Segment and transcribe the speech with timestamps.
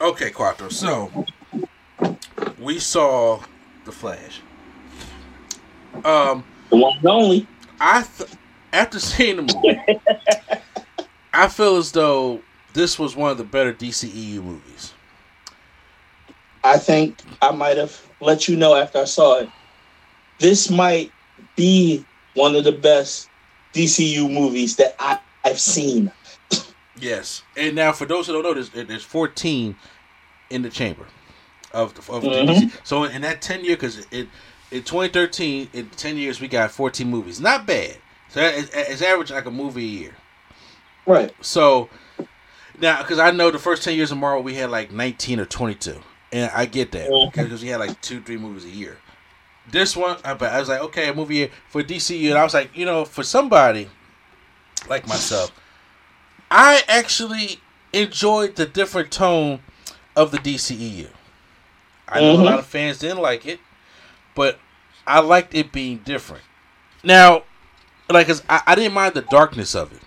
[0.00, 0.70] Okay, Quatro.
[0.70, 1.10] So
[2.58, 3.40] we saw
[3.84, 4.40] the Flash.
[6.04, 7.46] Um, the one only.
[7.78, 8.30] I th-
[8.72, 10.00] after seeing the movie,
[11.34, 12.40] I feel as though
[12.72, 14.94] this was one of the better DCEU movies.
[16.64, 19.50] I think I might have let you know after I saw it.
[20.38, 21.12] This might
[21.56, 22.04] be
[22.34, 23.28] one of the best
[23.74, 26.10] DCU movies that I, I've seen.
[27.00, 29.76] Yes, and now for those who don't know, there's, there's 14
[30.50, 31.06] in the chamber
[31.72, 32.46] of the, of Mhm.
[32.46, 32.72] the DC.
[32.84, 34.28] So in that 10 year, because it
[34.70, 37.40] in 2013, in 10 years, we got 14 movies.
[37.40, 37.96] Not bad.
[38.28, 40.16] So it's, it's average like a movie a year.
[41.06, 41.32] Right.
[41.40, 41.88] So
[42.80, 45.44] now, because I know the first 10 years of Marvel, we had like 19 or
[45.46, 46.00] 22,
[46.32, 47.32] and I get that Mhm.
[47.32, 48.98] because we had like two, three movies a year.
[49.68, 52.44] This one, I, but I was like, okay, a movie year for DCU, and I
[52.44, 53.88] was like, you know, for somebody
[54.88, 55.50] like myself,
[56.50, 57.60] I actually
[57.92, 59.60] enjoyed the different tone
[60.16, 61.08] of the DCEU.
[62.08, 62.40] I know Mhm.
[62.40, 63.60] a lot of fans didn't like it,
[64.34, 64.58] but
[65.06, 66.42] I liked it being different.
[67.04, 67.44] Now,
[68.08, 70.02] like, 'cause I, I didn't mind the darkness of it.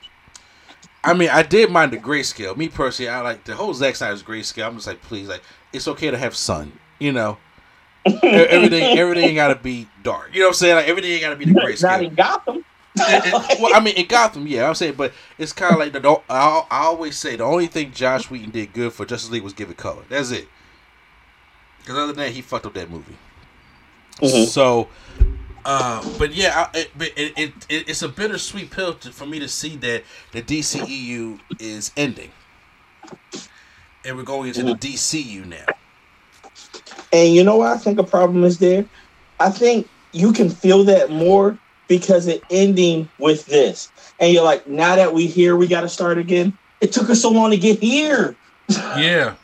[1.03, 2.55] I mean, I did mind the grayscale.
[2.55, 4.66] Me personally, I like the whole Zack Snyder's grayscale.
[4.67, 7.38] I'm just like, please, like, it's okay to have sun, you know.
[8.23, 10.30] Everything, everything gotta be dark.
[10.33, 10.75] You know what I'm saying?
[10.75, 11.83] Like, everything gotta be the grayscale.
[11.83, 12.66] Not in Gotham.
[12.95, 15.94] It- it- well, I mean, in Gotham, yeah, I'm saying, but it's kind of like
[15.94, 16.08] the.
[16.30, 19.53] I, I always say the only thing Joss Whedon did good for Justice League was
[19.53, 20.03] give it color.
[20.09, 20.47] That's it.
[21.80, 23.16] Because other than that, he fucked up that movie.
[24.22, 24.45] Mhm.
[24.45, 24.88] So,
[25.66, 29.39] uh, but yeah, I, it, it, it, it it's a bittersweet pill to, for me
[29.39, 32.31] to see that the DCEU is ending,
[34.05, 35.66] and we're going into the DCU now.
[37.11, 38.85] And you know what I think a problem is there?
[39.39, 43.91] I think you can feel that more because it ending with this.
[44.19, 46.57] And you're like, now that we here, we got to start again.
[46.81, 48.35] It took us so long to get here.
[48.97, 49.35] Yeah.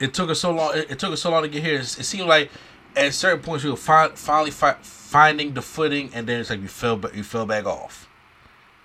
[0.00, 0.76] It took us so long.
[0.76, 1.76] It, it took us so long to get here.
[1.76, 2.50] It, it seemed like
[2.96, 6.60] at certain points we were fi- finally fi- finding the footing, and then it's like
[6.60, 8.08] we fell, but we fell back off.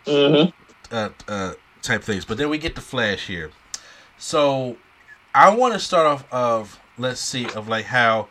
[0.05, 0.49] Mm-hmm.
[0.93, 2.25] uh, uh, type things.
[2.25, 3.51] But then we get the Flash here.
[4.17, 4.77] So
[5.35, 8.27] I want to start off of let's see of like how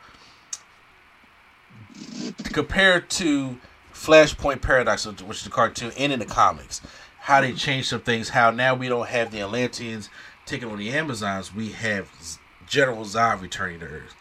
[2.45, 3.59] compared to
[3.97, 6.81] Flashpoint Paradox, which is the cartoon, and in the comics,
[7.21, 8.29] how they changed some things.
[8.29, 10.11] How now we don't have the Atlanteans
[10.45, 11.55] taking on the Amazons.
[11.55, 12.09] We have
[12.67, 14.15] General Zod returning to Earth.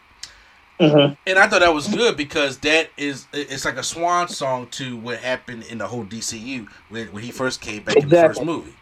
[0.80, 1.14] Mm-hmm.
[1.26, 4.96] And I thought that was good because that is it's like a swan song to
[4.96, 8.44] what happened in the whole DCU when, when he first came back in the first
[8.44, 8.74] movie.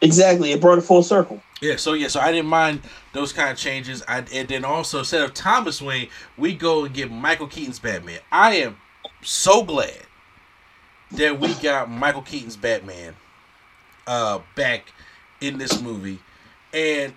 [0.00, 0.52] Exactly.
[0.52, 1.42] It brought it full circle.
[1.60, 2.82] Yeah, so yeah, so I didn't mind
[3.12, 4.02] those kind of changes.
[4.06, 8.20] I and then also instead of Thomas Wayne, we go and get Michael Keaton's Batman.
[8.30, 8.76] I am
[9.22, 10.02] so glad
[11.12, 13.14] that we got Michael Keaton's Batman
[14.06, 14.92] uh back
[15.40, 16.18] in this movie.
[16.72, 17.14] And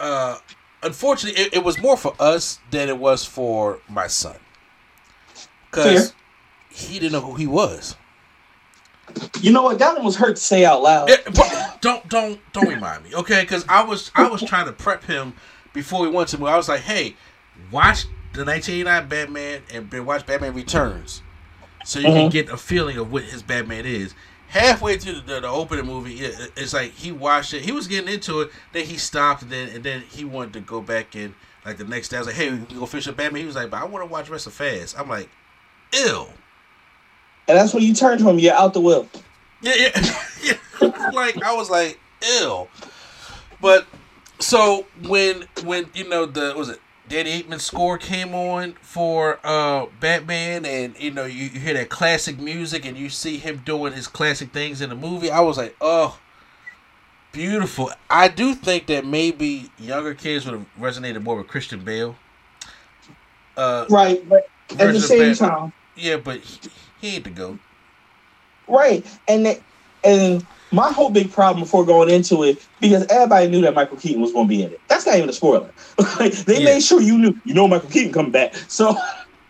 [0.00, 0.38] uh
[0.82, 4.36] unfortunately it, it was more for us than it was for my son.
[5.70, 6.12] Cause
[6.70, 7.96] he didn't know who he was.
[9.40, 9.78] You know what?
[9.78, 11.08] That one was hurt to say out loud.
[11.08, 13.42] Yeah, but don't don't don't remind me, okay?
[13.42, 15.34] Because I was I was trying to prep him
[15.72, 16.50] before we went to movie.
[16.50, 17.16] I was like, hey,
[17.70, 21.22] watch the 1989 Batman and then watch Batman Returns,
[21.84, 22.32] so you can Mhm.
[22.32, 24.14] get a feeling of what his Batman is.
[24.48, 27.62] Halfway through the, the, opening movie, it, it- it's like he watched it.
[27.62, 28.50] He was getting into it.
[28.72, 31.34] Then he stopped, and then and then he wanted to go back in.
[31.64, 33.46] Like the next day, I was like, "Hey, we can go finish up Batman." He
[33.46, 35.28] was like, "But I want to watch rest of Fast." I'm like,
[35.94, 36.26] "Ew."
[37.48, 38.38] And that's when you turn to him.
[38.38, 39.08] You're out the will.
[39.62, 40.16] Yeah, yeah,
[40.80, 41.10] yeah.
[41.12, 41.98] like I was like,
[42.40, 42.68] ill.
[43.60, 43.86] But
[44.38, 46.80] so when when you know the what was it
[47.12, 51.90] Danny Elfman score came on for uh Batman, and you know you, you hear that
[51.90, 55.30] classic music, and you see him doing his classic things in the movie.
[55.30, 56.18] I was like, oh,
[57.30, 57.90] beautiful.
[58.08, 62.16] I do think that maybe younger kids would have resonated more with Christian Bale.
[63.58, 64.26] Uh, Right.
[64.26, 66.70] But at the same Bat- time, yeah, but he,
[67.02, 67.58] he ain't the goat.
[68.66, 69.04] right.
[69.28, 69.60] And that,
[70.02, 74.20] and my whole big problem before going into it, because everybody knew that Michael Keaton
[74.22, 74.80] was going to be in it.
[74.88, 75.72] That's not even a spoiler.
[76.18, 76.64] Like, they Yeah.
[76.64, 77.34] made sure you knew.
[77.44, 78.54] You know Michael Keaton coming back.
[78.68, 78.96] So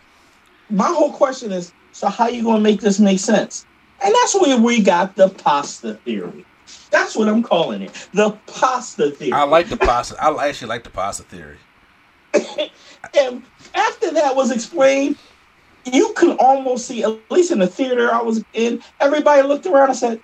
[0.71, 3.67] my whole question is, so how you going to make this make sense?
[4.03, 6.45] And that's where we got the pasta theory.
[6.91, 8.09] That's what I'm calling it.
[8.13, 9.33] The pasta theory.
[9.33, 10.17] I like the pasta.
[10.23, 11.59] I actually like the pasta theory.
[13.19, 15.19] And after that was explained,
[15.85, 19.91] you can almost see, at least in the theater I was in, everybody looked around
[19.91, 20.23] and said,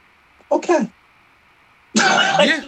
[0.51, 0.89] okay.
[1.97, 2.65] Yeah.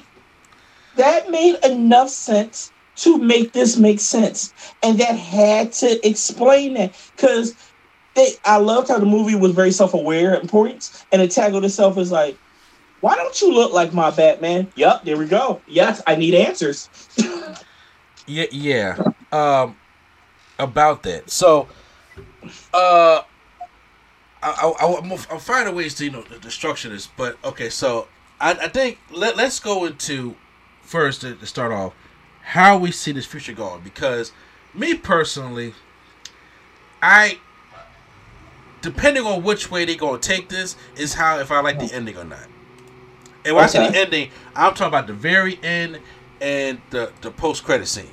[0.96, 4.52] that made enough sense to make this make sense.
[4.82, 6.94] And that had to explain that.
[7.14, 7.54] Because
[8.14, 11.64] they I loved how the movie was very self aware at points, and it tackled
[11.64, 12.36] itself as like,
[13.00, 14.70] why don't you look like my Batman?
[14.74, 15.60] Yep, there we go.
[15.66, 16.88] Yes, I need answers.
[18.26, 18.96] Yeah, yeah.
[19.32, 19.76] Um,
[20.58, 21.30] about that.
[21.30, 21.66] So,
[22.72, 23.22] uh,
[24.42, 27.68] I, I, I'm, I'm finding ways to you know to structure this, but okay.
[27.68, 28.08] So
[28.40, 30.36] I, I think let let's go into
[30.82, 31.94] first to, to start off
[32.42, 34.32] how we see this future going because
[34.74, 35.74] me personally,
[37.02, 37.38] I
[38.80, 42.16] depending on which way they're gonna take this is how if I like the ending
[42.16, 42.46] or not.
[43.44, 46.00] And when I say the ending, I'm talking about the very end
[46.40, 48.10] and the the post credit scene.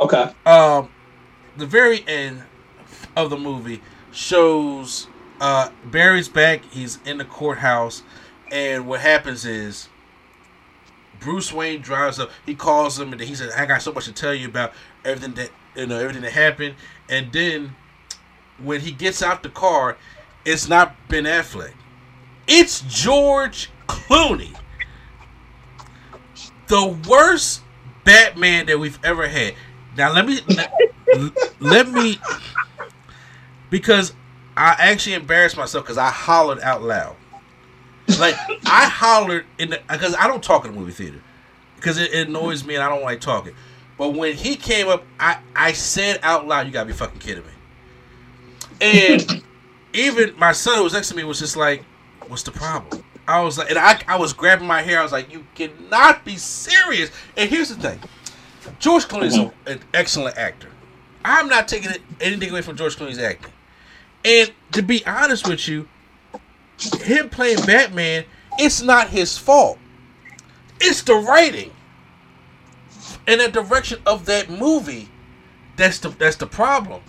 [0.00, 0.32] Okay.
[0.46, 0.90] Um,
[1.56, 2.42] the very end
[3.14, 3.80] of the movie
[4.12, 5.08] shows
[5.40, 6.64] uh Barry's back.
[6.66, 8.02] He's in the courthouse,
[8.50, 9.88] and what happens is
[11.20, 12.30] Bruce Wayne drives up.
[12.44, 14.72] He calls him and he says, "I got so much to tell you about
[15.04, 16.74] everything that you know, everything that happened."
[17.08, 17.74] And then
[18.58, 19.96] when he gets out the car,
[20.44, 21.72] it's not Ben Affleck.
[22.46, 24.54] It's George Clooney.
[26.66, 27.62] The worst
[28.04, 29.54] Batman that we've ever had.
[29.96, 30.72] Now let me let,
[31.60, 32.18] let me
[33.72, 34.12] because
[34.54, 37.16] I actually embarrassed myself because I hollered out loud.
[38.20, 38.34] Like
[38.66, 41.22] I hollered in the because I don't talk in the movie theater
[41.76, 43.54] because it, it annoys me and I don't like talking.
[43.96, 47.44] But when he came up, I I said out loud, "You gotta be fucking kidding
[47.44, 47.52] me."
[48.82, 49.42] And
[49.94, 51.82] even my son who was next to me was just like,
[52.28, 55.00] "What's the problem?" I was like, and I I was grabbing my hair.
[55.00, 58.00] I was like, "You cannot be serious." And here's the thing:
[58.78, 60.68] George Clooney is an excellent actor.
[61.24, 63.52] I'm not taking anything away from George Clooney's acting.
[64.24, 65.88] And to be honest with you,
[67.02, 68.24] him playing Batman,
[68.58, 69.78] it's not his fault.
[70.80, 71.72] It's the writing
[73.26, 75.08] and the direction of that movie.
[75.76, 77.02] That's the that's the problem.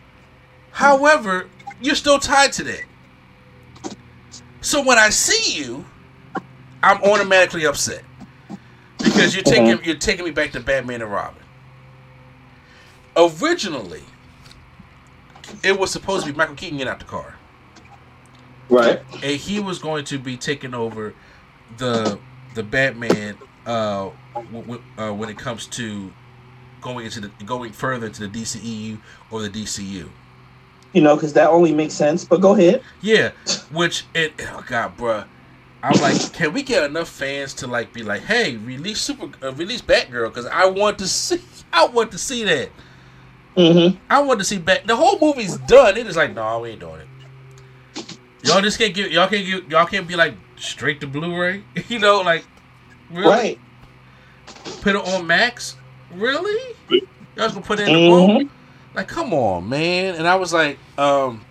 [0.72, 1.50] However,
[1.82, 2.84] you're still tied to that.
[4.62, 5.86] So when I see you,
[6.82, 8.04] I'm automatically upset
[8.98, 9.86] because you're taking mm-hmm.
[9.86, 11.42] you're taking me back to Batman and Robin.
[13.16, 14.04] Originally,
[15.64, 17.36] it was supposed to be Michael Keaton getting out the car
[18.70, 19.02] Right.
[19.14, 21.14] and he was going to be taking over
[21.78, 22.18] the
[22.56, 26.12] the Batman uh, w- w- uh, when it comes to
[26.82, 29.00] going into the going further into the DCEU
[29.32, 30.10] or the DCU.
[30.94, 32.24] You know, because that only makes sense.
[32.24, 32.84] But go ahead.
[33.02, 33.32] Yeah,
[33.72, 35.26] which it oh god, bruh.
[35.82, 39.52] I'm like, can we get enough fans to like be like, hey, release super, uh,
[39.54, 41.42] release Batgirl because I want to see,
[41.74, 42.70] I want to see that.
[43.56, 43.98] Mm-hmm.
[44.10, 44.86] I want to see back.
[44.86, 45.98] The whole movie's done.
[45.98, 48.18] It is like, no, we ain't doing it.
[48.44, 49.12] Y'all just can't give.
[49.12, 49.70] Y'all can't give.
[49.72, 51.64] Y'all can't be like straight to Blu-ray.
[51.88, 52.46] you know, like
[53.12, 53.60] really Right.
[54.82, 55.76] put it on Max.
[56.14, 56.76] Really?
[56.90, 57.00] Y'all
[57.38, 58.28] just gonna put it in the Mhm.
[58.28, 58.44] vault?
[58.96, 60.16] Like, come on, man.
[60.16, 61.44] And I was like, um,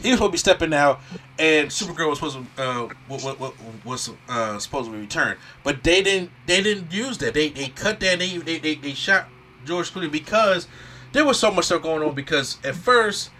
[0.00, 1.00] he was supposed to be stepping out,
[1.38, 3.54] and Supergirl was supposed to uh, what, what, what,
[3.84, 6.30] was uh, supposed to be returned, but they didn't.
[6.46, 7.34] They didn't use that.
[7.34, 8.18] They they cut that.
[8.20, 9.26] They they they, they shot
[9.64, 10.68] George Clooney because
[11.12, 12.14] there was so much stuff going on.
[12.14, 13.30] Because at first.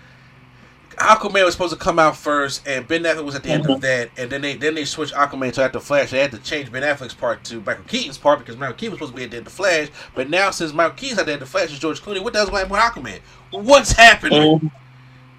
[0.97, 3.81] Aquaman was supposed to come out first, and Ben Affleck was at the end of
[3.83, 6.11] that, and then they then they switched Aquaman to after Flash.
[6.11, 8.99] They had to change Ben Affleck's part to Michael Keaton's part because Michael Keaton was
[8.99, 11.35] supposed to be at the end of Flash, but now since Michael Keaton's at the
[11.35, 12.21] end of Flash, it's George Clooney.
[12.21, 13.21] What the hell's going on with Aquaman?
[13.53, 14.73] What's happening?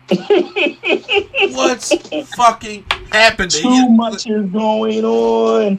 [0.09, 1.53] Mhm.
[1.55, 1.93] What's
[2.35, 3.49] fucking happening?
[3.49, 5.77] Too much is going on.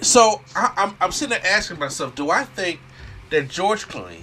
[0.00, 2.78] So I, I'm I'm sitting there asking myself, do I think
[3.30, 4.20] that George Clooney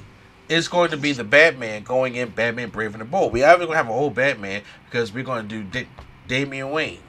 [0.50, 3.33] is going to be the Batman going in Batman Brave and the Bold?
[3.33, 5.89] We either going to have a whole Batman because we're going to do da-
[6.27, 7.03] Damian Wayne.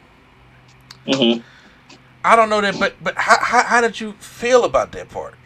[1.06, 1.40] hmm
[2.24, 5.38] I don't know that, but but how, how how did you feel about that part?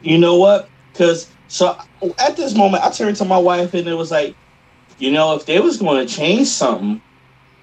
[0.00, 0.70] You know what?
[0.92, 1.78] Because so
[2.18, 4.38] at this moment, I turned to my wife and it was like,
[4.98, 7.02] you know, if they was going to change something,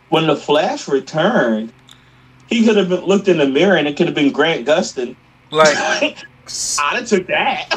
[0.09, 1.73] when the Flash returned,
[2.47, 5.17] he could have been looked in the mirror and it could have been Grant Gustin.
[5.51, 5.77] Like,
[6.79, 7.67] I'd have took that.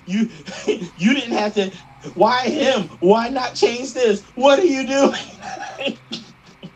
[0.06, 0.28] you
[0.96, 1.72] you didn't have to.
[2.14, 2.84] Why him?
[3.00, 4.24] Why not change this?
[4.34, 5.98] What are you doing?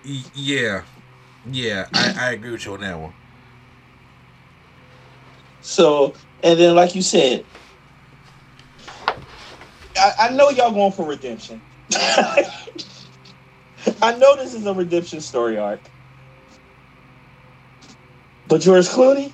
[0.35, 0.83] yeah,
[1.45, 3.15] yeah, I, I agree with you on that one.
[5.61, 7.47] So, and then, like you said,
[9.97, 11.63] I, I know y'all going for redemption.
[14.03, 15.91] I know this is a redemption story arc.
[18.47, 19.33] But George Clooney,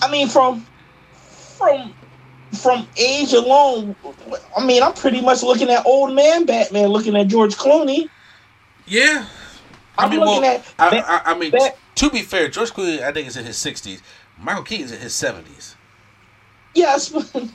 [0.00, 0.64] I mean, from
[1.56, 1.94] from
[2.52, 3.96] from age alone,
[4.56, 8.08] I mean, I'm pretty much looking at old man Batman, looking at George Clooney.
[8.86, 9.26] Yeah,
[9.98, 11.52] I I'm mean, looking well, at I, I, I mean,
[11.96, 14.02] to be fair, George Clooney, I think is in his sixties.
[14.38, 15.76] Michael Keaton's in his seventies.
[16.74, 17.32] yes, but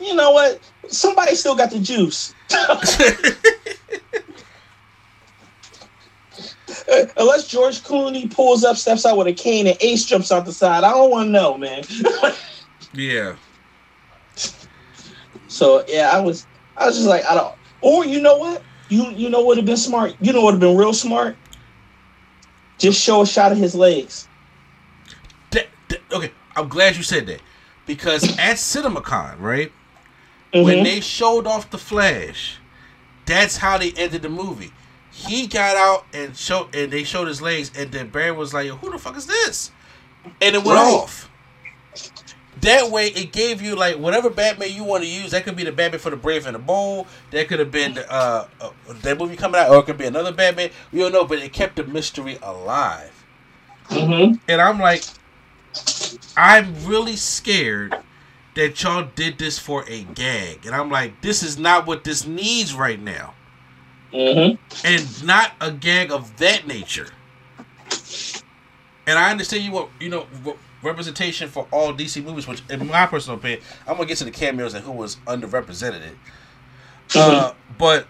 [0.00, 0.60] you know what?
[0.88, 2.34] Somebody still got the juice.
[6.92, 10.44] uh, unless George Clooney pulls up, steps out with a cane, and Ace jumps out
[10.44, 10.84] the side.
[10.84, 11.84] I don't want to know, man.
[12.94, 13.36] yeah.
[15.56, 16.46] So yeah, I was,
[16.76, 17.54] I was just like, I don't.
[17.80, 18.62] Or you know what?
[18.88, 20.14] You you know what would have been smart.
[20.20, 21.36] You know what would have been real smart.
[22.78, 24.28] Just show a shot of his legs.
[25.52, 27.40] That, that, okay, I'm glad you said that
[27.86, 29.72] because at CinemaCon, right,
[30.52, 30.64] mm-hmm.
[30.64, 32.58] when they showed off the Flash,
[33.24, 34.72] that's how they ended the movie.
[35.10, 38.68] He got out and showed, and they showed his legs, and then Barry was like,
[38.68, 39.70] "Who the fuck is this?"
[40.42, 40.94] And it went right.
[40.94, 41.30] off.
[42.62, 45.32] That way, it gave you like whatever Batman you want to use.
[45.32, 47.06] That could be the Batman for the Brave and the Bold.
[47.30, 48.70] That could have been the, uh, uh,
[49.02, 50.70] that movie coming out, or it could be another Batman.
[50.90, 53.24] We don't know, but it kept the mystery alive.
[53.88, 54.36] Mm-hmm.
[54.48, 55.04] And I'm like,
[56.36, 57.96] I'm really scared
[58.54, 62.26] that y'all did this for a gag, and I'm like, this is not what this
[62.26, 63.34] needs right now,
[64.12, 64.56] mm-hmm.
[64.84, 67.08] and not a gag of that nature.
[69.06, 70.26] And I understand you want you know
[70.82, 74.30] representation for all DC movies, which, in my personal opinion, I'm gonna get to the
[74.30, 76.02] cameos and who was underrepresented.
[77.08, 77.18] Mm-hmm.
[77.18, 78.06] Uh, but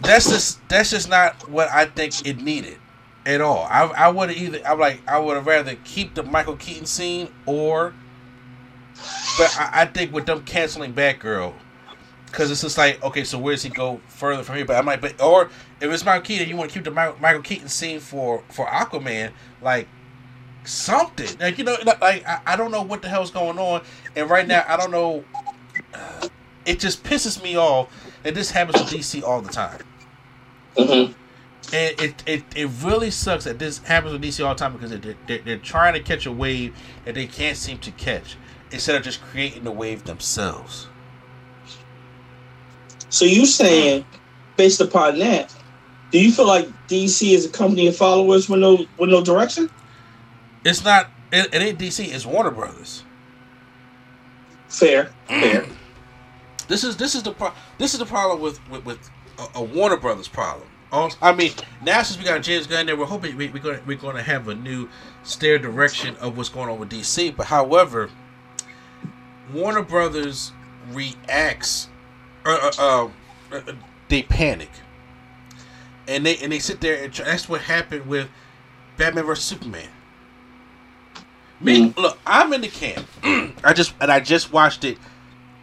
[0.00, 2.78] that's just that's just not what I think it needed
[3.26, 3.66] at all.
[3.70, 7.28] I I would either I'm like I would have rather keep the Michael Keaton scene
[7.46, 7.94] or,
[9.38, 11.52] but I, I think with them canceling Batgirl,
[12.26, 14.64] because it's just like okay, so where does he go further from here?
[14.64, 15.50] But I'm like, but or
[15.80, 19.32] if it's Michael Keaton, you want to keep the Michael Keaton scene for for Aquaman,
[19.62, 19.88] like
[20.68, 21.28] something.
[21.38, 23.82] Like you know, like I, I don't know what the hell's going on,
[24.16, 25.24] and right now I don't know.
[25.94, 26.28] Uh,
[26.66, 27.88] it just pisses me off,
[28.24, 29.80] and this happens with DC all the time.
[30.76, 31.12] Mm-hmm.
[31.70, 34.90] And it, it, it really sucks that this happens with DC all the time because
[34.90, 38.36] they're, they're, they're trying to catch a wave that they can't seem to catch
[38.70, 40.88] instead of just creating the wave themselves.
[43.10, 44.04] So you saying,
[44.56, 45.54] based upon that,
[46.10, 49.70] do you feel like DC is a company of followers with no with no direction?
[50.64, 51.10] It's not.
[51.32, 52.12] It, it ain't DC.
[52.12, 53.04] It's Warner Brothers.
[54.68, 55.10] Fair.
[55.26, 55.66] Fair.
[56.68, 59.62] This is this is the pro- this is the problem with with, with a, a,
[59.62, 60.68] Warner Brothers problem.
[60.92, 63.80] Also, I mean, now since we got James Gunn there, we're hoping we, are going
[63.86, 64.88] we're going to have a new
[65.22, 67.34] stare direction of what's going on with DC.
[67.36, 68.10] But however,
[69.52, 70.52] Warner Brothers
[70.92, 71.88] reacts.
[72.44, 73.08] Uh, uh,
[73.52, 73.72] uh, uh
[74.08, 74.70] they panic,
[76.06, 78.28] and they and they sit there and try, that's what happened with
[78.96, 79.88] Batman vs Superman.
[81.60, 81.96] Me, mm.
[81.96, 83.06] look, I'm in the camp.
[83.64, 84.98] I just and I just watched it.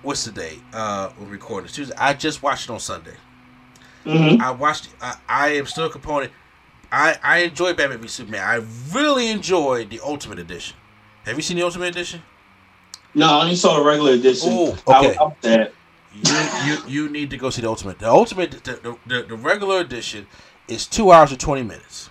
[0.01, 0.59] What's the day?
[0.73, 1.95] Uh, we're recording Tuesday.
[1.97, 3.15] I just watched it on Sunday.
[4.05, 4.41] Mm-hmm.
[4.41, 4.89] I watched.
[5.01, 6.31] I, I am still a component.
[6.91, 8.41] I I enjoy Batman v Superman.
[8.41, 10.77] I really enjoyed the Ultimate Edition.
[11.25, 12.21] Have you seen the Ultimate Edition?
[13.13, 14.49] No, I only saw the regular edition.
[14.51, 15.17] Oh, okay.
[15.17, 15.69] I,
[16.13, 17.99] you, you you need to go see the Ultimate.
[17.99, 20.27] The Ultimate, the, the, the regular edition
[20.67, 22.09] is two hours and twenty minutes.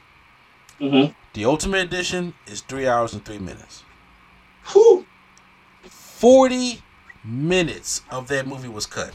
[0.80, 1.12] Mm-hmm.
[1.34, 3.82] The Ultimate Edition is three hours and three minutes.
[4.68, 5.04] Whew.
[5.82, 6.80] 40
[7.24, 9.12] minutes of that movie was cut.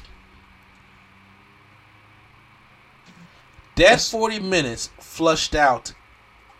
[3.78, 5.94] That 40 minutes flushed out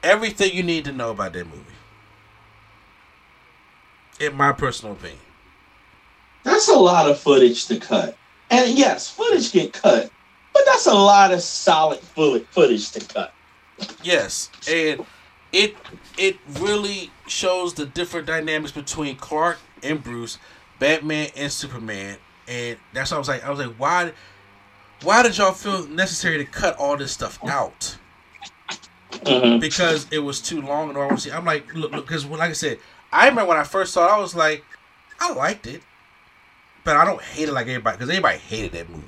[0.02, 1.66] everything you need to know about that movie.
[4.22, 5.20] In my personal opinion.
[6.44, 8.18] That's a lot of footage to cut.
[8.50, 10.10] And yes, footage get cut,
[10.54, 13.34] but that's a lot of solid footage to cut.
[14.02, 15.06] Yes, and
[15.52, 15.76] it
[16.18, 20.38] it really shows the different dynamics between Clark and Bruce,
[20.80, 24.14] Batman and Superman, and that's why I was like, I was like, why,
[25.04, 27.98] why did y'all feel necessary to cut all this stuff out?
[29.12, 29.60] Mm-hmm.
[29.60, 31.18] Because it was too long and all.
[31.18, 31.32] See.
[31.32, 32.80] I'm like, look, because like I said,
[33.12, 34.64] I remember when I first saw it, I was like,
[35.20, 35.82] I liked it,
[36.84, 39.06] but I don't hate it like everybody because everybody hated that movie.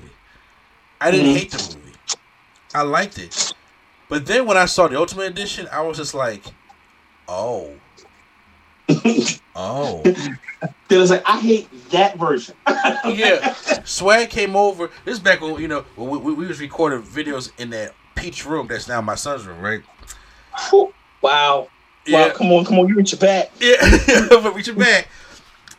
[1.00, 1.36] I didn't mm-hmm.
[1.36, 1.92] hate the movie.
[2.74, 3.54] I liked it.
[4.12, 6.44] But then when I saw the Ultimate Edition, I was just like,
[7.26, 7.72] oh.
[9.56, 10.02] oh.
[10.04, 12.54] It was like, I hate that version.
[13.06, 13.54] yeah.
[13.84, 14.90] Swag came over.
[15.06, 18.44] This is back when, you know, we, we, we was recording videos in that peach
[18.44, 19.80] room that's now my son's room, right?
[21.22, 21.68] Wow.
[22.04, 22.26] Yeah.
[22.26, 23.50] Wow, come on, come on, you reach your back.
[23.60, 23.76] Yeah,
[24.28, 25.08] but reach your back.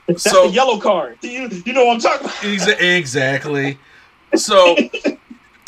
[0.08, 1.20] That's so, the yellow card.
[1.22, 2.82] You, you know what I'm talking about?
[2.82, 3.78] Exactly.
[4.34, 4.76] So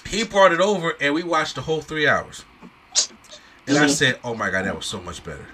[0.07, 2.43] he brought it over and we watched the whole three hours.
[3.67, 3.85] And mm-hmm.
[3.85, 5.47] I said, "Oh my god, that was so much better.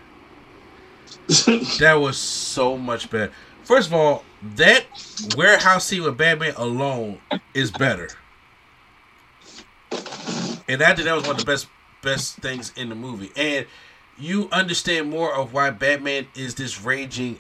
[1.80, 3.32] that was so much better."
[3.63, 4.24] First of all,
[4.56, 4.86] that
[5.38, 7.20] warehouse scene with Batman alone
[7.53, 8.10] is better,
[10.68, 11.68] and I think that was one of the best
[12.01, 13.32] best things in the movie.
[13.36, 13.65] And
[14.18, 17.39] you understand more of why Batman is this raging,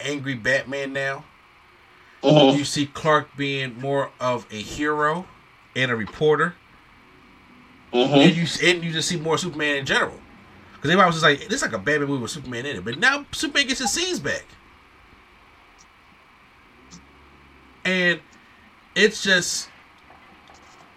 [0.00, 1.24] angry Batman now.
[2.22, 2.58] Mm-hmm.
[2.58, 5.26] You see Clark being more of a hero
[5.74, 6.54] and a reporter
[7.96, 8.14] Mm-hmm.
[8.14, 10.20] And you and you just see more Superman in general.
[10.74, 12.84] Because everybody was just like, this is like a Batman movie with Superman in it.
[12.84, 14.44] But now Superman gets his scenes back.
[17.84, 18.20] And
[18.94, 19.68] it's just,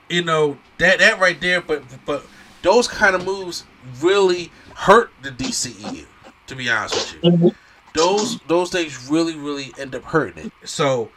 [0.09, 1.61] you know, that that right there.
[1.61, 2.25] But but
[2.61, 3.63] those kind of moves
[4.01, 6.05] really hurt the DCEU.
[6.47, 7.55] To be honest with you, Mhm.
[7.93, 10.67] those those things really really end up hurting it.
[10.67, 11.11] So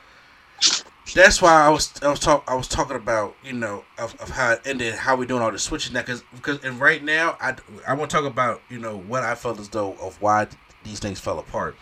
[1.14, 4.30] that's why I was I was talk I was talking about you know of, of
[4.30, 7.36] how it ended, how we doing all the switching that because because and right now
[7.40, 10.46] I I want to talk about you know what I felt as though of why
[10.84, 11.76] these things fell apart.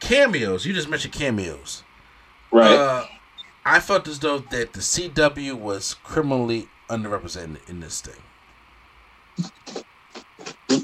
[0.00, 1.84] Cameos, you just mentioned cameos.
[2.50, 2.72] Right.
[2.72, 3.06] Uh,
[3.64, 8.20] I felt as though that the CW was criminally underrepresented in this thing.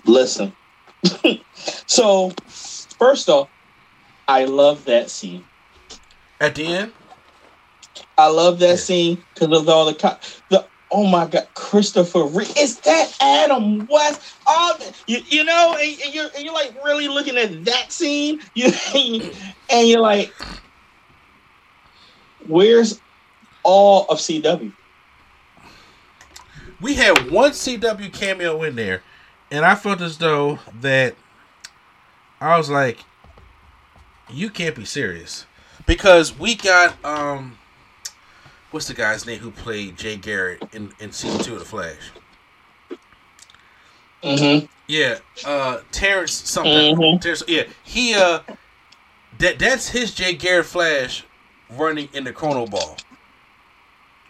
[0.05, 0.53] Listen.
[1.87, 3.49] so, first off,
[4.27, 5.45] I love that scene.
[6.41, 6.93] At the end,
[8.19, 10.19] I love that scene because of all the co-
[10.51, 12.57] the oh my god, Christopher Reeve.
[12.59, 14.21] Is that Adam West?
[14.47, 17.93] All the, you, you know, and, and you're and you're like really looking at that
[17.93, 18.71] scene, you
[19.71, 20.35] and you're like,
[22.47, 23.01] where's
[23.63, 24.73] all of CW?
[26.81, 29.03] we had one CW cameo in there,
[29.51, 31.15] and I felt as though that
[32.41, 32.99] I was like,
[34.31, 35.47] "You can't be serious,"
[35.87, 37.59] because we got um,
[38.71, 42.11] what's the guy's name who played Jay Garrick in in season two of The Flash?
[44.23, 44.67] Mm-hmm.
[44.89, 46.97] Yeah, uh, Terrence something.
[46.97, 47.21] Mhm.
[47.21, 48.41] Terrence, yeah, he uh,
[49.39, 51.25] that that's his Jay Garrick Flash
[51.71, 52.99] running in the Chronobowl.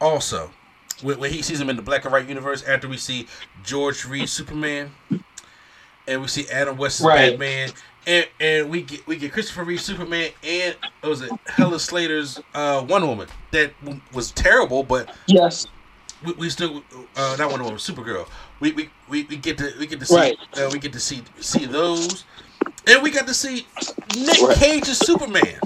[0.00, 0.50] Also,
[1.02, 3.26] when, when he sees him in the black and white universe, after we see
[3.64, 4.92] George Reed Superman,
[6.06, 7.30] and we see Adam West's Right.
[7.30, 7.70] Batman,
[8.08, 12.40] and and we get we get Christopher Reeve Superman, and what was it Helen Slater's
[12.54, 15.66] uh, Wonder Woman that w- was terrible, but Yes.
[16.24, 16.82] we, we still
[17.16, 18.26] uh, not Wonder Woman, Supergirl.
[18.60, 20.36] We, we, we, we get to we get to see Right.
[20.56, 22.24] uh, we get to see see those,
[22.88, 23.66] and we got to see
[24.16, 24.56] Nick Right.
[24.56, 25.60] Cage's Superman.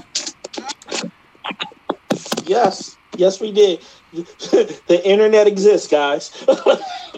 [2.45, 2.97] Yes.
[3.15, 3.81] Yes, we did.
[4.13, 6.31] the internet exists, guys.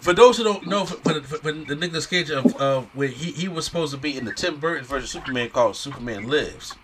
[0.00, 3.08] For those who don't know, for, for, for, for the Nicolas Cage of uh, where
[3.08, 6.28] he, he was supposed to be in the Tim Burton version of Superman called Superman
[6.28, 6.74] Lives,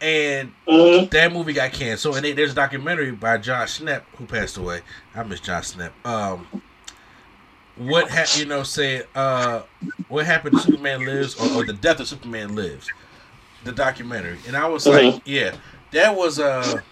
[0.00, 1.10] and Mhm.
[1.10, 2.16] that movie got canceled.
[2.16, 4.80] And they, there's a documentary by Jon Schnepp who passed away.
[5.14, 5.92] I miss Jon Schnepp.
[6.04, 6.46] Um,
[7.76, 9.62] what ha- you know say uh,
[10.08, 12.90] what happened to Superman Lives or, or the death of Superman Lives,
[13.64, 14.38] the documentary.
[14.46, 15.56] And I was like, yeah,
[15.92, 16.82] that was a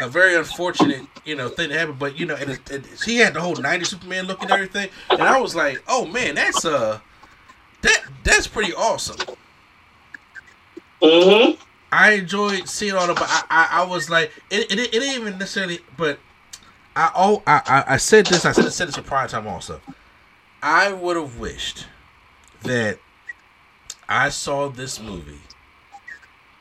[0.00, 1.96] a very unfortunate you know thing to happen.
[1.98, 4.90] But you know, and it, it, he had the whole '90s Superman look and everything,
[5.10, 7.00] and I was like, oh man, that's uh
[7.82, 9.18] that that's pretty awesome.
[11.02, 11.58] Mhm.
[11.90, 15.20] I enjoyed seeing all the, but I, I, I was like, it, it, it didn't
[15.20, 16.18] even necessarily, but
[16.94, 19.80] I, oh, I, I, I said this, I said, said this in prior time also.
[20.62, 21.86] I would have wished
[22.62, 22.98] that
[24.08, 25.40] I saw this movie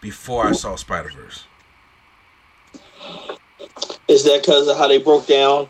[0.02, 1.47] before I saw Spider Verse.
[4.08, 5.70] Is that because of how they broke down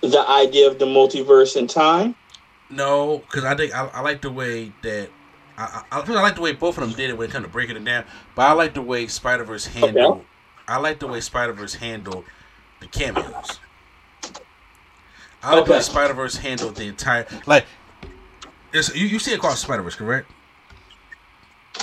[0.00, 2.14] the idea of the multiverse in time?
[2.70, 5.10] No, because I think I, I like the way that
[5.56, 7.50] I, I, I like the way both of them did it when it comes to
[7.50, 8.04] breaking it down.
[8.34, 10.24] But I like the way Spider Verse handled.
[10.66, 12.24] I like the way Spider Verse handled
[12.80, 13.58] the cameos.
[15.42, 15.80] I like the way Okay.
[15.80, 17.66] Spider Verse handled the entire like.
[18.72, 20.30] It's, you you see it called Spider Verse, correct?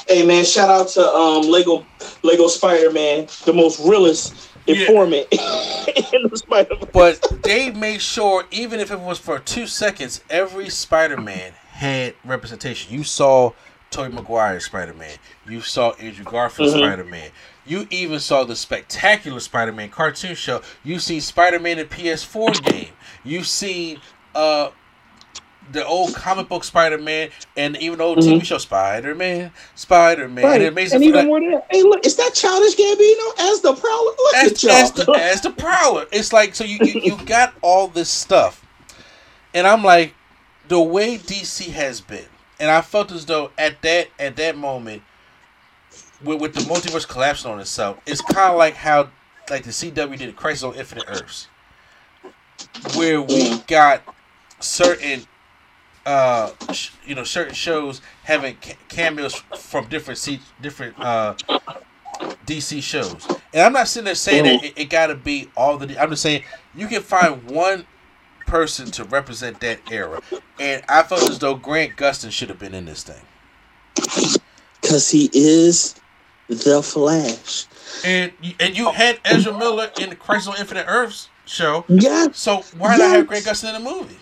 [0.07, 1.85] Hey man, shout out to um Lego
[2.21, 4.49] Lego Spider Man, the most realest.
[4.67, 6.87] Informant in the.
[6.93, 12.15] But they made sure, even if it was for two seconds, every Spider Man had
[12.23, 12.93] representation.
[12.93, 13.51] You saw
[13.91, 15.17] Tobey Maguire's Spider Man.
[15.47, 16.79] You saw Andrew Garfield's Mhm.
[16.79, 17.29] Spider Man.
[17.67, 20.61] You even saw the spectacular Spider Man cartoon show.
[20.83, 22.89] You see Spider Man in PS4 game.
[23.23, 23.99] You see
[24.33, 24.69] uh
[25.71, 28.39] the old comic book Spider Man and even the old TV mm-hmm.
[28.43, 30.61] show Spider Man, Spider Man, Right.
[30.61, 33.73] and Amazing And even more than that, hey look, is that childish Gambino as the
[33.73, 34.05] Prowler?
[34.05, 34.71] Look as, at y'all.
[34.71, 36.05] as the as the prowler.
[36.11, 38.65] It's like so you, you you got all this stuff,
[39.53, 40.13] and I'm like,
[40.67, 42.25] the way DC has been,
[42.59, 45.01] and I felt as though at that at that moment,
[46.23, 49.09] with, with the multiverse collapsing on itself, it's kind of like how
[49.49, 51.47] like the CW did Crisis on Infinite Earths,
[52.95, 53.67] where we mm.
[53.67, 54.01] got
[54.59, 55.25] certain.
[56.05, 60.19] Uh, sh- you know, certain shows having ca- cameos from different
[60.61, 61.33] different uh
[62.45, 63.25] DC shows.
[63.53, 65.99] And I'm not sitting there saying that it, it got to be all the.
[65.99, 66.43] I'm just saying
[66.75, 67.85] you can find one
[68.45, 70.21] person to represent that era,
[70.59, 73.21] and I felt as though Grant Gustin should have been in this thing.
[74.81, 75.95] Because he is
[76.47, 77.65] the Flash.
[78.05, 82.27] And you- and you had Ezra Miller in the Crisis on Infinite Earths show, Yeah.
[82.33, 84.17] so why not have Grant Gustin in the movie?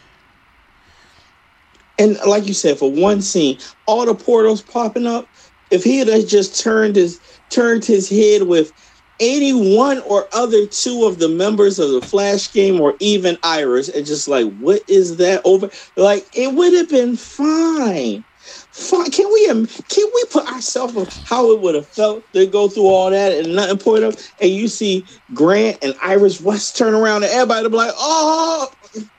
[1.97, 5.29] And like you said, for one scene, all the portals popping up.
[5.69, 8.71] If he had just turned his turned his head with
[9.19, 13.89] any one or other two of the members of the Flash game, or even Iris,
[13.89, 15.69] and just like, what is that over?
[15.95, 18.25] Like, it would have been fine.
[18.71, 19.11] Fine.
[19.11, 22.87] Can we can we put ourselves on how it would have felt to go through
[22.87, 27.23] all that and nothing point up, and you see Grant and Iris West turn around
[27.23, 28.69] and everybody be like, oh,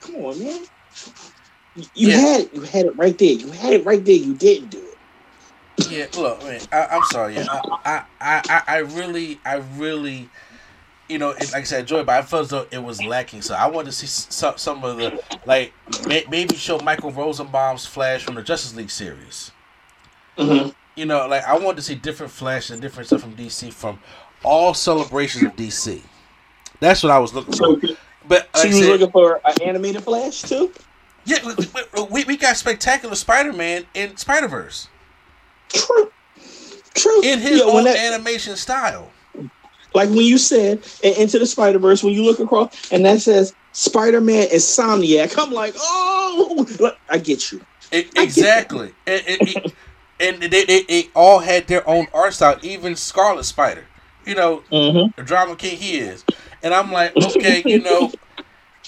[0.01, 0.65] come on, man.
[1.75, 2.17] You Yeah.
[2.17, 2.53] had it.
[2.53, 3.31] You had it right there.
[3.33, 4.15] You had it right there.
[4.15, 4.97] You didn't do it.
[5.91, 7.35] Yeah, look, man, I, I'm sorry.
[7.35, 10.29] Yeah, I, I, I, I really, I really,
[11.09, 13.41] you know, it, like I said, it, but I felt as though it was lacking.
[13.41, 15.73] So I wanted to see some, some of the, like,
[16.07, 19.51] may, maybe show Michael Rosenbaum's Flash from the Justice League series.
[20.37, 20.69] Mm-hmm.
[20.95, 23.99] You know, like I wanted to see different Flash and different stuff from DC from
[24.43, 26.01] all celebrations of DC.
[26.79, 27.77] That's what I was looking for.
[28.27, 30.71] But so like you I was said, looking for an animated Flash too?
[31.25, 31.37] Yeah,
[32.11, 34.87] we, we, got spectacular Spider-Man in Spider-Verse
[35.69, 36.11] True.
[36.93, 37.21] True.
[37.23, 39.11] in his own that- animation style.
[39.93, 43.21] like when you said in Into the Spider Verse, when you look across and that
[43.21, 47.59] says Spider Man Insomniac, I'm like, oh, look, I get you.
[47.91, 48.93] It, I get exactly.
[49.05, 49.73] And, and,
[50.19, 53.85] and they, they, they all had their own art style, even Scarlet Spider.
[54.25, 55.19] You know, Mm-hmm.
[55.19, 56.23] the drama king he is.
[56.63, 58.11] And I'm like, okay, you know,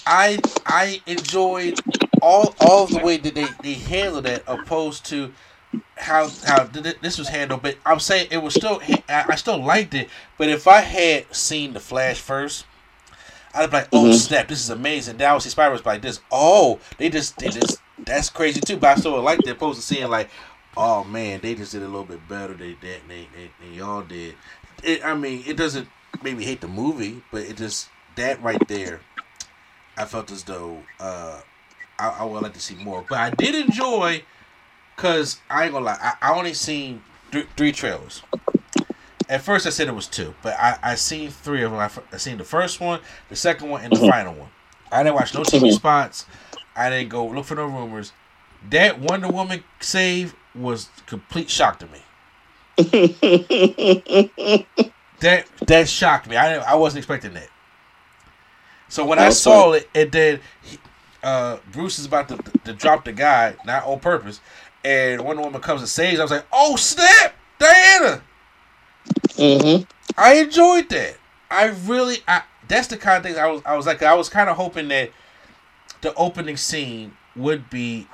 [0.08, 1.78] I I enjoyed
[2.22, 5.34] all all the way that they, they handled it, opposed to
[5.98, 7.62] how how th- th- this was handled.
[7.62, 10.10] But I'm saying it was still I still liked it.
[10.38, 12.66] But if I had seen the Flash first,
[13.54, 14.12] I'd be like, oh Mhm.
[14.12, 15.16] snap, this is amazing.
[15.16, 16.20] Now I see Spider was like this.
[16.30, 18.78] Oh, they just they just that's crazy too.
[18.78, 20.30] But I still liked it opposed to seeing like,
[20.76, 24.02] oh man, they just did a little bit better than they they, they, they y'all
[24.02, 24.36] did.
[24.82, 25.90] It, I mean, it doesn't
[26.22, 29.02] make me hate the movie, but it just that right there,
[29.98, 31.40] I felt as though uh,
[31.98, 33.04] I, I would like to see more.
[33.08, 34.22] But I did enjoy,
[34.96, 38.22] cause I ain't gonna lie, I, I only seen th- three trailers.
[39.28, 41.80] At first, I said it was two, but I I seen three of them.
[41.80, 44.48] I, f- I seen the first one, the second one, and the final one.
[44.90, 45.74] I didn't watch no TV Mhm.
[45.74, 46.24] spots.
[46.74, 48.12] I didn't go look for no rumors.
[48.70, 52.00] That Wonder Woman save was complete shock to me.
[55.20, 56.36] That that shocked me.
[56.36, 57.48] I I wasn't expecting that.
[58.88, 60.78] So when I saw it, and then he,
[61.22, 64.40] uh, Bruce is about to, to drop the guy, not on purpose,
[64.84, 66.20] and Wonder Woman comes and saves.
[66.20, 68.22] I was like, "Oh snap, Diana!"
[69.28, 69.84] mm-hmm.
[70.16, 71.16] I enjoyed that.
[71.50, 73.62] I really, I that's the kind of thing I was.
[73.64, 75.10] I was like, I was kind of hoping that
[76.00, 78.06] the opening scene would be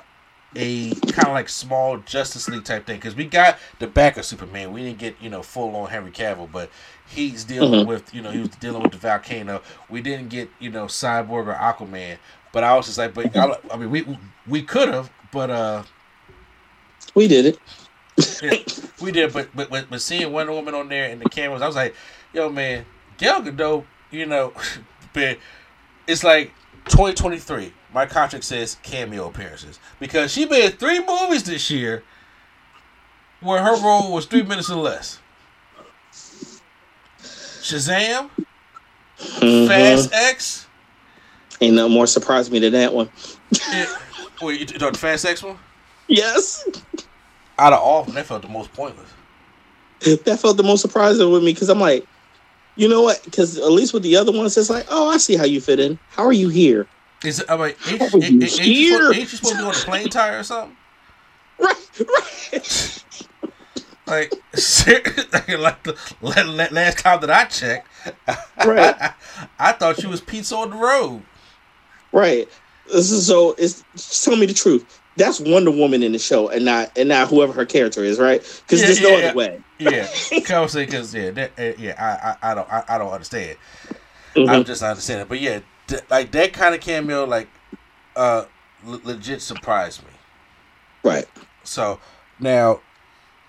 [0.55, 4.25] a kind of like small Justice League type thing because we got the back of
[4.25, 4.71] Superman.
[4.71, 6.69] We didn't get you know full on Henry Cavill, but
[7.07, 7.87] he's dealing Mhm.
[7.87, 9.61] with you know he was dealing with the volcano.
[9.89, 12.17] We didn't get you know Cyborg or Aquaman,
[12.53, 15.83] but I was just like, but I, I mean we we could have, but uh
[17.13, 17.59] We did it.
[18.41, 18.57] yeah,
[19.01, 21.75] we did, but, but but seeing Wonder Woman on there and the cameras, I was
[21.75, 21.93] like,
[22.33, 22.85] yo man,
[23.17, 24.53] Gal Gadot, you know,
[25.13, 25.37] but
[26.07, 26.53] it's like
[26.85, 27.73] 2023.
[27.95, 32.03] My contract says cameo appearances because she made three movies this year
[33.39, 35.19] where her role was three minutes or less.
[37.21, 38.29] Shazam,
[39.17, 39.67] Mhm.
[39.67, 40.65] Fast X.
[41.61, 43.09] Ain't no more surprised me than that one.
[43.51, 43.89] It,
[44.41, 45.57] wait, you talking the Fast X one?
[46.09, 46.67] Yes.
[47.57, 49.07] Out of all of them, that felt the most pointless.
[50.01, 52.05] That felt the most surprising with me because I'm like,
[52.75, 53.23] you know what?
[53.23, 55.79] Because at least with the other ones, it's like, oh, I see how you fit
[55.79, 55.97] in.
[56.09, 56.87] How are you here?
[57.23, 58.97] Is it, ain't, How ain't, are you ain't, ain't, you here?
[58.99, 60.75] supposed, ain't you supposed to be on a plane tire or something?
[61.59, 63.03] Right, right.
[64.07, 67.87] Like, like the la- la- last time that I checked,
[68.65, 68.95] Right.
[69.57, 71.23] I thought you was pizza on the road.
[72.11, 72.47] Right.
[72.85, 73.55] This is so.
[73.57, 75.01] It's just tell me the truth.
[75.17, 78.41] That's Wonder Woman in the show, and not and not whoever her character is, right?
[78.67, 79.33] Because Yeah, there's no yeah, other yeah.
[79.33, 79.63] way.
[79.79, 83.57] Yeah, cause because yeah, that, uh, yeah, I, I, I don't, I, I don't understand.
[84.35, 84.49] Mhm.
[84.49, 85.25] I'm just not understanding.
[85.27, 85.61] But yeah,
[86.09, 87.47] like that kind of cameo, like,
[88.15, 88.45] uh,
[88.83, 90.09] le- legit surprised me.
[91.03, 91.25] Right.
[91.63, 91.99] So
[92.39, 92.81] now,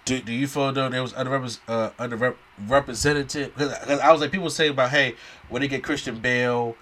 [0.05, 3.55] do, do you feel though there was underrepres- uh, underrepresented?
[3.55, 5.15] Because I was like, people say about, hey,
[5.49, 6.77] when they get Christian Bale,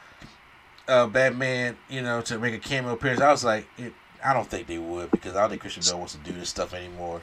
[0.89, 3.93] uh, Batman, you know, to make a cameo appearance, I was like, it,
[4.25, 6.49] I don't think they would because I don't think Christian Bale wants to do this
[6.49, 7.23] stuff anymore.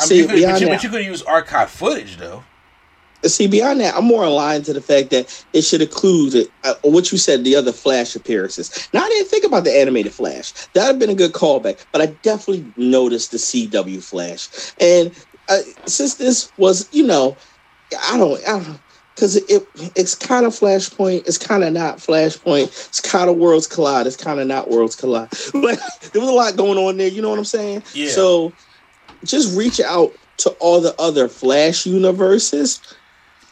[0.00, 2.44] I See, mean, you could, but, you, but you could use archive footage though.
[3.24, 7.10] See, beyond that, I'm more aligned to the fact that it should include uh, what
[7.10, 8.88] you said, the other Flash appearances.
[8.92, 10.52] Now, I didn't think about the animated Flash.
[10.74, 14.72] That would have been a good callback, but I definitely noticed the CW Flash.
[14.80, 15.12] And
[15.48, 17.36] uh, since this was, you know,
[18.04, 18.80] I don't, I don't
[19.18, 23.36] because it, it, it's kind of Flashpoint, it's kind of not Flashpoint, it's kind of
[23.36, 25.28] Worlds Collide, it's kind of not Worlds Collide.
[25.54, 25.80] Like
[26.12, 27.08] there was a lot going on there.
[27.08, 27.82] You know what I'm saying?
[27.94, 28.10] Yeah.
[28.10, 28.52] So
[29.24, 32.80] just reach out to all the other Flash universes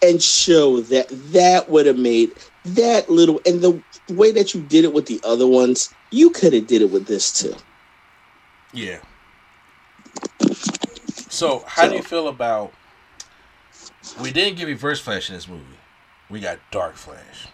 [0.06, 2.32] and show that that would have made
[2.64, 3.82] that little and the
[4.14, 7.06] way that you did it with the other ones, you could have did it with
[7.06, 7.54] this too.
[8.72, 8.98] Yeah.
[11.28, 12.72] So, how So- do you feel about?
[14.20, 15.62] We didn't get Reverse Flash in this movie.
[16.30, 17.48] We got Dark Flash.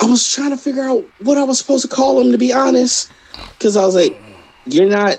[0.00, 2.52] I was trying to figure out what I was supposed to call him to be
[2.52, 3.10] honest,
[3.58, 4.20] because I was like,
[4.66, 5.18] "You're not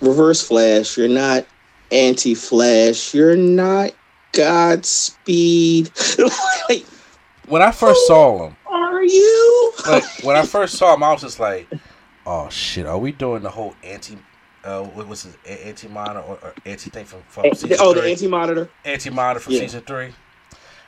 [0.00, 0.96] Reverse Flash.
[0.96, 1.46] You're not
[1.90, 3.14] Anti Flash.
[3.14, 3.92] You're not
[4.32, 5.90] Godspeed.
[6.68, 6.84] like,
[7.48, 11.22] When I first saw him, are you?" like when I first saw him, I was
[11.22, 11.68] just like,
[12.26, 14.18] "Oh shit, are we doing the whole anti,
[14.64, 18.02] uh, what was it, anti monitor or, or anti thing from, from season oh, the?
[18.02, 18.70] Anti Monitor.
[18.84, 19.60] anti monitor from Yeah.
[19.60, 20.12] season three?"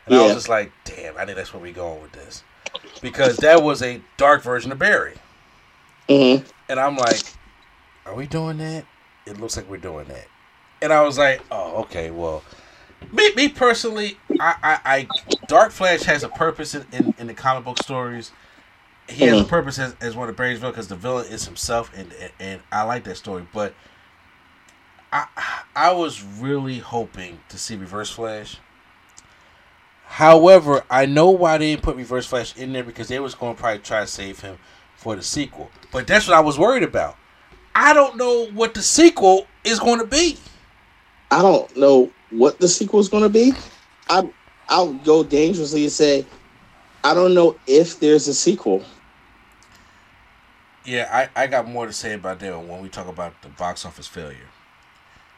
[0.06, 2.42] And I was just like, "Damn, I think that's where we going with this,"
[3.00, 5.14] because that was a dark version of Barry.
[6.08, 6.36] hmm
[6.68, 7.22] And I'm like,
[8.06, 8.84] are we doing that?
[9.26, 10.26] It looks like we're doing that.
[10.82, 12.44] And I was like, oh, okay, well,
[13.12, 15.10] me, me personally, I, I, I
[15.46, 18.32] Dark Flash has a purpose in, in, in the comic book stories.
[19.08, 19.48] He has a Mhm.
[19.48, 22.62] purpose as, as one of Barry's villains because the villain is himself, and, and and
[22.72, 23.46] I like that story.
[23.52, 23.74] But
[25.12, 25.26] I
[25.74, 28.58] I was really hoping to see Reverse Flash.
[30.06, 33.54] However, I know why they didn't put Reverse Flash in there because they was going
[33.56, 34.58] to probably try to save him
[34.96, 35.70] for the sequel.
[35.90, 37.16] But that's what I was worried about.
[37.74, 40.38] I don't know what the sequel is going to be.
[41.32, 43.52] I don't know what the sequel is going to be.
[44.10, 44.28] I
[44.68, 46.26] I'll go dangerously and say,
[47.02, 48.84] I don't know if there's a sequel.
[50.84, 53.86] Yeah, I, I got more to say about that when we talk about the box
[53.86, 54.48] office failure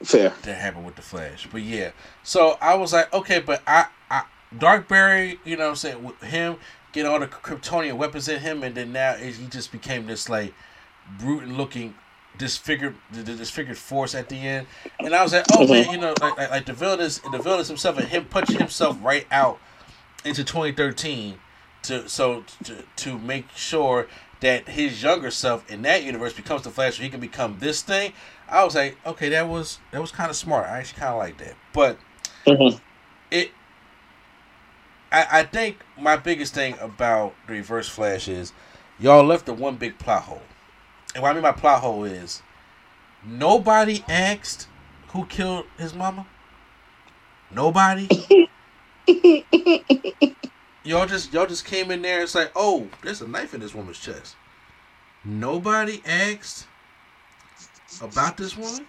[0.03, 0.33] Fair.
[0.43, 1.47] that happened with the Flash.
[1.51, 1.93] But yeah,
[2.25, 4.25] so I was like, okay, but I, I
[4.59, 6.57] Dark Barry, you know, what I'm saying with him
[6.93, 10.55] get all the Kryptonian weapons in him, and then now he just became this like
[11.19, 11.95] brutal looking
[12.39, 14.67] disfigured the the disfigured force at the end.
[15.03, 17.39] And i was like oh man you know like, like, like the villain is the
[17.39, 19.59] villain is himself and him punching himself right out
[20.25, 21.39] into 2013
[21.83, 24.09] to so to, to make sure
[24.41, 27.83] that his younger self in that universe becomes the flash so he can become this
[27.83, 28.13] thing.
[28.49, 30.67] I was like okay that was that was kind of smart.
[30.67, 31.55] I actually kind of like that.
[31.73, 31.99] But
[32.47, 32.81] Mhm.
[33.31, 33.53] it
[35.13, 38.53] I, I think my biggest thing about the reverse flash is
[38.99, 40.43] y'all left the one big plot hole
[41.15, 42.43] and what I mean by plot hole is
[43.25, 44.69] nobody asked
[45.09, 46.27] who killed his mama.
[47.51, 48.09] Nobody.
[50.85, 52.23] y'all just y'all just came in there.
[52.23, 54.37] It's like, oh, there's a knife in this woman's chest.
[55.25, 56.67] Nobody asked
[58.03, 58.87] about this woman,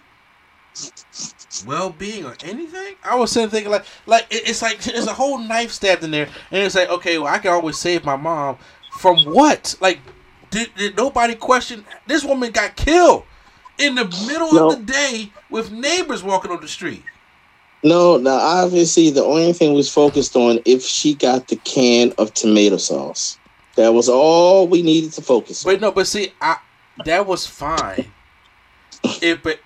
[1.66, 2.96] well being or anything.
[3.04, 6.10] I was sitting thinking like, like it- it's like there's a whole knife stabbed in
[6.10, 8.58] there, and it's like, okay, well, I can always save my mom
[8.98, 9.76] from what?
[9.80, 10.00] Like,
[10.56, 13.24] did, did nobody question this woman got killed
[13.78, 14.70] in the middle No.
[14.70, 17.02] of the day with neighbors walking on the street?
[17.82, 22.32] No, now obviously the only thing was focused on if she got the can of
[22.32, 23.38] tomato sauce.
[23.76, 25.72] That was all we needed to focus on.
[25.74, 26.56] But no, but see, I
[27.04, 28.10] that was fine.
[29.20, 29.60] It, but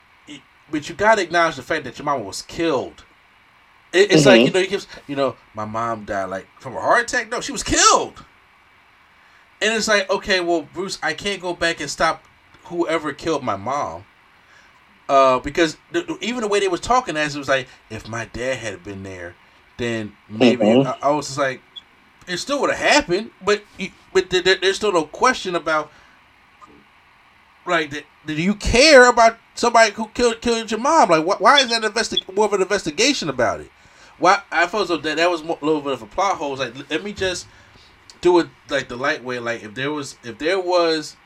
[0.70, 3.04] but you gotta acknowledge the fact that your mama was killed.
[3.92, 4.46] It, it's like Mhm.
[4.46, 7.30] you know, you keep, you know, my mom died like from a heart attack.
[7.30, 8.24] No, she was killed.
[9.62, 12.24] And it's like, okay, well, Bruce, I can't go back and stop
[12.64, 14.04] whoever killed my mom.
[15.08, 15.76] Uh, because
[16.20, 19.02] even the way they was talking as it was like, if my dad had been
[19.02, 19.34] there,
[19.76, 20.86] then maybe Mhm.
[20.86, 21.60] I, I was just like,
[22.28, 25.90] it still would have happened, but you- but there, there- there's still no question about
[27.66, 28.04] like that.
[28.26, 31.10] Do you care about somebody who killed killed your mom?
[31.10, 33.70] Like, wh- why is that investi- more of an investigation about it?
[34.18, 36.52] Why I felt so that that was more, a little bit of a plot hole.
[36.52, 37.46] It's like, let me just
[38.20, 39.38] do it like the light way.
[39.38, 41.16] Like, if there was, if there was,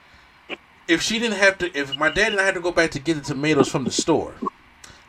[0.88, 3.14] if she didn't have to, if my dad didn't have to go back to get
[3.14, 4.34] the tomatoes from the store,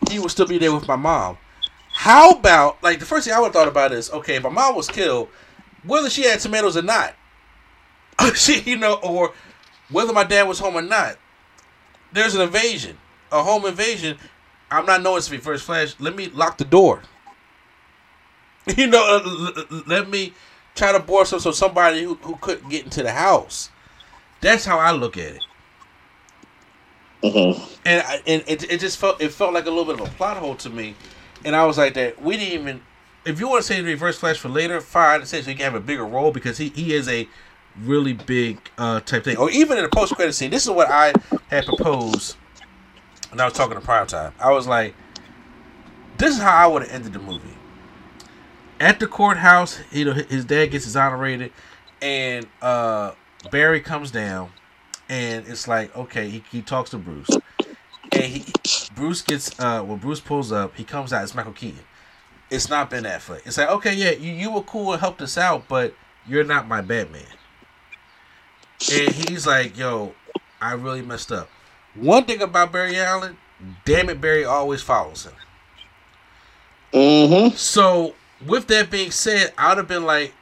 [0.09, 1.37] he would still be there with my mom.
[1.93, 4.49] How about like the first thing I would have thought about is okay, if my
[4.49, 5.29] mom was killed,
[5.83, 7.15] whether she had tomatoes or not,
[8.35, 9.33] she you know, or
[9.89, 11.17] whether my dad was home or not,
[12.11, 12.97] there's an invasion,
[13.31, 14.17] a home invasion.
[14.71, 15.95] I'm not knowing it's reverse flash.
[15.99, 17.01] Let me lock the door.
[18.77, 20.33] You know, let me
[20.75, 23.69] try to board some so somebody who, who couldn't get into the house.
[24.41, 25.41] That's how I look at it.
[27.23, 27.77] Mhm.
[27.85, 30.11] And I, and it, it just felt it felt like a little bit of a
[30.11, 30.95] plot hole to me,
[31.43, 32.81] and I was like that we didn't even.
[33.25, 35.25] If you want to say the reverse flash for later, fine.
[35.25, 37.27] Say so he can have a bigger role because he, he is a
[37.81, 39.37] really big uh, type thing.
[39.37, 41.11] Or even in the post credit scene, this is what I
[41.47, 42.35] had proposed
[43.31, 44.33] when I was talking to Prime Time.
[44.39, 44.93] I was like,
[46.19, 47.57] this is how I would have ended the movie.
[48.79, 51.51] At the courthouse, you know, his dad gets exonerated,
[52.01, 53.13] and uh,
[53.51, 54.49] Barry comes down,
[55.09, 57.29] and it's like, okay, he, he talks to Bruce,
[58.11, 58.45] and he
[58.95, 61.23] Bruce gets uh, when Bruce pulls up, he comes out.
[61.23, 61.83] It's Michael Keaton.
[62.49, 63.45] It's not Ben Affleck.
[63.45, 65.93] It's like, okay, yeah, you you were cool and helped us out, but
[66.27, 67.23] you're not my Batman.
[68.91, 70.13] And he's like, yo,
[70.61, 71.49] I really messed up.
[71.95, 73.37] One thing about Barry Allen,
[73.85, 75.33] damn it, Barry always follows him.
[76.93, 77.55] Mm-hmm.
[77.55, 78.13] So,
[78.47, 80.33] with that being said, I would have been like,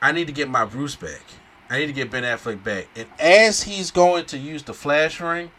[0.00, 1.22] I need to get my Bruce back.
[1.70, 2.88] I need to get Ben Affleck back.
[2.96, 5.50] And as he's going to use the flash ring,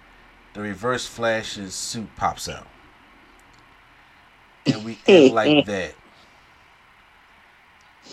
[0.54, 2.68] the reverse flash's suit pops out.
[4.66, 5.96] And we end like that.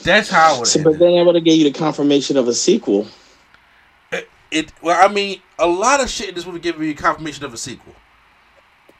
[0.02, 2.48] That's how I would So, but then I would have gave you the confirmation of
[2.48, 3.06] a sequel.
[4.50, 7.54] it well i mean a lot of shit in this movie give me confirmation of
[7.54, 7.94] a sequel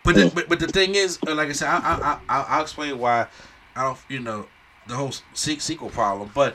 [0.05, 2.63] but the, but, but the thing is uh, like i said I, I, I, i'll
[2.63, 3.27] explain why
[3.75, 4.47] i don't you know
[4.91, 6.55] the whole sequel problem but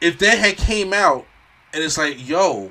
[0.00, 1.26] if that had came out
[1.72, 2.70] and it's like yo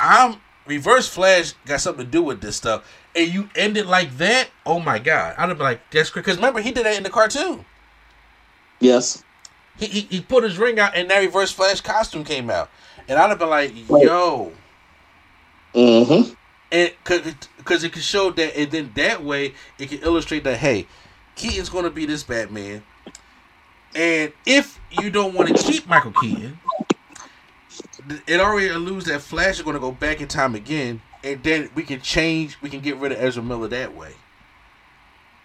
[0.00, 2.84] i'm reverse flash got something to do with this stuff
[3.16, 5.34] and you end it like that oh my god.
[5.36, 7.64] I'd have been like that's because remember he did that in the cartoon.
[8.80, 9.24] Yes.
[9.76, 12.70] he, he, he put his ring out and that reverse flash costume came out.
[13.08, 14.52] And i'd have been like yo.
[15.74, 16.32] Mm-hmm.
[16.72, 16.92] and
[17.58, 20.86] because it could show that, and then that way it can illustrate that hey,
[21.34, 22.82] Keaton's going to be this Batman,
[23.94, 26.58] and if you don't want to keep Michael Keaton,
[28.26, 31.70] it already alludes that Flash is going to go back in time again, and then
[31.74, 34.12] we can change, we can get rid of Ezra Miller that way,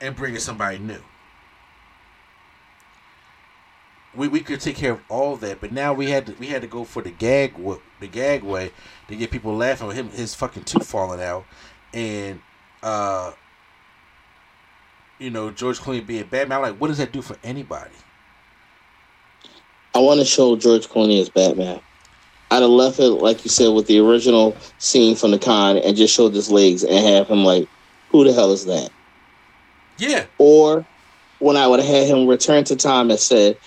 [0.01, 1.01] and bring in somebody new.
[4.15, 6.61] We, we could take care of all that, but now we had to we had
[6.61, 7.55] to go for the gag
[7.99, 8.71] the gag way
[9.07, 11.45] to get people laughing with him his fucking tooth falling out,
[11.93, 12.39] and
[12.83, 13.31] uh,
[15.17, 16.57] you know George Clooney being Batman.
[16.57, 17.95] I'm like, what does that do for anybody?
[19.95, 21.79] I want to show George Clooney as Batman.
[22.51, 25.95] I'd have left it like you said with the original scene from the con and
[25.95, 27.67] just showed his legs and have him like,
[28.09, 28.91] who the hell is that?
[29.97, 30.85] Yeah, Or
[31.39, 33.57] when I would have had him return to time and said,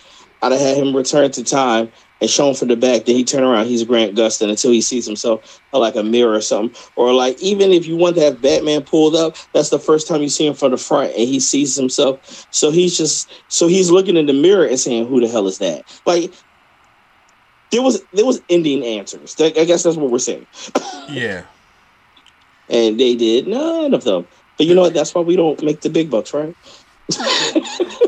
[0.42, 3.04] I'd have had him return to time and show him from the back.
[3.04, 6.34] Then he turn around, he's Grant Gustin until he sees himself uh, like a mirror
[6.34, 6.76] or something.
[6.96, 10.22] Or like even if you want to have Batman pulled up, that's the first time
[10.22, 12.46] you see him from the front and he sees himself.
[12.50, 15.58] So he's just so he's looking in the mirror and saying, "Who the hell is
[15.58, 16.32] that?" Like
[17.70, 19.36] there was there was ending answers.
[19.40, 20.46] I guess that's what we're saying.
[21.10, 21.42] yeah.
[22.68, 24.26] And they did none of them.
[24.56, 24.92] But you know what?
[24.92, 26.52] That's why we don't make the big bucks, right?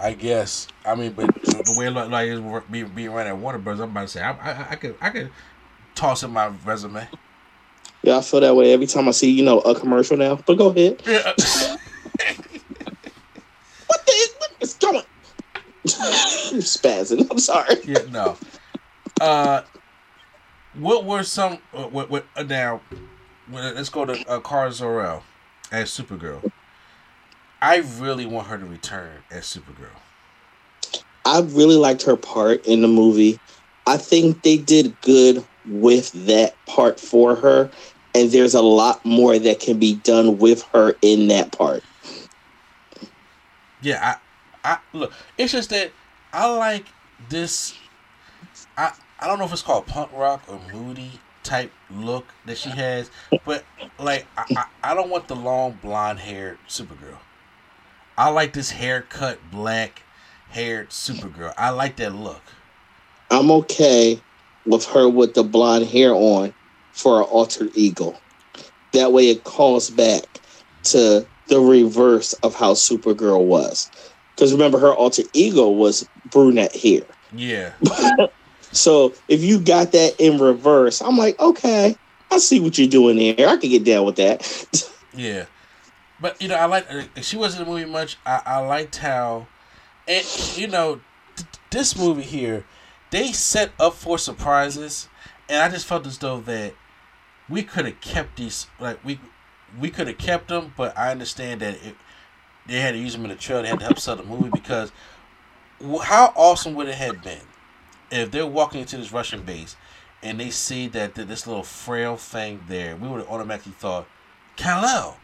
[0.00, 0.68] I guess.
[0.84, 3.58] I mean, but the way it look like it's wor- be being run at Warner
[3.58, 3.80] Bros.
[3.80, 5.30] I'm about to say I, I, I could I could
[5.94, 7.08] toss in my resume.
[8.02, 10.36] Yeah, I feel that way every time I see, you know, a commercial now.
[10.36, 11.02] But go ahead.
[11.06, 11.32] Yeah.
[13.86, 15.02] What the what is going?
[15.84, 17.26] You're spazzing.
[17.30, 17.76] I'm sorry.
[17.84, 18.36] Yeah, no.
[19.20, 19.62] Uh,
[20.74, 21.58] what were some?
[21.72, 22.10] Uh, what?
[22.10, 22.26] What?
[22.36, 22.80] Uh, now,
[23.50, 25.22] let's go to uh, Kara Zor-El
[25.72, 26.50] as Supergirl.
[27.60, 29.96] I really want her to return as Supergirl.
[31.24, 33.38] I really liked her part in the movie.
[33.86, 37.70] I think they did good with that part for her,
[38.14, 41.82] and there's a lot more that can be done with her in that part.
[43.82, 44.16] Yeah,
[44.64, 45.12] I, I look.
[45.36, 45.90] It's just that
[46.32, 46.86] I like
[47.28, 47.74] this.
[48.76, 52.68] I I don't know if it's called punk rock or moody type look that she
[52.84, 53.10] has,
[53.44, 53.64] but
[53.98, 57.18] like I, I, I don't want the long blonde haired Supergirl.
[58.18, 60.02] I like this haircut black
[60.50, 61.54] haired Supergirl.
[61.56, 62.42] I like that look.
[63.30, 64.20] I'm okay
[64.66, 66.52] with her with the blonde hair on
[66.90, 68.18] for an alter ego.
[68.92, 70.24] That way it calls back
[70.84, 73.88] to the reverse of how Supergirl was.
[74.34, 77.02] Because remember, her alter ego was brunette hair.
[77.32, 77.72] Yeah,
[78.72, 81.96] So if you got that in reverse, I'm like, okay,
[82.30, 83.48] I see what you're doing there.
[83.48, 84.92] I can get down with that.
[85.14, 85.44] yeah.
[86.20, 86.86] But you know, I like
[87.22, 88.16] she wasn't in the movie much.
[88.26, 89.46] I, I liked how,
[90.06, 90.24] and
[90.56, 91.00] you know,
[91.36, 92.64] th- this movie here,
[93.10, 95.08] they set up for surprises,
[95.48, 96.74] and I just felt as though that
[97.48, 99.20] we could have kept these like we
[99.80, 101.94] we could have kept them, but I understand that it,
[102.66, 103.62] they had to use them in the trailer.
[103.62, 104.92] They had to help sell the movie because
[106.02, 107.40] how awesome would it have been
[108.10, 109.76] if they're walking into this Russian base
[110.22, 112.96] and they see that th- this little frail thing there?
[112.96, 114.06] We would have automatically thought
[114.56, 115.18] Kal-El.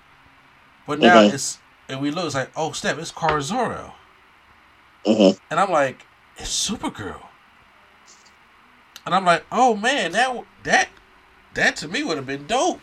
[0.87, 1.32] But now Mhm.
[1.32, 1.59] it's
[1.89, 3.95] and we look, it's like, oh snap, it's Kara Zor-El.
[5.07, 5.39] Mhm.
[5.51, 6.07] And I'm like,
[6.37, 7.20] it's Supergirl.
[9.05, 10.89] And I'm like, oh man, that that
[11.55, 12.80] that to me would have been dope.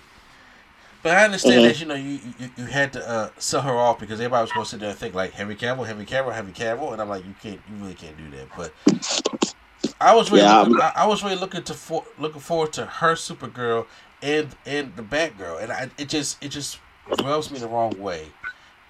[1.03, 1.67] But I understand mm-hmm.
[1.67, 4.51] that you know you, you, you had to uh, sell her off because everybody was
[4.51, 7.09] going to sit there and think like Henry Cavill, Henry Cavill, Henry Cavill, and I'm
[7.09, 8.47] like you can't, you really can't do that.
[8.55, 12.73] But I was really, yeah, looking, I, I, was really looking to for, looking forward
[12.73, 13.87] to her Supergirl
[14.21, 16.77] and and the Batgirl, and I, it just it just
[17.23, 18.27] rubs me the wrong way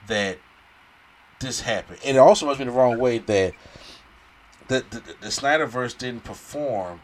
[0.07, 0.37] that
[1.39, 3.53] this happened, and it also rubs me the wrong way that
[4.67, 7.01] the the, the Snyderverse didn't perform,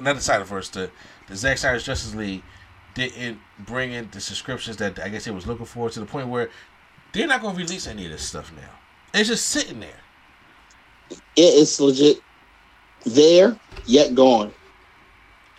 [0.00, 0.90] not the Snyderverse, the
[1.28, 2.42] the Zack Snyder's Justice League
[2.94, 6.28] didn't bring in the subscriptions that I guess they was looking for to the point
[6.28, 6.50] where
[7.12, 8.68] they're not going to release any of this stuff now.
[9.14, 10.00] It's just sitting there.
[11.36, 12.20] It's legit
[13.04, 14.52] there yet gone.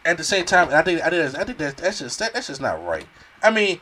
[0.06, 2.48] At the same time, I think I think I think that that's just that, that's
[2.48, 3.06] just not right.
[3.42, 3.80] I mean,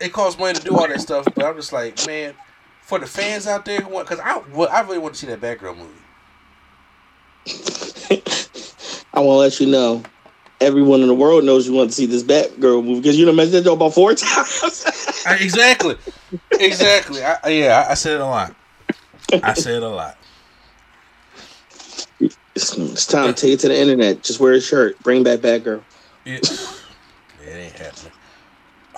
[0.00, 2.34] it costs money to do all that stuff, but I'm just like, man,
[2.82, 4.40] for the fans out there who want, because I
[4.70, 5.92] I really want to see that Batgirl movie.
[9.14, 10.02] I want to let you know
[10.60, 13.32] everyone in the world knows you want to see this Batgirl movie because you know
[13.32, 14.84] mentioned that about four times.
[15.26, 15.96] exactly,
[16.52, 17.22] exactly.
[17.22, 18.54] I, yeah, I said it a lot.
[19.42, 20.16] I said it a lot.
[22.20, 24.22] It's, it's time to take it to the internet.
[24.22, 24.98] Just wear a shirt.
[25.02, 25.82] Bring back Batgirl.
[26.24, 28.12] Yeah, it ain't happening.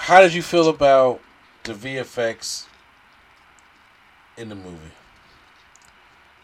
[0.09, 1.20] How did you feel about
[1.64, 2.64] the VFX
[4.38, 4.90] in the movie?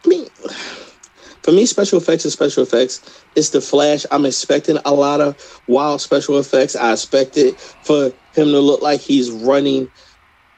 [0.05, 0.29] I mean,
[1.41, 3.25] for me, special effects is special effects.
[3.35, 4.05] It's the Flash.
[4.11, 6.77] I'm expecting a lot of wild special effects.
[6.77, 9.91] I expected for him to look like he's running,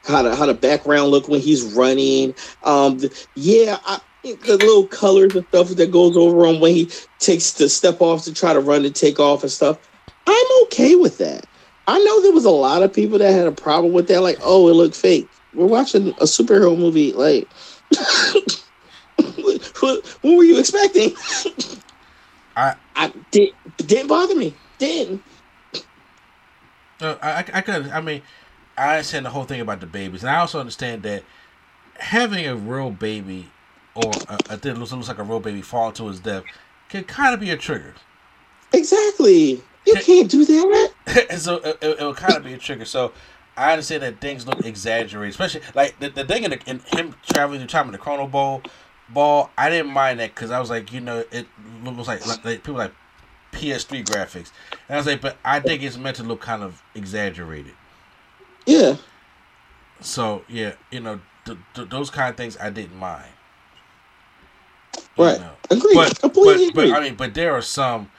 [0.02, 2.34] how the how the background look when he's running.
[2.64, 2.98] Um,
[3.36, 6.90] yeah, I, the little colors and stuff that goes over him when he
[7.20, 9.78] takes the step off to try to run and take off and stuff.
[10.26, 11.46] I'm okay with that.
[11.86, 14.38] I know there was a lot of people that had a problem with that, like,
[14.42, 15.28] oh, it looked fake.
[15.54, 17.48] We're watching a superhero movie, like.
[19.16, 21.14] what, what were you expecting?
[22.56, 24.54] I I did didn't bother me.
[24.78, 25.22] Didn't.
[27.00, 28.22] Uh, I I could I mean
[28.76, 31.22] I understand the whole thing about the babies, and I also understand that
[31.98, 33.50] having a real baby
[33.94, 36.44] or a, a thing that looks, looks like a real baby fall to his death
[36.88, 37.94] can kind of be a trigger.
[38.72, 39.62] Exactly.
[39.86, 40.92] You can, can't do that.
[41.38, 42.84] so it, it, it will kind of be a trigger.
[42.84, 43.12] So
[43.56, 47.14] I understand that things look exaggerated, especially like the, the thing in, the, in him
[47.26, 48.66] traveling through time in the Chronobowl
[49.08, 51.46] ball, I didn't mind that because I was like, you know, it
[51.84, 52.92] looks like, like, people like
[53.52, 54.50] PS3 graphics,
[54.88, 57.72] and I was like, but I think it's meant to look kind of exaggerated.
[58.66, 58.96] Yeah.
[60.00, 63.30] So yeah, you know, th- th- those kind of things I didn't mind.
[65.16, 65.40] Right.
[65.40, 65.52] Know.
[65.70, 65.94] Agreed.
[65.94, 68.10] But, Completely but, but I mean, but there are some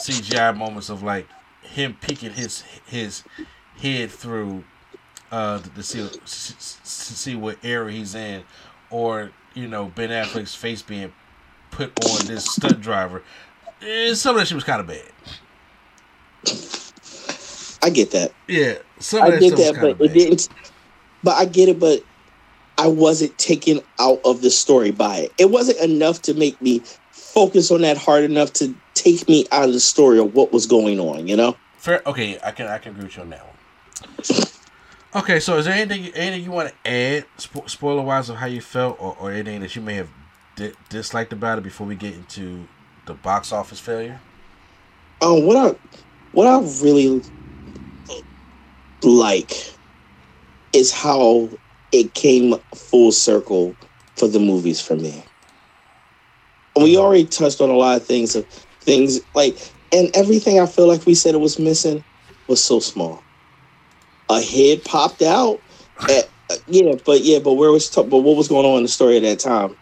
[0.00, 1.26] CGI moments of like
[1.62, 3.22] him peeking his his
[3.76, 4.64] head through
[5.30, 8.42] uh to see see what area he's in,
[8.90, 11.12] or you know Ben Affleck's face being
[11.70, 13.22] put on this stunt driver.
[13.82, 15.10] And some of that shit was kind of bad.
[17.82, 18.32] I get that.
[18.46, 20.10] Yeah, some I get that, but bad.
[20.10, 20.48] it didn't.
[21.22, 22.02] But I get it, but
[22.78, 25.32] I wasn't taken out of the story by it.
[25.38, 26.82] It wasn't enough to make me
[27.32, 30.66] focus on that hard enough to take me out of the story of what was
[30.66, 31.26] going on.
[31.28, 31.56] You know.
[31.78, 32.02] Fair.
[32.06, 33.56] Okay, I can I can agree with you on that one.
[35.12, 38.46] Okay, so is there anything anything you want to add, spo- spoiler wise, of how
[38.46, 40.08] you felt, or, or anything that you may have
[40.54, 42.68] di- disliked about it before we get into
[43.06, 44.20] the box office failure?
[45.20, 45.76] Oh, what I
[46.32, 47.22] what I really
[49.02, 49.74] like
[50.72, 51.48] is how
[51.90, 53.74] it came full circle
[54.16, 55.24] for the movies for me.
[56.80, 58.46] And we already touched on a lot of things of
[58.80, 59.56] things like
[59.92, 62.02] and everything I feel like we said it was missing
[62.48, 63.22] was so small
[64.30, 65.60] a head popped out.
[66.08, 68.82] At, uh, yeah, but yeah, but where was t- but what was going on in
[68.84, 69.76] the story at that time?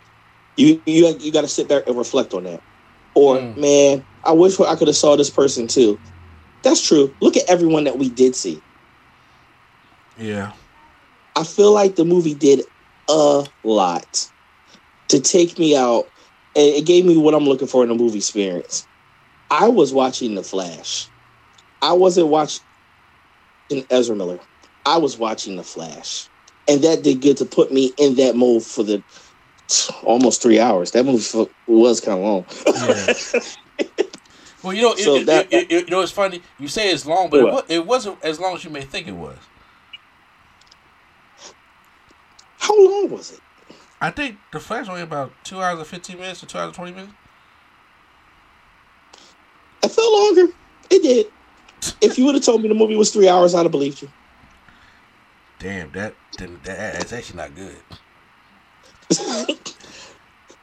[0.56, 2.62] You you you got to sit back and reflect on that.
[3.14, 3.56] Or mm.
[3.56, 5.98] man, I wish I could have saw this person too.
[6.62, 7.14] That's true.
[7.20, 8.60] Look at everyone that we did see.
[10.18, 10.52] Yeah.
[11.36, 12.62] I feel like the movie did
[13.08, 14.28] a lot
[15.08, 16.08] to take me out.
[16.58, 18.86] It gave me what I'm looking for in a movie experience.
[19.50, 21.08] I was watching The Flash.
[21.80, 22.60] I wasn't watching
[23.90, 24.40] Ezra Miller.
[24.84, 26.28] I was watching The Flash,
[26.66, 29.02] and that did good to put me in that mode for the
[30.02, 30.90] almost three hours.
[30.90, 32.46] That movie was kind of long.
[32.66, 33.40] Yeah.
[34.64, 36.42] well, you know, so it, that, it, it, you know, it's funny.
[36.58, 39.12] You say it's long, but it, it wasn't as long as you may think it
[39.12, 39.36] was.
[42.58, 43.40] How long was it?
[44.00, 46.74] I think The Flash only about two hours and fifteen minutes or two hours and
[46.74, 47.12] twenty minutes.
[49.82, 50.52] It felt longer.
[50.90, 51.26] It did
[52.00, 54.10] if you would have told me the movie was three hours, I'd have believed you.
[55.58, 57.76] Damn, that that that's actually not good.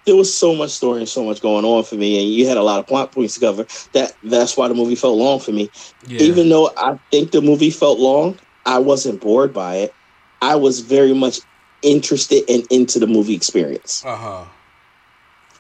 [0.06, 2.58] there was so much story and so much going on for me, and you had
[2.58, 3.66] a lot of plot points to cover.
[3.94, 5.70] That that's why the movie felt long for me.
[6.08, 6.22] Yeah.
[6.22, 9.94] Even though I think the movie felt long, I wasn't bored by it.
[10.42, 11.40] I was very much
[11.86, 14.04] interested and into the movie experience.
[14.06, 14.46] Uh huh.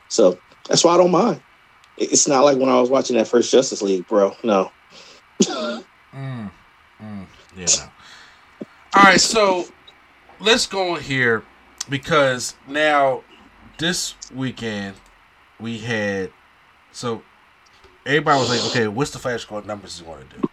[0.09, 1.41] So that's why I don't mind.
[1.97, 4.35] It's not like when I was watching that first Justice League, bro.
[4.43, 4.71] No.
[6.15, 6.49] Mm.
[7.03, 7.25] Mm.
[7.57, 7.65] Yeah.
[7.77, 8.65] No.
[8.95, 9.65] All right, so
[10.39, 11.43] let's go on here
[11.89, 13.23] because now
[13.77, 14.95] this weekend
[15.59, 16.31] we had
[16.93, 17.21] so
[18.05, 20.47] everybody was like, okay, what's the Flash score numbers is going to do?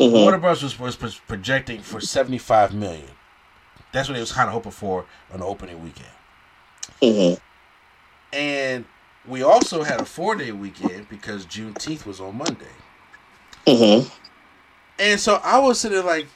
[0.00, 0.12] Mhm.
[0.12, 0.60] Warner Bros.
[0.64, 3.10] Was, was was projecting for seventy five million.
[3.94, 6.08] That's what they was kind of hoping for on the opening weekend.
[7.00, 7.40] Mhm.
[8.32, 8.84] And
[9.24, 12.74] we also had a four day weekend because Juneteenth was on Monday.
[13.66, 14.10] Mhm.
[14.98, 16.26] And so I was sitting like,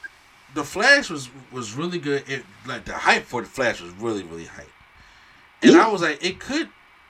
[0.53, 2.27] the Flash was was really good.
[2.29, 4.71] It like the hype for the Flash was really really hype.
[5.61, 5.75] And.
[5.75, 6.69] I was like, it could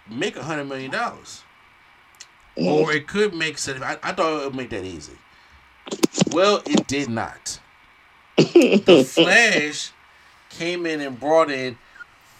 [0.09, 1.43] make a hundred million dollars,
[2.57, 2.65] Mhm.
[2.65, 3.59] or it could make.
[3.67, 5.17] I, I thought it would make that easy.
[6.31, 7.59] Well, it did not.
[8.37, 9.91] The Flash
[10.59, 11.77] came in and brought in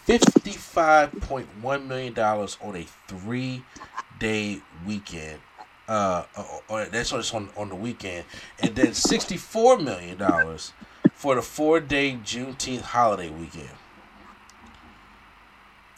[0.04, 5.40] fifty-five point one million dollars on a three-day weekend.
[5.88, 8.26] Uh, uh, uh, that's just on on the weekend,
[8.60, 10.72] and then sixty-four million dollars
[11.14, 13.70] for the four-day Juneteenth holiday weekend.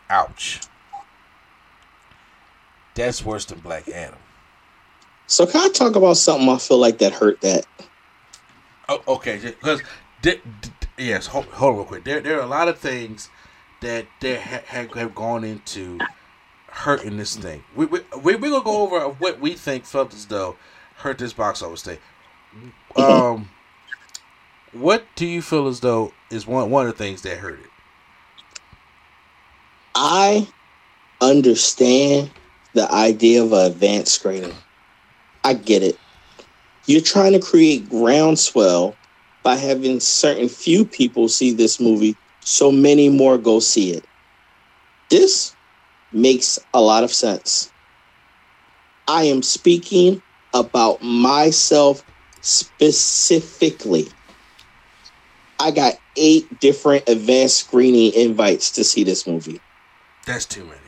[0.09, 0.61] Ouch.
[2.95, 4.19] That's worse than Black Adam.
[5.27, 7.67] So can I talk about something I feel like that hurt that?
[8.89, 9.83] Oh, okay, because
[10.99, 12.05] yes, hold, hold real quick.
[12.05, 13.29] There, there are a lot of things
[13.81, 15.99] that there ha- have, have gone into
[16.69, 17.63] hurting this thing.
[17.77, 20.57] We we we we gonna go over what we think felt as though
[20.97, 21.99] hurt this box office thing.
[22.97, 23.51] Um,
[24.73, 27.71] what do you feel as though is one one of the things that hurt it?
[29.95, 30.49] I
[31.21, 32.31] understand
[32.73, 34.55] the idea of an advanced screening.
[35.45, 35.99] I get it.
[36.87, 38.97] You're trying to create groundswell
[39.43, 44.05] by having certain few people see this movie, so many more go see it.
[45.11, 45.55] This
[46.13, 47.73] makes a lot of sense.
[49.09, 50.23] I am speaking
[50.55, 52.05] about myself
[52.41, 54.09] specifically.
[55.59, 59.61] I got eight different advanced screening invites to see this movie.
[60.27, 60.79] That's too many.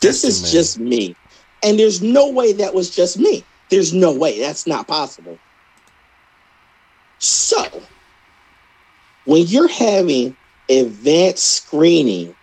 [0.00, 0.52] This That's too is many.
[0.52, 1.16] just me.
[1.64, 3.44] And there's no way that was just me.
[3.70, 4.38] There's no way.
[4.40, 5.38] That's not possible.
[7.20, 7.88] So,
[9.24, 10.36] when you're having
[10.70, 12.36] advanced screening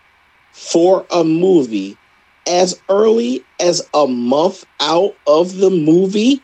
[0.54, 2.00] for a movie
[2.48, 6.44] as early as a month out of the movie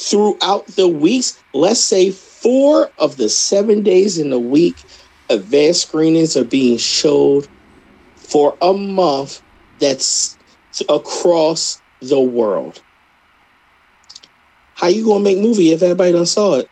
[0.00, 4.84] throughout the weeks, let's say four of the seven days in the week,
[5.28, 7.48] advanced screenings are being showed
[8.16, 9.42] for a month
[9.78, 10.38] that's
[10.88, 12.82] across the world.
[14.74, 16.70] How you gonna make movie if everybody done saw it?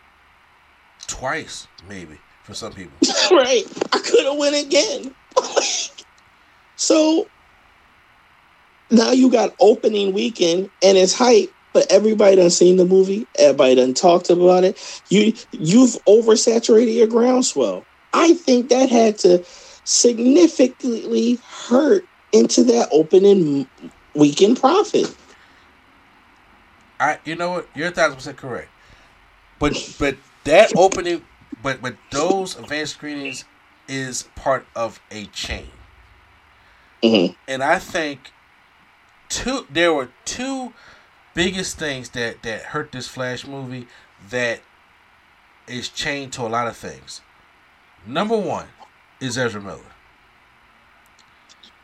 [1.09, 2.97] Twice, maybe for some people.
[3.33, 3.65] right.
[3.93, 5.15] I could have went again.
[6.77, 7.27] so
[8.91, 13.27] now you got opening weekend and it's hype, but everybody done seen the movie.
[13.39, 15.03] Everybody done talked about it.
[15.11, 17.85] You you've oversaturated your groundswell.
[18.15, 19.45] I think that had to
[19.85, 23.67] significantly hurt into that opening
[24.15, 25.15] weekend profit.
[27.01, 27.69] I, you know what?
[27.75, 28.69] You're a thousand percent correct.
[29.59, 30.17] But but
[30.49, 31.25] that opening,
[31.63, 33.45] but but those advanced screenings
[33.89, 35.71] is part of a chain,
[37.03, 37.37] Mhm.
[37.47, 38.33] and I think
[39.29, 40.73] two there were two
[41.35, 43.87] biggest things that that hurt this Flash movie
[44.31, 44.61] that
[45.67, 47.21] is chained to a lot of things.
[48.07, 48.69] Number one
[49.21, 49.81] is Ezra Miller,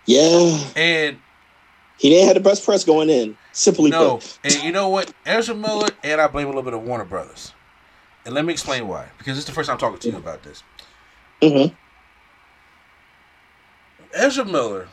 [0.06, 1.18] Yeah, and
[1.98, 3.36] he didn't have the best press going in.
[3.52, 5.12] Simply No, put, and you know what?
[5.24, 7.52] Ezra Miller, and I blame a little bit of Warner Brothers.
[8.24, 9.06] And let me explain why.
[9.18, 10.62] Because this is the first time I'm talking to you about this.
[11.42, 11.74] Mhm.
[14.14, 14.88] Ezra Miller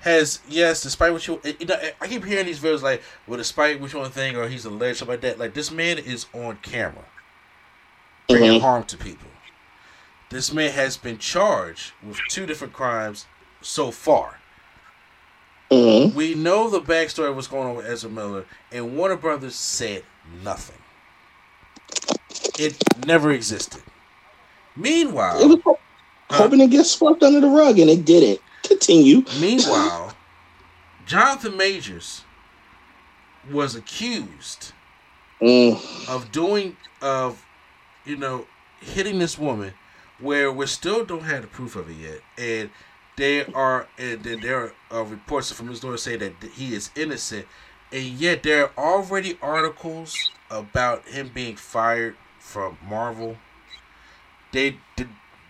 [0.00, 3.80] has, yes, despite what you, you know, I keep hearing these videos like, well, despite
[3.80, 5.38] you want to or he's alleged, something like that.
[5.38, 7.04] Like, this man is on camera
[8.28, 8.60] bringing Mhm.
[8.60, 9.28] harm to people.
[10.30, 13.26] This man has been charged with two different crimes
[13.60, 14.38] so far.
[15.70, 16.14] Mhm.
[16.14, 20.04] We know the backstory of what's going on with Ezra Miller, and Warner Brothers said
[20.42, 20.78] nothing.
[22.58, 22.76] It
[23.06, 23.82] never existed.
[24.76, 25.78] Meanwhile, it was ho-
[26.30, 26.42] Huh?
[26.42, 28.40] hoping it gets swept under the rug, and it didn't.
[28.64, 29.22] Continue.
[29.40, 30.14] meanwhile,
[31.06, 32.22] Jonathan Majors
[33.50, 34.72] was accused
[35.40, 36.08] Mm.
[36.08, 37.44] of doing of
[38.06, 38.46] you know
[38.80, 39.74] hitting this woman
[40.18, 42.70] where we still don't have the proof of it yet and
[43.16, 47.46] there are and then there are reports from his lawyer say that he is innocent
[47.92, 53.36] and yet there are already articles about him being fired from Marvel.
[54.52, 54.78] They.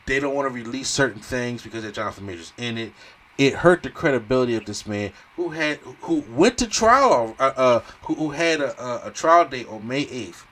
[0.07, 2.93] They don't want to release certain things because of Jonathan Majors in it.
[3.39, 7.81] It hurt the credibility of this man who had who went to trial, uh, uh
[8.05, 10.47] who, who had a, a, a trial date on May eighth,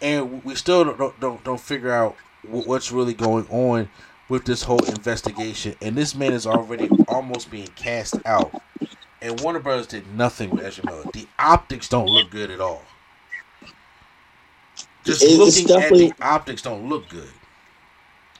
[0.00, 3.88] and we still don't don't don't figure out what's really going on
[4.28, 5.74] with this whole investigation.
[5.80, 8.62] And this man is already almost being cast out.
[9.20, 11.04] And Warner Brothers did nothing with Ezra Miller.
[11.12, 12.82] The optics don't look good at all.
[15.04, 17.28] Just It's looking at definitely- the optics don't look good.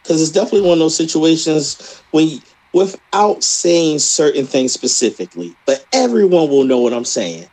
[0.03, 2.41] because it's definitely one of those situations when you,
[2.73, 7.47] without saying certain things specifically but everyone will know what i'm saying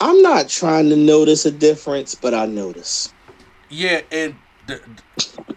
[0.00, 3.12] i'm not trying to notice a difference but i notice
[3.68, 4.34] Yeah, and
[4.66, 4.80] the,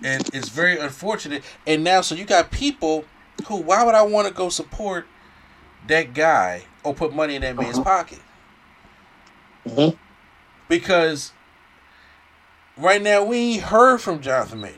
[0.03, 1.43] and it's very unfortunate.
[1.67, 3.05] And now, so you got people
[3.47, 5.05] who, why would I want to go support
[5.87, 7.83] that guy or put money in that man's Uh-huh.
[7.83, 8.19] pocket?
[9.67, 9.97] Mhm.
[10.67, 11.31] Because
[12.77, 14.77] right now we ain't heard from Jonathan Majors.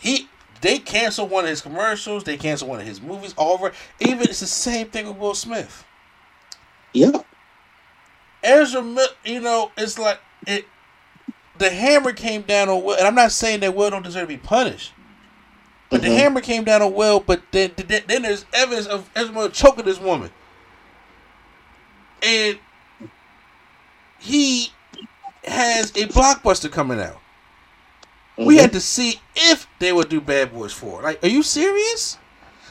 [0.00, 0.28] He
[0.60, 2.22] they canceled one of his commercials.
[2.24, 3.34] They canceled one of his movies.
[3.36, 3.72] All over.
[3.98, 5.84] Even it's the same thing with Will Smith.
[6.92, 7.10] yeah
[8.44, 8.82] Ezra,
[9.24, 10.66] you know, it's like it.
[11.58, 14.26] The hammer came down on Will, and I'm not saying that Will don't deserve to
[14.28, 14.92] be punished,
[15.92, 16.16] but the Mhm.
[16.16, 17.20] hammer came down on Will.
[17.20, 20.32] But then, then, then there's evidence of Ezra choking this woman,
[22.22, 22.58] and
[24.18, 24.72] he
[25.44, 27.20] has a blockbuster coming out.
[28.38, 28.60] We Mhm.
[28.60, 31.02] had to see if they would do Bad Boys Four.
[31.02, 32.18] Like, are you serious?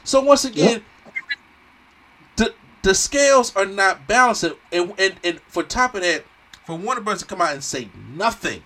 [0.03, 0.83] So once again,
[2.37, 4.55] the the scales are not balanced, and,
[4.97, 6.25] and and for top of that,
[6.65, 7.19] for Warner Bros.
[7.19, 8.63] to come out and say nothing,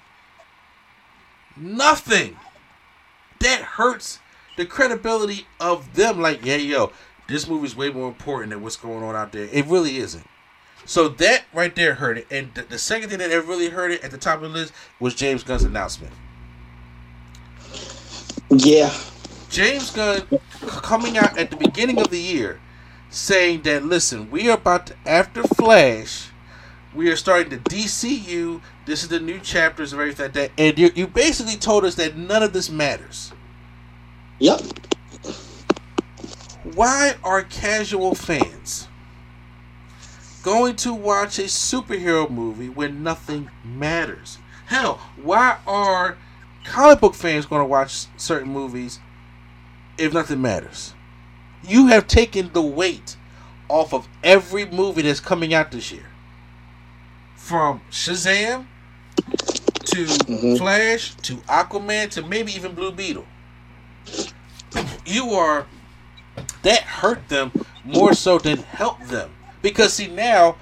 [1.58, 2.38] nothing,
[3.40, 4.20] that hurts
[4.58, 6.22] the credibility of them.
[6.22, 6.92] Like, yeah, yo,
[7.28, 9.50] this movie's way more important than what's going on out there.
[9.52, 10.26] It really isn't.
[10.86, 12.28] So that right there hurt it.
[12.32, 14.50] And the, the second thing that it really hurt it at the top of the
[14.50, 16.14] list was James Gunn's announcement.
[18.50, 18.94] yeah
[19.50, 20.38] James Gunn c-
[20.68, 22.62] coming out at the beginning of the year
[23.10, 26.32] saying that listen, we are about to after Flash,
[26.94, 28.62] we are starting the DCU.
[28.86, 30.52] This is the new chapters of everything like that.
[30.58, 33.34] And you, you basically told us that none of this matters.
[34.40, 34.62] Yep
[36.64, 38.88] Why are casual fans
[40.44, 44.40] going to watch a superhero movie when nothing matters?
[44.68, 46.18] Hell, why are
[46.64, 49.00] comic book fans going to watch certain movies
[49.98, 50.94] if nothing matters?
[51.64, 53.18] You have taken the weight
[53.70, 56.08] off of every movie that's coming out this year.
[57.36, 58.66] From Shazam
[59.86, 60.58] to Mhm.
[60.58, 63.26] Flash to Aquaman to maybe even Blue Beetle.
[65.06, 65.68] You are
[66.64, 67.52] that hurt them
[67.84, 69.32] more so than help them.
[69.62, 70.58] Because see now,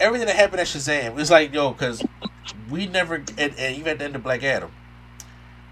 [0.00, 2.04] everything that happened at Shazam, it's like yo, because
[2.70, 4.70] we never and, and even at the end of Black Adam,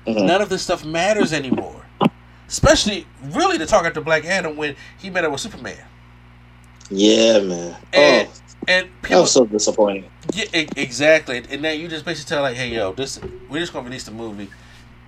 [0.07, 0.27] Mhm.
[0.27, 1.87] none of this stuff matters anymore.
[2.49, 5.79] Especially really to talk after Black Adam when he met up with Superman.
[6.91, 8.33] yeah man And oh
[8.67, 10.45] and that people was so disappointing yeah,
[10.77, 11.39] exactly.
[11.51, 14.11] And then you just basically tell like, hey yo, this we're just gonna release the
[14.13, 14.51] movie.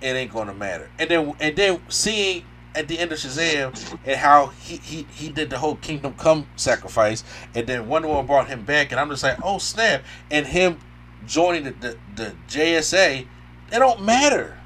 [0.01, 0.89] It ain't gonna matter.
[0.99, 2.43] And then and then seeing
[2.75, 6.47] at the end of Shazam and how he, he, he did the whole Kingdom Come
[6.55, 7.23] sacrifice,
[7.53, 10.03] and then Wonder Woman brought him back, and I'm just like, oh snap!
[10.29, 10.79] And him
[11.25, 13.27] joining the the, the JSA,
[13.71, 14.57] it don't matter.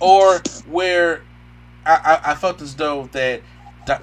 [0.00, 1.22] Or where
[1.86, 3.42] I, I, I felt as though that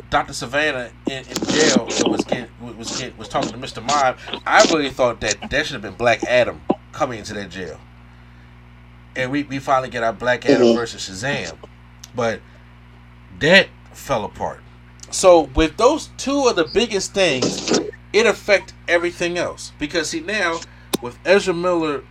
[0.10, 0.34] Dr.
[0.34, 3.86] Sivana in, in jail was getting was get, was talking to Mr.
[3.86, 4.18] Mind.
[4.46, 7.80] I really thought that that should have been Black Adam coming into that jail,
[9.16, 10.76] and we, we finally get our Black Adam Mhm.
[10.76, 11.58] versus Shazam,
[12.16, 12.42] but
[13.40, 14.62] that fell apart.
[15.12, 17.64] So with those two of the biggest things,
[18.12, 20.60] it affect everything else because see now
[21.02, 22.04] with Ezra Miller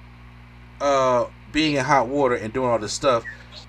[0.80, 3.24] uh, being in hot water and doing all this stuff,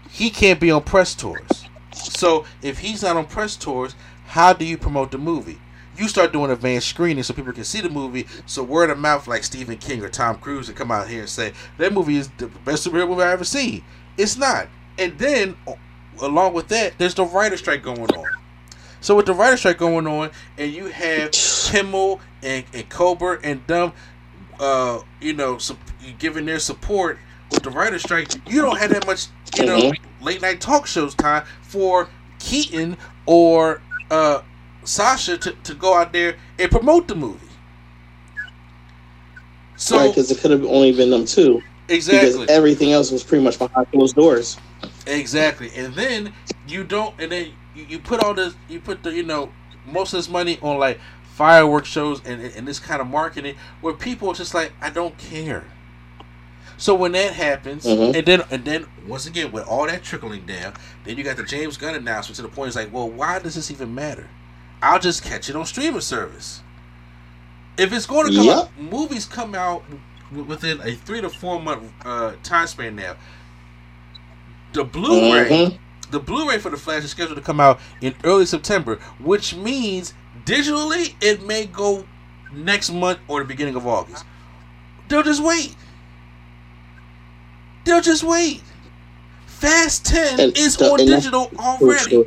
[0.10, 1.66] he can't be on press tours.
[1.92, 3.96] So if he's not on press tours,
[4.28, 5.60] how do you promote the movie?
[5.98, 8.28] You start doing advanced screening so people can see the movie.
[8.46, 11.30] So word of mouth, like Stephen King or Tom Cruise, and come out here and
[11.30, 13.84] say that movie is the best superhero movie I've ever seen.
[14.18, 14.68] It's not.
[14.98, 15.56] And then
[16.22, 18.26] along with that, there's the writer strike going on.
[19.02, 23.66] So with the writer strike going on, and you have Kimmel and, and Colbert and
[23.68, 23.94] Dumb,
[24.60, 25.78] uh, you know, sup-
[26.18, 27.20] giving their support
[27.52, 29.28] with the writer strike, you don't have that much,
[29.58, 29.92] you know,
[30.22, 34.42] late night talk shows time for Keaton or uh,
[34.86, 37.40] Sasha to, to go out there and promote the movie.
[39.76, 43.24] So right because it could have only been them two exactly, because everything else was
[43.24, 44.58] pretty much behind closed doors
[45.06, 46.34] exactly, and then
[46.68, 49.52] you don't, and then you, you put all this, you put the, you know,
[49.86, 51.00] most of this money on like
[51.34, 55.18] fireworks shows and, and this kind of marketing where people are just like, I don't
[55.18, 55.66] care.
[56.78, 58.16] So when that happens, Mhm.
[58.16, 60.74] and then and then once again with all that trickling down,
[61.04, 63.56] then you got the James Gunn announcement to the point it's like, well, why does
[63.56, 64.28] this even matter?
[64.86, 66.62] I'll just catch it on streaming service.
[67.78, 68.56] If it's going to come Yep.
[68.58, 69.84] out, movies come out
[70.32, 73.16] within a three to four month uh, time span now.
[74.74, 75.78] The Blu-ray, Mhm.
[76.12, 80.14] the Blu-ray for the Flash is scheduled to come out in early September, which means
[80.46, 82.06] digitally it may go
[82.54, 84.24] next month or the beginning of August.
[85.08, 85.76] They'll just wait.
[87.86, 88.62] They'll just wait.
[89.48, 92.24] Fast Ten And is on digital already.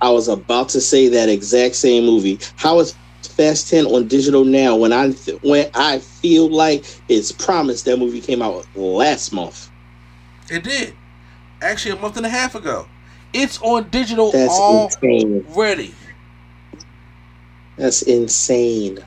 [0.00, 2.38] I was about to say that exact same movie.
[2.56, 4.76] How is Fast Ten on digital now?
[4.76, 9.70] When I th- when I feel like it's promised that movie came out last month.
[10.50, 10.94] It did.
[11.62, 12.86] Actually, a month and a half ago.
[13.32, 15.44] It's on digital That's insane.
[15.48, 15.94] already.
[17.76, 18.98] That's insane.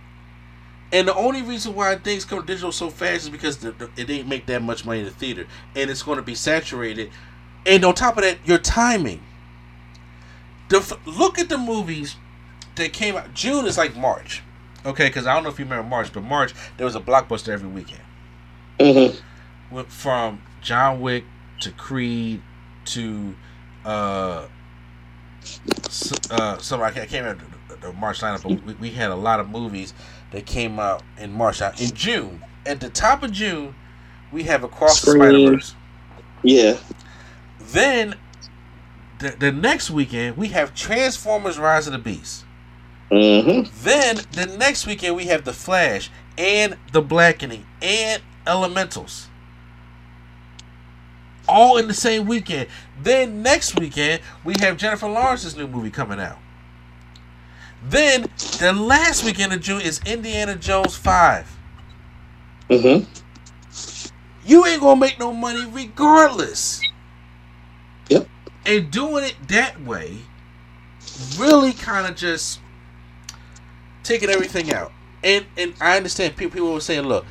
[0.92, 4.06] And the only reason why things come digital so fast is because the, the- it
[4.06, 7.10] didn't make that much money in the theater, and it's going to be saturated.
[7.66, 9.22] And on top of that, your timing.
[10.70, 12.18] The f- look at the movies
[12.76, 13.34] that came out.
[13.34, 14.44] June is like March,
[14.86, 15.08] okay?
[15.08, 17.70] Because I don't know if you remember March, but March there was a blockbuster every
[17.70, 18.04] weekend.
[18.80, 19.16] hmm
[19.72, 21.26] Went from John Wick
[21.62, 22.44] to Creed
[22.86, 23.38] to
[23.86, 24.48] uh,
[26.32, 29.40] uh, some I can't remember the, the March lineup, but we, we had a lot
[29.40, 29.94] of movies
[30.32, 31.62] that came out in March.
[31.62, 33.76] Now, In June, at the top of June,
[34.32, 35.76] we have Across the Spider Verse.
[36.44, 36.78] Yeah.
[37.60, 38.16] Then
[39.24, 42.46] the, the next weekend we have Transformers: Rise of the Beast.
[43.12, 49.30] hmm Then the next weekend we have The Flash and The Blackening and Elementals.
[51.48, 52.70] All in the same weekend.
[53.02, 56.40] Then next weekend we have Jennifer Lawrence's new movie coming out.
[57.84, 58.28] Then
[58.60, 61.60] the last weekend of June is Indiana Jones 5.
[62.70, 63.04] hmm
[64.46, 66.88] You ain't gonna make no money regardless.
[68.66, 70.20] And doing it that way
[71.38, 72.60] really kind of just
[74.04, 74.92] taking everything out.
[75.24, 77.26] And and I understand people people were saying, look,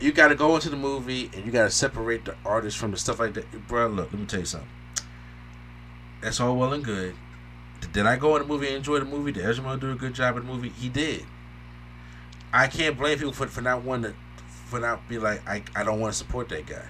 [0.00, 2.90] you got to go into the movie and you got to separate the artist from
[2.90, 3.68] the stuff like that.
[3.68, 4.68] Bro, look, let me tell you something.
[6.20, 7.14] That's all well and good.
[7.92, 9.32] Did I go in the movie and enjoy the movie?
[9.32, 10.68] Did Ezra do a good job in the movie?
[10.68, 11.24] He did.
[12.52, 14.16] I can't blame people for, for not wanting to,
[14.66, 16.84] for not be like, I, I don't want to support that guy.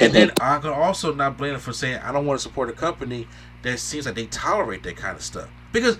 [0.00, 2.68] And then I can also not blame them for saying I don't want to support
[2.68, 3.26] a company
[3.62, 5.48] that seems like they tolerate that kind of stuff.
[5.72, 5.98] Because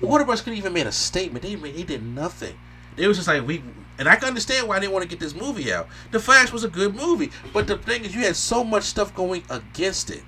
[0.00, 0.40] Warner Bros.
[0.40, 1.44] couldn't even made a statement.
[1.44, 2.56] They made, they did nothing.
[2.96, 3.62] They was just like we,
[3.98, 5.88] and I can understand why they want to get this movie out.
[6.10, 9.14] The Flash was a good movie, but the thing is, you had so much stuff
[9.14, 10.22] going against it,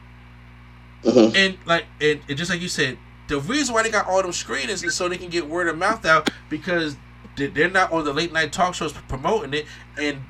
[1.04, 2.98] hmm and like, and, and just like you said,
[3.28, 5.76] the reason why they got all them screenings is so they can get word of
[5.78, 6.96] mouth out because
[7.36, 9.66] they're not on the late night talk shows promoting it,
[9.98, 10.22] and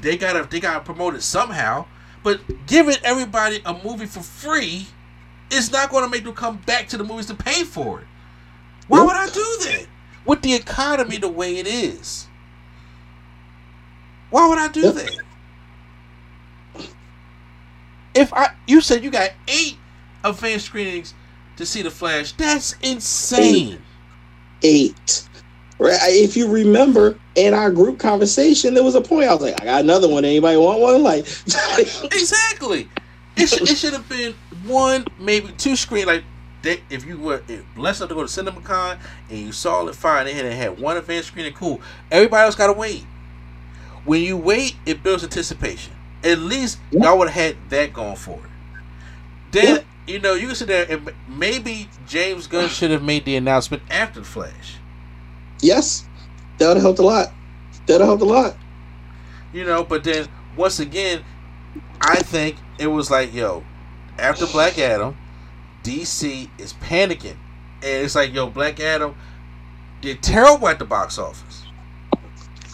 [0.00, 1.86] they gotta they gotta promote it somehow.
[2.22, 4.86] But giving everybody a movie for free
[5.50, 8.06] is not going to make them come back to the movies to pay for it.
[8.88, 9.86] Why would I do that?
[10.26, 12.26] With the economy the way it is.
[14.30, 15.18] Why would I do that?
[18.14, 19.76] If I you said you got eight
[20.24, 21.14] advanced screenings
[21.56, 23.80] to see the Flash, that's insane.
[24.62, 25.28] Eight.
[25.78, 25.98] Right.
[26.04, 29.64] If you remember in our group conversation, there was a point I was like, I
[29.64, 30.24] got another one.
[30.24, 31.02] Anybody want one?
[31.04, 31.20] Like,
[31.78, 32.88] Exactly.
[33.36, 34.34] It, sh- it should have been
[34.66, 36.06] one, maybe two screen.
[36.06, 36.24] Like
[36.62, 37.40] they, if you were
[37.76, 38.98] blessed enough to go to CinemaCon
[39.30, 41.80] and you saw it fine, they had, they had one advanced screening, cool.
[42.10, 43.04] Everybody else gotta wait.
[44.04, 45.92] When you wait, it builds anticipation.
[46.24, 47.04] At least Yeah.
[47.04, 48.50] y'all would have had that going for it.
[49.52, 49.82] Then Yeah.
[50.14, 53.84] you know you can sit there and maybe James Gunn should have made the announcement
[53.90, 54.74] after the Flash.
[55.60, 56.06] Yes,
[56.58, 57.32] that would have helped a lot.
[57.86, 58.56] That would have helped a lot.
[59.52, 61.24] You know, but then once again,
[62.00, 63.64] I think it was like, yo,
[64.18, 65.16] after Black Adam,
[65.82, 67.36] DC is panicking.
[67.82, 69.14] And it's like, yo, Black Adam
[70.00, 71.64] did terrible at the box office.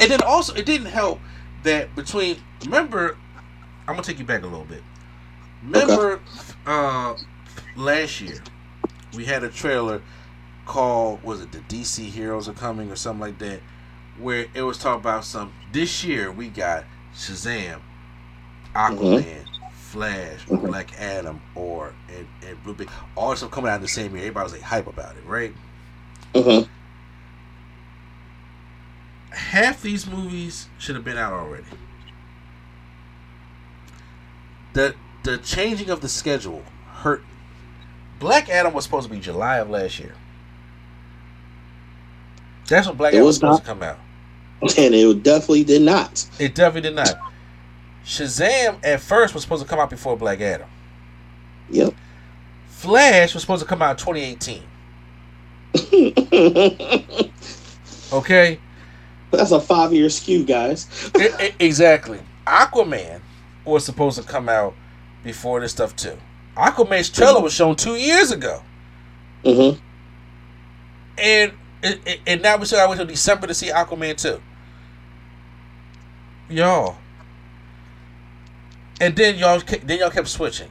[0.00, 1.20] And then also, it didn't help
[1.62, 3.16] that between, remember,
[3.86, 4.82] I'm going to take you back a little bit.
[5.62, 6.20] Remember
[6.66, 7.14] uh,
[7.76, 8.42] last year,
[9.14, 10.02] we had a trailer
[10.66, 13.60] called, was it The DC Heroes Are Coming or something like that,
[14.18, 16.84] where it was talking about some, this year we got
[17.14, 17.80] Shazam,
[18.74, 20.60] Aquaman, Flash, Mhm.
[20.64, 22.76] Black Adam, or and, and Blue
[23.16, 24.22] all this stuff coming out in the same year.
[24.26, 25.54] Everybody was like hype about it, right?
[26.34, 26.64] hmm
[29.32, 31.66] Half these movies should have been out already.
[34.74, 37.24] The the changing of the schedule hurt.
[38.18, 40.16] Black Adam was supposed to be July of last year.
[42.68, 43.78] That's what Black It Adam was supposed not.
[43.78, 43.98] to come out.
[44.78, 46.26] and it definitely did not.
[46.38, 47.14] It definitely did not.
[48.04, 50.68] Shazam at first was supposed to come out before Black Adam.
[51.70, 51.94] Yep.
[52.68, 54.62] Flash was supposed to come out in 2018.
[58.12, 58.60] Okay,
[59.32, 60.86] That's a five year skew, guys.
[61.16, 62.20] I- I- exactly.
[62.46, 63.20] Aquaman
[63.64, 64.74] was supposed to come out
[65.24, 66.16] before this stuff too.
[66.56, 68.62] Aquaman's trailer was shown two years ago,
[69.44, 69.70] hmm
[71.18, 71.52] and
[71.84, 74.40] and- and- and now we got to wait till December to see Aquaman two.
[76.48, 76.96] Y'all,
[79.00, 80.68] and then y'all then y'all kept switching.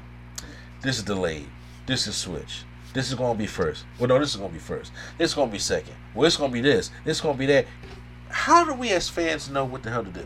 [0.82, 1.48] This is delayed.
[1.86, 2.64] This is switch.
[2.94, 3.86] This is gonna be first.
[3.98, 4.92] Well, no, this is gonna be first.
[5.18, 5.96] This is gonna be second.
[6.14, 6.92] Well, it's gonna be this.
[7.06, 7.66] This is gonna be that.
[8.30, 10.26] How do we as fans know what the hell to do?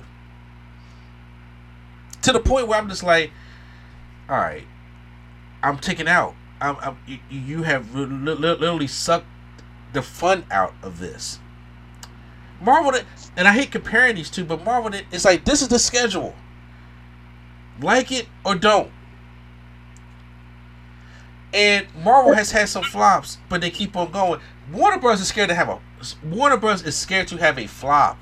[2.24, 3.32] To the point where I'm just like,
[4.30, 4.68] all right,
[5.64, 6.36] I'm taking out.
[6.60, 6.98] I'm, I'm
[7.30, 9.28] you, have li- li- literally sucked
[9.94, 11.40] the fun out of this.
[12.62, 15.68] Marvel, did- and I hate comparing these two, but Marvel, did- it's like this is
[15.68, 16.36] the schedule.
[17.82, 18.92] Like it or don't.
[21.54, 24.42] And Marvel has had some flops, but they keep on going.
[24.72, 25.22] Warner Bros.
[25.22, 25.80] is scared to have a
[26.24, 26.84] Warner Bros.
[26.84, 28.18] is scared to have a flop.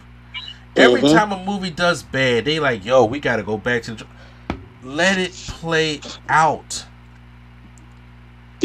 [0.76, 1.14] Every Mhm.
[1.14, 4.06] time a movie does bad, they like, yo, we gotta go back to the
[4.84, 6.86] let it play out.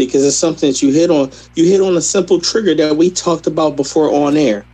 [0.07, 1.31] Because it's something that you hit on.
[1.55, 4.65] You hit on a simple trigger that we talked about before on air.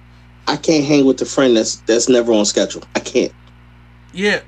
[0.47, 2.83] I can't hang with the friend that's that's never on schedule.
[2.95, 3.33] I can't.
[4.13, 4.43] Yeah.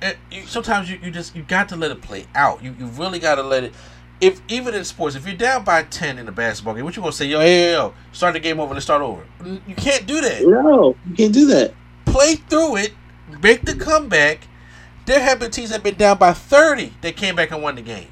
[0.00, 2.62] And you, sometimes you, you just you got to let it play out.
[2.62, 3.74] You you really got to let it.
[4.20, 7.02] If even in sports, if you're down by ten in a basketball game, what you
[7.02, 7.26] gonna say?
[7.26, 8.72] Yo, hey, yo, yo, start the game over.
[8.72, 9.24] Let's start over.
[9.44, 10.42] You can't do that.
[10.42, 11.74] No, you can't do that.
[12.04, 12.92] Play through it.
[13.42, 14.46] Make the comeback.
[15.06, 16.92] There have been teams that have been down by thirty.
[17.00, 18.08] They came back and won the game.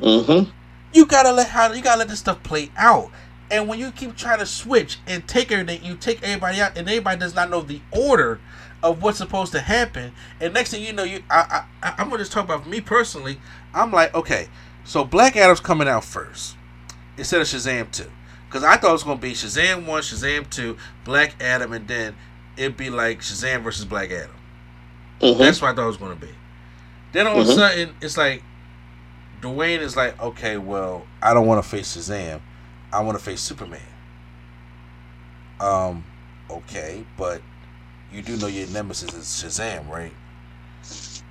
[0.00, 0.50] Mm-hmm.
[0.92, 3.10] You gotta let how you gotta let this stuff play out.
[3.50, 6.88] And when you keep trying to switch and take everything, you take everybody out, and
[6.88, 8.40] everybody does not know the order
[8.82, 10.12] of what's supposed to happen.
[10.40, 13.40] And next thing you know, you I, I I'm gonna just talk about me personally.
[13.74, 14.48] I'm like, okay,
[14.84, 16.56] so Black Adam's coming out first
[17.16, 18.10] instead of Shazam two,
[18.48, 22.16] because I thought it was gonna be Shazam one, Shazam two, Black Adam, and then
[22.56, 24.34] it'd be like Shazam versus Black Adam.
[25.20, 25.38] Mm-hmm.
[25.38, 26.32] That's what I thought it was to be.
[27.12, 27.54] Then all of a Mhm.
[27.54, 28.42] sudden, it's like
[29.42, 32.40] Dwayne is like, okay, well, I don't want to face Shazam.
[32.92, 33.80] I want to face Superman.
[35.60, 36.04] Um,
[36.48, 37.42] okay, but
[38.12, 40.12] you do know your nemesis is Shazam, right?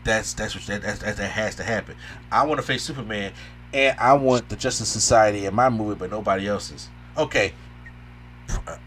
[0.03, 1.95] That's that's what that, that's, that that has to happen.
[2.31, 3.31] I want to face Superman,
[3.73, 6.89] and I want the Justice Society in my movie, but nobody else's.
[7.17, 7.53] Okay,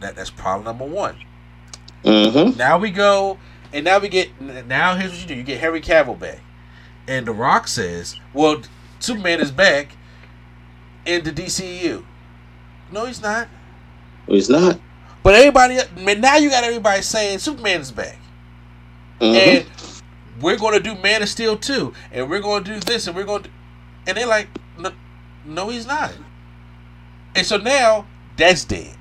[0.00, 1.16] that that's problem number one.
[2.04, 2.58] Mm-hmm.
[2.58, 3.38] Now we go,
[3.72, 4.38] and now we get.
[4.40, 6.40] Now here's what you do: you get Harry Cavill back,
[7.06, 8.62] and The Rock says, "Well,
[8.98, 9.88] Superman is back
[11.06, 12.04] in the DCU."
[12.92, 13.48] No, he's not.
[14.26, 14.78] He's not.
[15.22, 18.18] But everybody, man, now you got everybody saying Superman is back,
[19.20, 19.34] Mm-hmm.
[19.34, 20.02] and
[20.42, 23.16] we're going to do Man of Steel too, and we're going to do this, and
[23.16, 23.50] we're going to,
[24.06, 24.92] and they're like, no,
[25.46, 26.12] no, he's not.
[27.34, 28.94] And so now that's dead.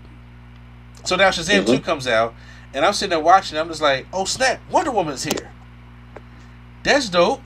[1.04, 1.68] So now Shazam Mhm.
[1.68, 2.34] two comes out,
[2.74, 3.58] and I'm sitting there watching.
[3.58, 5.52] I'm just like, oh snap, Wonder Woman's here.
[6.84, 7.42] That's dope.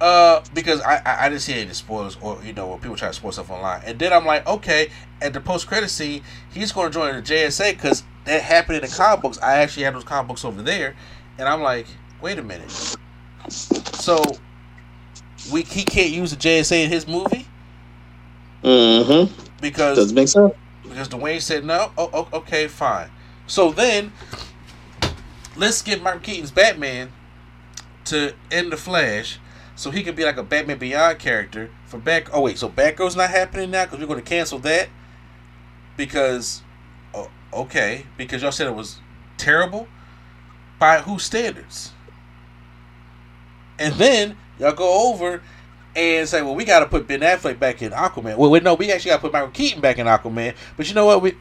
[0.00, 3.08] Uh, because I, I I didn't see any spoilers or you know when people try
[3.08, 4.90] to spoil stuff online, and then I'm like, okay,
[5.22, 6.22] at the post credit scene,
[6.52, 9.38] he's going to join the JSA because that happened in the comic books.
[9.42, 10.96] I actually have those comic books over there,
[11.38, 11.86] and I'm like,
[12.20, 12.70] wait a minute.
[13.48, 14.22] So
[15.50, 17.46] we he can't use the JSA in his movie
[18.62, 19.32] Mm-hmm.
[19.60, 20.52] because Doesn't make sense.
[20.82, 21.92] because Dwayne said no.
[21.96, 23.10] Oh, oh, okay, fine.
[23.46, 24.12] So then,
[25.56, 27.12] let's get Michael Keaton's Batman
[28.06, 29.38] to end the Flash,
[29.76, 32.34] so he can be like a Batman Beyond character for back.
[32.34, 34.88] Oh wait, so Batgirl's not happening now because we're going to cancel that
[35.96, 36.62] because,
[37.14, 38.98] oh, okay, because y'all said it was
[39.36, 39.86] terrible.
[40.78, 41.92] By whose standards?
[43.78, 45.42] And then y'all go over
[45.94, 48.36] and say, well, we got to put Ben Affleck back in Aquaman.
[48.36, 50.54] Well, wait, no, we actually got to put Michael Keaton back in Aquaman.
[50.76, 51.22] But you know what?
[51.22, 51.34] We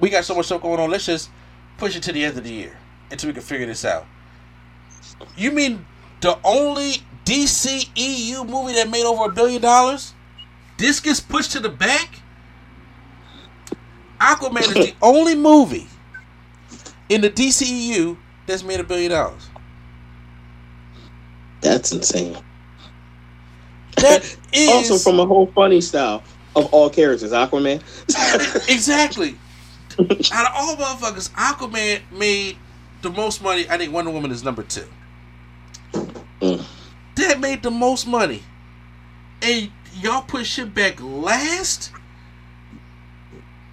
[0.00, 0.90] we got so much stuff going on.
[0.90, 1.30] Let's just
[1.78, 2.76] push it to the end of the year
[3.10, 4.06] until we can figure this out.
[5.36, 5.86] You mean
[6.20, 10.14] the only DCEU movie that made over a billion dollars?
[10.78, 12.20] This gets pushed to the back?
[14.20, 15.86] Aquaman is the only movie
[17.08, 18.16] in the DCEU
[18.46, 19.48] that's made a billion dollars.
[21.60, 22.36] That's insane.
[23.96, 26.22] That is also from a whole funny style
[26.56, 27.82] of all characters, Aquaman.
[28.70, 29.36] Exactly.
[29.98, 32.56] Out of all motherfuckers, Aquaman made
[33.02, 33.66] the most money.
[33.70, 34.86] I think Wonder Woman is number two.
[36.40, 36.64] Mm.
[37.28, 38.42] That made the most money.
[39.40, 41.90] And y'all put shit back last?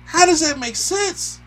[0.06, 1.41] How does that make sense?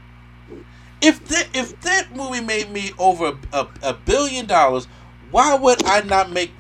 [1.01, 4.87] If that if that movie made me over a, a billion dollars,
[5.31, 6.53] why would I not make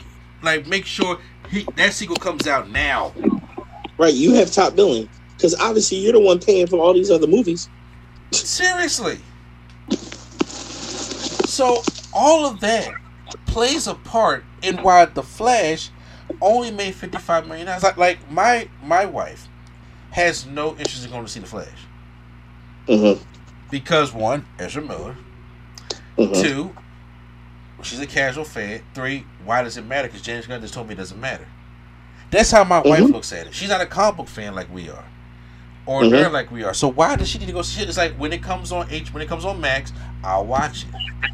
[0.43, 1.19] like make sure
[1.51, 3.13] he, that sequel comes out now?
[3.99, 7.27] Right, you have top billing because obviously you're the one paying for all these other
[7.27, 7.69] movies.
[8.33, 9.19] Seriously.
[11.47, 11.83] So
[12.15, 12.95] all of that
[13.55, 15.91] plays a part in why the Flash
[16.41, 17.85] only made fifty five million dollars.
[17.85, 19.47] Like, like my my wife
[20.11, 21.69] has no interest in going to see the Flash
[22.89, 23.23] Mm-hmm.
[23.71, 25.17] because one, Ezra Miller.
[26.19, 26.43] Mm-hmm.
[26.43, 26.77] Two,
[27.83, 28.83] she's a casual fan.
[28.95, 30.09] Three, why does it matter?
[30.09, 31.47] Because James Gunn just told me it doesn't matter.
[32.31, 33.13] That's how my wife Mhm.
[33.13, 33.55] looks at it.
[33.55, 35.05] She's not a comic book fan like we are,
[35.87, 36.11] or Mhm.
[36.11, 36.75] nerd like we are.
[36.75, 37.89] So why does she need to go see it?
[37.89, 39.93] It's like when it comes on H, when it comes on Max,
[40.25, 41.31] I'll watch it.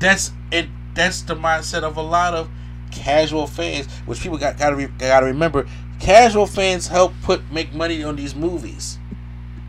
[0.00, 0.66] That's it.
[0.94, 2.50] That's the mindset of a lot of
[2.90, 5.68] casual fans, which people got gotta re, gotta remember.
[6.00, 8.98] Casual fans help put make money on these movies.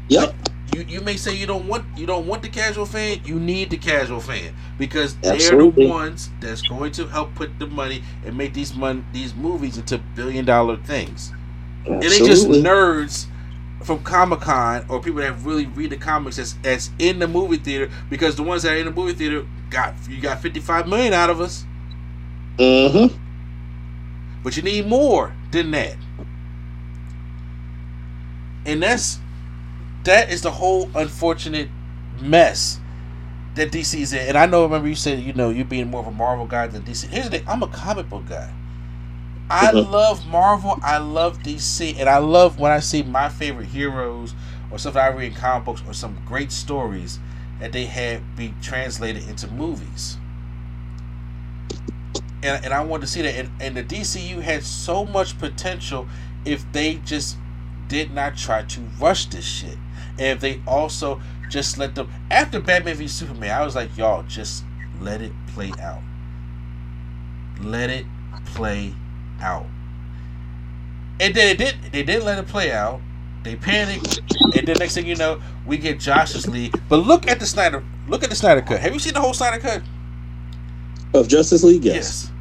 [0.08, 0.34] Yep.
[0.76, 3.22] You you may say you don't want you don't want the casual fan.
[3.26, 7.68] You need the casual fan because they're the ones that's going to help put the
[7.68, 11.34] money and make these mon- these movies into billion dollar things.
[11.86, 13.28] It ain't just nerds
[13.84, 17.58] from Comic Con or people that really read the comics that's, that's in the movie
[17.58, 20.88] theater because the ones that are in the movie theater got you got fifty five
[20.88, 21.66] million out of us,
[22.58, 23.16] Mm-hmm.
[24.44, 25.96] but you need more than that.
[28.66, 29.20] And that's
[30.04, 31.70] that is the whole unfortunate
[32.22, 32.80] mess
[33.56, 34.28] that DC's in.
[34.28, 36.68] And I know, remember you said, you know, you being more of a Marvel guy
[36.68, 37.08] than DC.
[37.08, 38.52] Here's the thing: I'm a comic book guy.
[39.52, 39.92] I Mhm.
[39.92, 40.80] love Marvel.
[40.82, 44.34] I love DC, and I love when I see my favorite heroes
[44.72, 47.20] or stuff I read in comic books or some great stories
[47.60, 50.18] that they had be translated into movies.
[52.44, 53.36] And, and I want to see that.
[53.36, 56.08] And, and the DCU had so much potential
[56.46, 57.38] if they just
[57.88, 59.78] did not try to rush this shit.
[60.18, 64.24] And if they also just let them after Batman v Superman, I was like, y'all,
[64.24, 64.64] just
[65.02, 66.02] let it play out.
[67.60, 68.06] Let it
[68.46, 68.94] play
[69.42, 69.66] out.
[71.20, 73.02] And then it did they didn't let it play out.
[73.44, 74.22] They panicked,
[74.56, 76.80] and then next thing you know, we get Josh's League.
[76.88, 78.80] But look at the Snyder look at the Snyder cut.
[78.80, 79.82] Have you seen the whole Snyder cut?
[81.14, 82.32] Of Justice League, yes.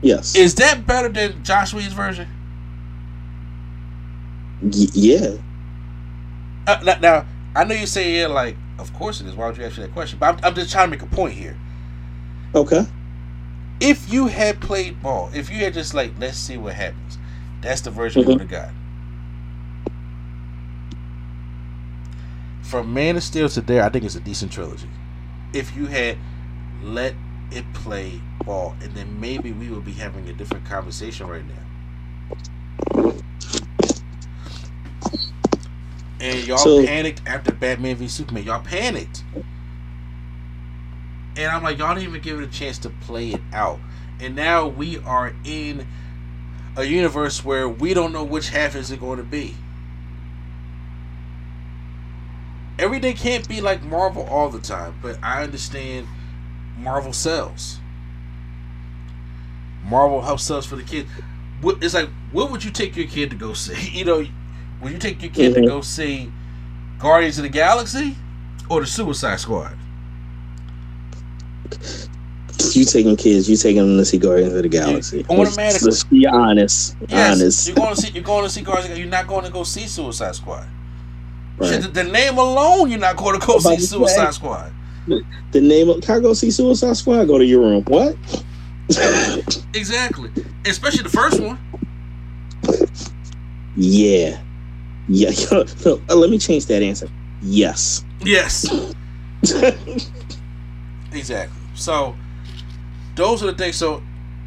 [0.00, 0.34] Yes.
[0.34, 2.28] Is that better than Joss Whedon's version?
[4.62, 5.36] Y- yeah.
[6.66, 9.34] Uh, now, now, I know you say yeah, like, of course it is.
[9.34, 10.18] Why would you ask me that question?
[10.18, 11.56] But I'm, I'm just trying to make a point here.
[12.54, 12.84] Okay.
[13.82, 17.18] If you had played ball, if you had just like, let's see what happens,
[17.60, 18.26] that's the version Mhm.
[18.26, 18.70] we would have got.
[22.62, 24.88] From Man of Steel to there, I think it's a decent trilogy.
[25.52, 26.16] If you had
[26.82, 27.14] let
[27.50, 33.12] it play ball, and then maybe we would be having a different conversation right now.
[36.20, 38.44] And y'all So- panicked after Batman v Superman.
[38.44, 39.24] Y'all panicked.
[41.36, 43.78] And I'm like, y'all didn't even give it a chance to play it out.
[44.20, 45.86] And now we are in
[46.76, 49.56] a universe where we don't know which half is it going to be.
[52.78, 56.08] Everything can't be like Marvel all the time, but I understand
[56.78, 57.78] Marvel sells.
[59.84, 61.08] Marvel helps sell for the kids.
[61.64, 62.08] It's like?
[62.32, 63.90] What would you take your kid to go see?
[63.98, 64.26] You know,
[64.82, 65.66] would you take your kid to Mhm.
[65.66, 66.32] go see
[66.98, 68.16] Guardians of the Galaxy
[68.68, 69.76] or the Suicide Squad?
[72.74, 75.24] You taking kids, you taking them to see Guardians of the Galaxy.
[75.28, 75.86] Let's, automatically.
[75.90, 76.96] let's be honest.
[77.08, 77.66] Yes, honest.
[77.66, 78.10] you're going to see.
[78.12, 78.86] You're going to see Guardians.
[78.86, 79.00] of the Galaxy.
[79.00, 80.66] You're not going to go see Suicide Squad.
[81.58, 81.68] Right.
[81.68, 83.78] Shit, the, the name alone, you're not going to go see.
[83.78, 84.72] Suicide Squad.
[85.06, 87.24] The name of can I go see Suicide Squad?
[87.26, 87.84] Go to your room.
[87.84, 88.16] What?
[89.74, 90.30] Exactly,
[90.66, 91.58] especially the first one.
[93.74, 94.38] yeah.
[95.08, 95.30] Yeah.
[95.84, 97.08] No, uh, let me change that answer.
[97.40, 98.04] Yes.
[98.24, 98.66] Yes,
[101.12, 101.61] exactly.
[101.82, 102.14] So
[103.16, 103.76] those are the things.
[103.76, 104.02] So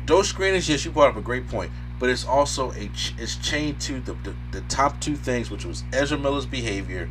[0.06, 1.70] those screenings, yes, you brought up a great point,
[2.00, 5.84] but it's also a it's chained to the, the the top two things, which was
[5.92, 7.10] Ezra Miller's behavior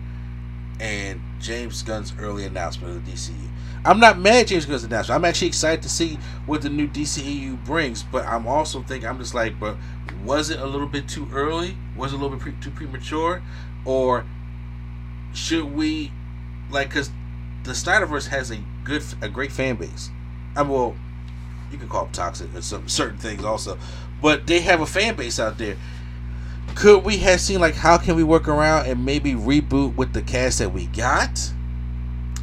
[0.81, 3.49] and James Gunn's early announcement of the DCU.
[3.85, 5.15] I'm not mad at James Gunn's announcement.
[5.15, 9.19] I'm actually excited to see what the new DCEU brings, but I'm also thinking I'm
[9.19, 9.77] just like, but
[10.25, 11.77] was it a little bit too early?
[11.97, 13.43] Was it a little bit pre- too premature,
[13.85, 14.25] or
[15.35, 16.13] should we
[16.71, 17.11] like because
[17.65, 20.11] the Snyderverse has a good, a great fan base.
[20.57, 20.97] I well,
[21.71, 23.79] you can call them toxic and some certain things also,
[24.23, 25.77] but they have a fan base out there.
[26.75, 30.23] Could we have seen like how can we work around and maybe reboot with the
[30.23, 31.53] cast that we got?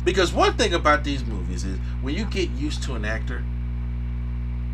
[0.04, 3.44] Because one thing about these movies is when you get used to an actor,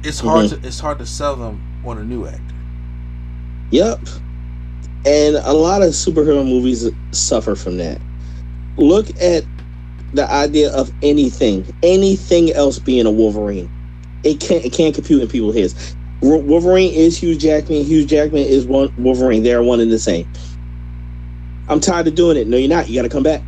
[0.04, 0.62] it's hard mm-hmm.
[0.62, 2.56] to it's hard to sell them on a new actor.
[3.72, 4.00] Yep.
[5.06, 8.00] And a lot of superhero movies suffer from that.
[8.78, 9.44] look at
[10.18, 13.70] the idea of anything, anything else being a Wolverine.
[14.24, 15.96] It can't it can't compute in people's heads.
[16.22, 17.84] Wolverine is Hugh Jackman.
[17.84, 19.44] Hugh Jackman is one Wolverine.
[19.44, 20.28] They are one and the same.
[21.70, 22.48] I'm tired of doing it.
[22.48, 22.90] No, you're not.
[22.90, 23.42] You got to come back.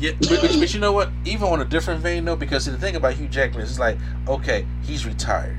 [0.00, 1.10] Yeah, but, but, but, you know what?
[1.24, 3.96] Even on a different vein, though, because the thing about Hugh Jackman is like,
[4.26, 5.56] okay, he's retired,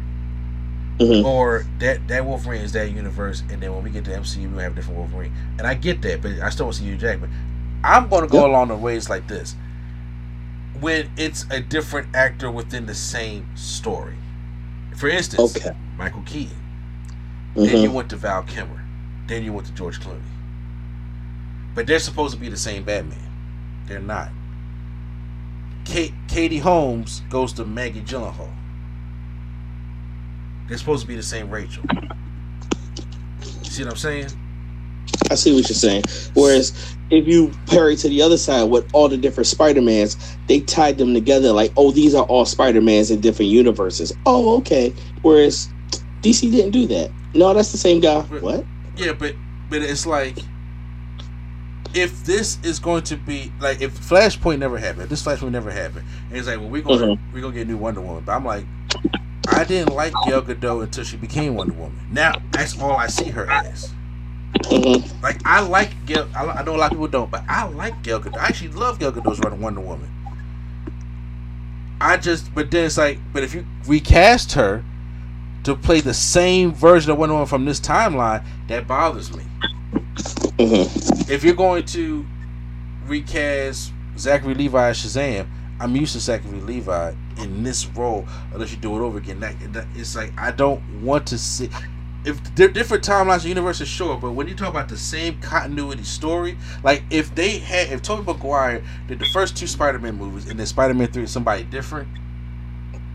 [0.97, 1.25] mm-hmm.
[1.25, 4.61] or that that Wolverine is that universe, and then when we get to MCU, we
[4.61, 6.97] have a different Wolverine, and I get that, but I still want to see Hugh
[6.97, 7.31] Jackman.
[7.85, 8.47] I'm going to go yep.
[8.47, 9.55] along the ways like this
[10.80, 14.15] when it's a different actor within the same story.
[14.97, 15.76] For instance, okay.
[15.97, 16.57] Michael Keaton.
[17.55, 17.65] Mm-hmm.
[17.65, 18.84] Then you went to Val Kilmer.
[19.28, 20.21] Then you went to George Clooney.
[21.76, 23.19] But they're supposed to be the same Batman.
[23.86, 24.30] They're not.
[25.86, 28.51] Kate, Katie Holmes goes to Maggie Gyllenhaal.
[30.67, 31.84] They're supposed to be the same Rachel.
[33.41, 34.28] You see what I'm saying?
[35.30, 36.03] I see what you're saying.
[36.34, 40.97] Whereas if you parry to the other side with all the different Spider-Mans, they tied
[40.97, 44.14] them together like, oh, these are all Spider-Mans in different universes.
[44.26, 44.93] Oh, okay.
[45.22, 45.70] Whereas
[46.22, 47.11] DC didn't do that.
[47.34, 48.22] No, that's the same guy.
[48.22, 48.66] But, what?
[48.95, 49.36] Yeah, but
[49.70, 50.38] but it's like
[51.95, 56.05] if this is going to be like if Flashpoint never happened, this Flashpoint never happened,
[56.30, 57.34] and it's like, well, we're gonna mm-hmm.
[57.34, 58.24] we're gonna get a new Wonder Woman.
[58.26, 58.66] But I'm like,
[59.49, 61.99] I didn't like Gal Gadot until she became Wonder Woman.
[62.11, 63.93] Now that's all I see her as.
[64.53, 65.09] Mm-hmm.
[65.23, 66.27] Like I like Gal.
[66.35, 68.37] I, I, know a lot of people don't, but I like Gal Gadot.
[68.37, 70.11] I actually love Gal Gadot's running Wonder Woman.
[72.01, 74.83] I just, but then it's like, but if you recast her
[75.63, 79.43] to play the same version of Wonder Woman from this timeline, that bothers me.
[80.57, 81.31] Mm-hmm.
[81.31, 82.25] If you're going to
[83.05, 85.47] recast Zachary Levi as Shazam,
[85.79, 88.27] I'm used to Zachary Levi in this role.
[88.53, 91.69] Unless you do it over again, that, that it's like I don't want to see
[92.26, 96.03] if they're different timelines of universes, sure, but when you talk about the same continuity
[96.03, 100.57] story, like if they had, if Tobey Maguire did the first two Spider-Man movies and
[100.59, 102.07] then Spider-Man three is somebody different,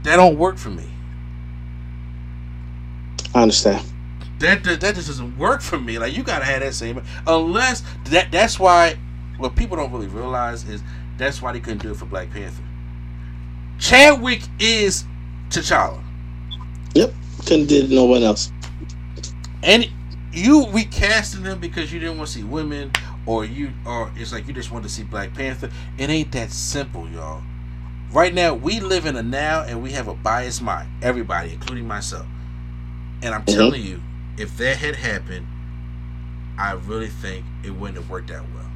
[0.03, 0.89] that don't work for me.
[3.35, 3.87] I understand.
[4.41, 5.99] That, that that just doesn't work for me.
[5.99, 8.97] Like you gotta have that same, unless that that's why
[9.39, 10.83] what people don't really realize is
[11.17, 12.63] that's why they couldn't do it for Black Panther.
[13.79, 15.05] Chadwick is
[15.49, 16.03] T'Challa.
[16.95, 17.13] Yep,
[17.47, 18.53] couldn't did no one else
[19.69, 19.87] and
[20.33, 22.91] you recasting them because you didn't want to see women
[23.27, 25.71] or you or it's like you just want to see Black Panther.
[25.99, 27.43] It ain't that simple, y'all.
[28.11, 30.89] Right now, we live in a now and we have a biased mind.
[31.03, 32.27] Everybody, including myself.
[33.23, 33.59] And I'm mm-hmm.
[33.59, 34.03] telling you,
[34.39, 35.47] if that had happened,
[36.59, 38.71] I really think it wouldn't have worked out well.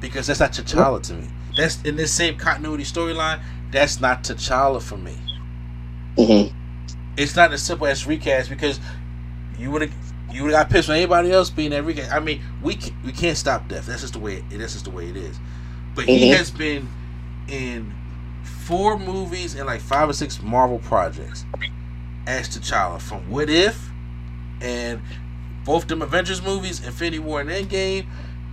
[0.00, 1.28] Because that's not T'Challa to me.
[1.56, 3.42] That's in this same continuity storyline.
[3.70, 5.18] That's not T'Challa for me.
[6.16, 6.56] Mm-hmm.
[7.18, 8.80] It's not as simple as recast because
[9.58, 9.92] you would have
[10.32, 12.08] you would have got pissed with anybody else being every game.
[12.10, 13.86] I mean, we can, we can't stop death.
[13.86, 14.44] That's just the way.
[14.50, 15.38] It, that's just the way it is.
[15.94, 16.12] But mm-hmm.
[16.12, 16.88] he has been
[17.48, 17.94] in
[18.42, 21.44] four movies and like five or six Marvel projects
[22.26, 23.90] as T'Challa from What If
[24.60, 25.00] and
[25.64, 28.06] both them Avengers movies, Infinity War and Endgame,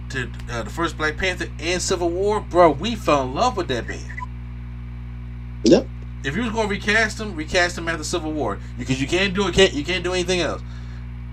[0.09, 2.39] to uh, the first Black Panther and Civil War.
[2.39, 3.99] Bro, we fell in love with that man.
[5.63, 5.87] Yep.
[6.23, 9.33] If you was going to recast him, recast him after Civil War because you can't
[9.33, 9.53] do it.
[9.53, 10.61] Can't you can't do anything else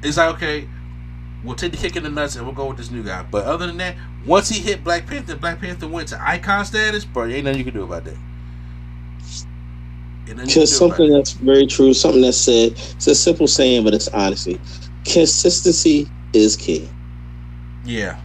[0.03, 0.69] it's like okay,
[1.45, 3.23] we'll take the kick in the nuts and we'll go with this new guy.
[3.23, 3.97] But other than that,
[4.27, 7.27] once he hit Black Panther, Black Panther went to icon status, bro.
[7.27, 8.17] Ain't nothing you can do about that.
[10.47, 11.19] Just something that.
[11.19, 12.73] that's very true, something that's said.
[12.73, 14.61] It's a simple saying, but it's honesty.
[15.05, 16.89] Consistency is key.
[17.85, 18.21] Yeah.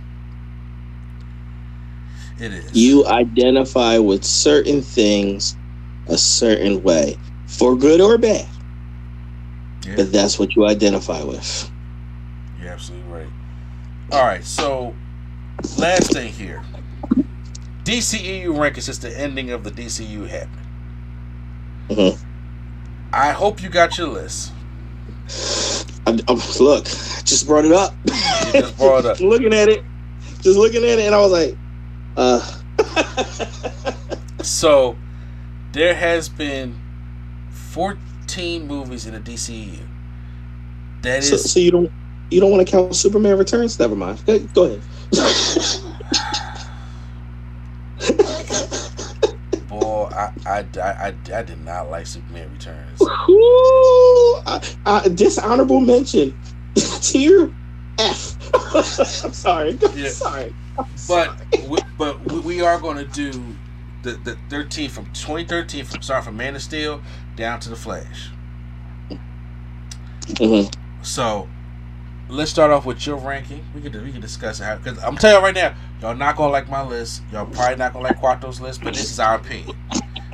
[2.40, 2.72] It is.
[2.74, 5.56] You identify with certain things
[6.08, 7.18] a certain way,
[7.48, 8.48] for good or bad.
[9.88, 9.96] Yeah.
[9.96, 11.72] But that's what you identify with.
[12.60, 13.30] You're absolutely right.
[14.12, 14.94] All right, so
[15.78, 16.64] last thing here.
[17.84, 20.68] DCEU rankings since the ending of the DCU happened.
[21.90, 22.24] Mm-hmm.
[23.14, 24.52] I hope you got your list.
[26.06, 27.94] I, I, look, I just brought it up.
[28.52, 29.20] Just brought it up.
[29.22, 29.84] looking at it,
[30.42, 31.58] just looking at it, and I was like,
[32.18, 33.96] uh.
[34.44, 34.98] so,
[35.72, 36.78] there has been
[37.52, 38.07] 14
[38.38, 39.80] 15 movies in the DCU.
[41.02, 41.30] That is.
[41.30, 41.92] So, so you don't
[42.30, 43.80] you don't want to count Superman Returns?
[43.80, 44.24] Never mind.
[44.28, 44.48] Go ahead.
[49.68, 53.02] Boy, I, I, I, I, did not like Superman Returns.
[53.02, 56.38] Ooh, I, I, dishonorable mention.
[56.76, 57.52] Tier
[57.98, 58.38] F.
[59.26, 59.80] I'm sorry.
[59.96, 60.10] Yeah.
[60.10, 60.54] Sorry.
[60.78, 61.30] I'm but sorry.
[61.68, 63.32] We, but we are going to do
[64.04, 67.02] the the 13 from 2013 from sorry from Man of Steel
[67.36, 68.32] down to the Flash.
[69.10, 70.70] Mm-hmm.
[71.04, 71.48] So
[72.30, 73.64] let's start off with your ranking.
[73.74, 76.52] We can we can discuss it because I'm telling you right now, y'all not gonna
[76.52, 77.22] like my list.
[77.32, 79.78] Y'all probably not gonna like Quatro's list, but this is our opinion.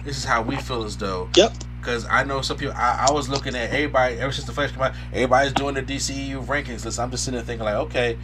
[0.03, 1.29] This is how we feel as though.
[1.35, 1.53] Yep.
[1.79, 2.75] Because I know some people.
[2.75, 4.93] I, I was looking at everybody ever since the Flash came out.
[5.11, 6.99] Everybody's doing the DCEU rankings list.
[6.99, 8.17] I'm just sitting there thinking like, okay,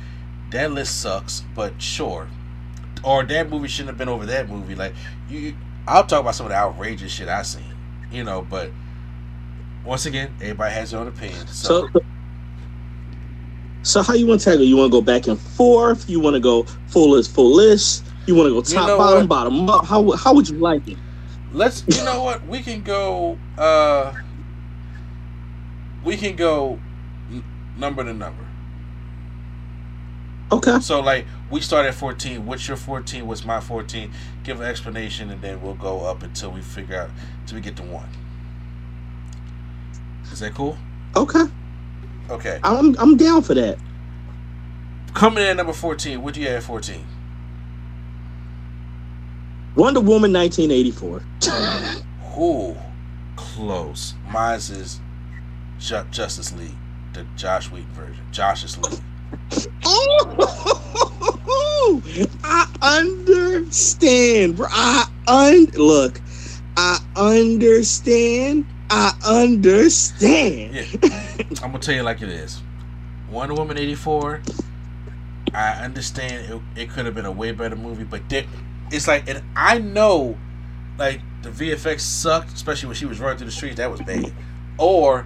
[0.51, 2.27] that list sucks, but sure.
[3.03, 4.75] Or that movie shouldn't have been over that movie.
[4.75, 4.93] Like
[5.29, 5.55] you,
[5.87, 7.63] I'll talk about some of the outrageous shit I seen.
[8.11, 8.71] You know, but
[9.85, 11.47] once again, everybody has their own opinion.
[11.47, 12.01] So, So,
[13.83, 14.63] so how you want to tackle?
[14.65, 16.09] You want to go back and forth?
[16.09, 18.05] You want to go full list, full list?
[18.25, 19.29] You want to go top, know bottom, what?
[19.29, 19.85] bottom up?
[19.85, 20.97] How how would you like it?
[21.51, 21.83] let's.
[21.87, 22.45] You know what?
[22.45, 23.37] We can go.
[23.57, 24.13] uh
[26.03, 26.79] We can go
[27.31, 27.43] n-
[27.77, 28.45] number to number.
[30.51, 30.79] Okay.
[30.79, 32.45] So like we start at 14.
[32.45, 33.25] What's your 14?
[33.25, 34.11] What's my 14?
[34.43, 37.09] Give an explanation, and then we'll go up until we figure out
[37.41, 38.09] until we get to one.
[40.31, 40.77] Is that cool?
[41.15, 41.45] Okay.
[42.29, 42.59] Okay.
[42.63, 43.79] I'm I'm down for that.
[45.13, 46.21] Coming in at number 14.
[46.21, 47.05] What do you have at 14?
[49.75, 51.23] Wonder Woman 1984.
[52.39, 52.77] Ooh,
[53.35, 54.13] close.
[54.29, 54.99] Mine's is
[55.79, 56.75] Ju- Justice League,
[57.13, 58.25] the Joss Whedon version.
[58.31, 59.01] Josh's League.
[59.85, 62.01] Oh,
[62.43, 64.59] I understand.
[64.61, 66.21] I un look.
[66.77, 68.65] I understand.
[68.89, 70.75] I understand.
[70.75, 70.83] Yeah.
[71.63, 72.61] I'm gonna tell you like it is.
[73.29, 74.41] Wonder Woman 84.
[75.53, 78.45] I understand it, it could have been a way better movie, but there,
[78.91, 80.37] it's like, and I know,
[80.97, 83.77] like the VFX sucked, especially when she was running through the streets.
[83.77, 84.31] That was bad.
[84.77, 85.25] Or,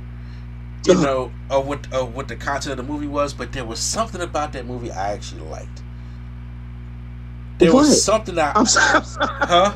[0.86, 3.80] you know, uh, what uh, what the content of the movie was, but there was
[3.80, 5.84] something about that movie I actually liked.
[7.60, 7.88] There What?
[7.88, 9.02] was something that, I'm sorry.
[9.42, 9.76] huh?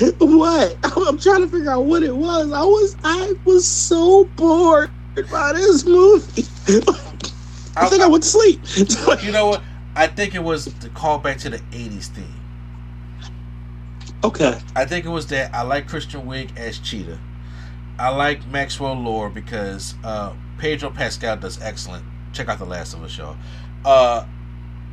[0.20, 0.78] What?
[0.84, 2.52] I'm trying to figure out what it was.
[2.52, 4.90] I was I was so bored
[5.30, 6.44] by this movie.
[7.76, 8.60] I think I went to sleep.
[9.20, 9.62] You know what?
[9.96, 12.40] I think it was the callback to the '80s theme.
[14.24, 14.60] okay.
[14.76, 17.18] I think it was that I like Kristen Wiig as Cheetah.
[17.98, 22.04] I like Maxwell Lord because uh, Pedro Pascal does excellent.
[22.32, 23.36] Check out the Last of Us show.
[23.84, 24.24] Uh,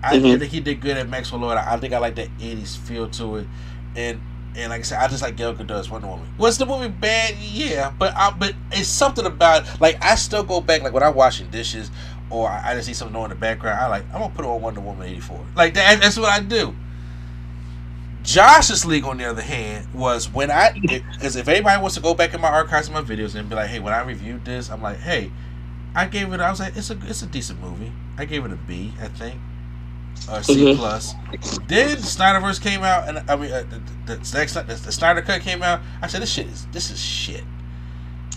[0.03, 0.39] I, I Mhm.
[0.39, 1.57] think he did good at Maxwell Lord.
[1.57, 3.47] I, think I like that '80s feel to it,
[3.95, 4.19] and
[4.55, 6.27] and like I said, I just like Gal Gadot's Wonder Woman.
[6.37, 7.35] Was the movie bad?
[7.39, 11.13] Yeah, but I, but it's something about like I still go back like when I'm
[11.15, 11.91] washing dishes
[12.29, 13.79] or I, I just see something on in the background.
[13.79, 15.39] I like I'm gonna put on Wonder Woman '84.
[15.55, 16.73] Like that, that's what I do.
[18.25, 22.13] Josh's League, on the other hand, was when I because if anybody wants to go
[22.13, 24.69] back in my archives of my videos and be like, hey, when I reviewed this,
[24.69, 25.31] I'm like, hey,
[25.95, 26.39] I gave it.
[26.39, 27.91] I was like, it's a it's a decent movie.
[28.17, 29.39] I gave it a B, I think,
[30.31, 30.75] or C Mhm.
[30.77, 31.13] plus.
[31.67, 35.21] Then Snyderverse came out, and I mean, uh, the, the, the, next- the, the Snyder
[35.21, 35.81] cut came out.
[36.01, 37.43] I said, this shit is this is shit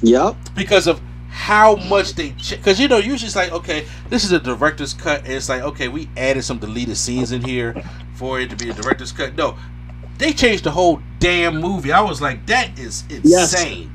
[0.02, 0.36] Yep.
[0.55, 1.01] because of
[1.31, 5.20] how much they because you know usually it's like okay this is a director's cut
[5.24, 7.74] and it's like okay we added some deleted scenes in here
[8.15, 9.55] for it to be a director's cut no
[10.19, 13.23] they changed the whole damn movie i was like that is insane.
[13.24, 13.89] Yes.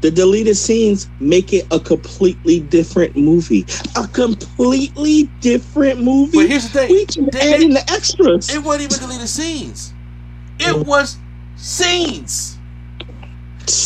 [0.00, 3.66] The deleted scenes make it a completely different movie.
[3.96, 6.38] A completely different movie.
[6.38, 8.48] but here's the thing we can they- add in the extras.
[8.48, 9.92] it wasn't even deleted scenes
[10.60, 10.86] it mm.
[10.86, 11.18] was
[11.56, 12.58] scenes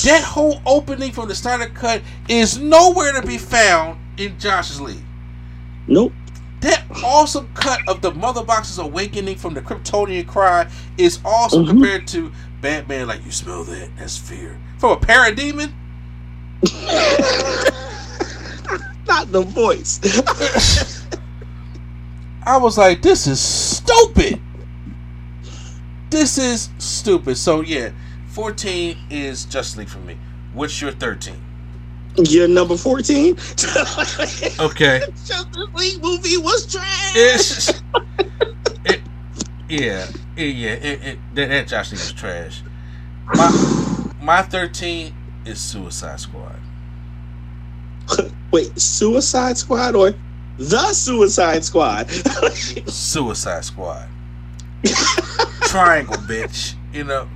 [0.04, 5.04] that whole opening from the Snyder cut is nowhere to be found in josh's league
[5.86, 6.12] nope.
[6.64, 10.66] That awesome cut of the Mother Box's awakening from the Kryptonian cry
[10.96, 11.68] is awesome Mhm.
[11.68, 12.32] compared to
[12.62, 13.06] Batman.
[13.06, 13.90] Like you smell that?
[13.98, 15.72] That's fear from a parademon.
[19.06, 20.00] Not the voice.
[22.46, 24.40] I was like, this is stupid.
[26.08, 27.36] This is stupid.
[27.36, 27.90] So yeah,
[28.28, 30.16] fourteen is Justice League for me.
[30.54, 31.42] What's your thirteen?
[32.16, 33.36] You're number 14.
[34.60, 35.00] Okay.
[35.24, 37.12] Justice League movie was trash.
[37.16, 37.68] It's,
[38.84, 39.00] it,
[39.68, 42.62] yeah, it, yeah, it, it, that, that Josh League was trash.
[43.34, 43.50] My
[44.20, 45.14] my thirteen
[45.44, 46.60] is Suicide Squad.
[48.52, 50.14] Wait, Suicide Squad or
[50.58, 52.10] the Suicide Squad?
[52.88, 54.08] Suicide Squad.
[55.62, 56.74] Triangle, bitch.
[56.92, 57.28] You know.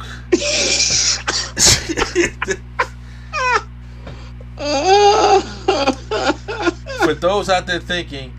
[7.04, 8.32] For those out there thinking,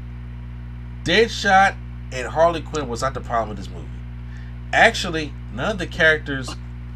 [1.03, 1.75] Deadshot
[2.11, 3.87] and Harley Quinn was not the problem with this movie.
[4.73, 6.55] Actually, none of the characters,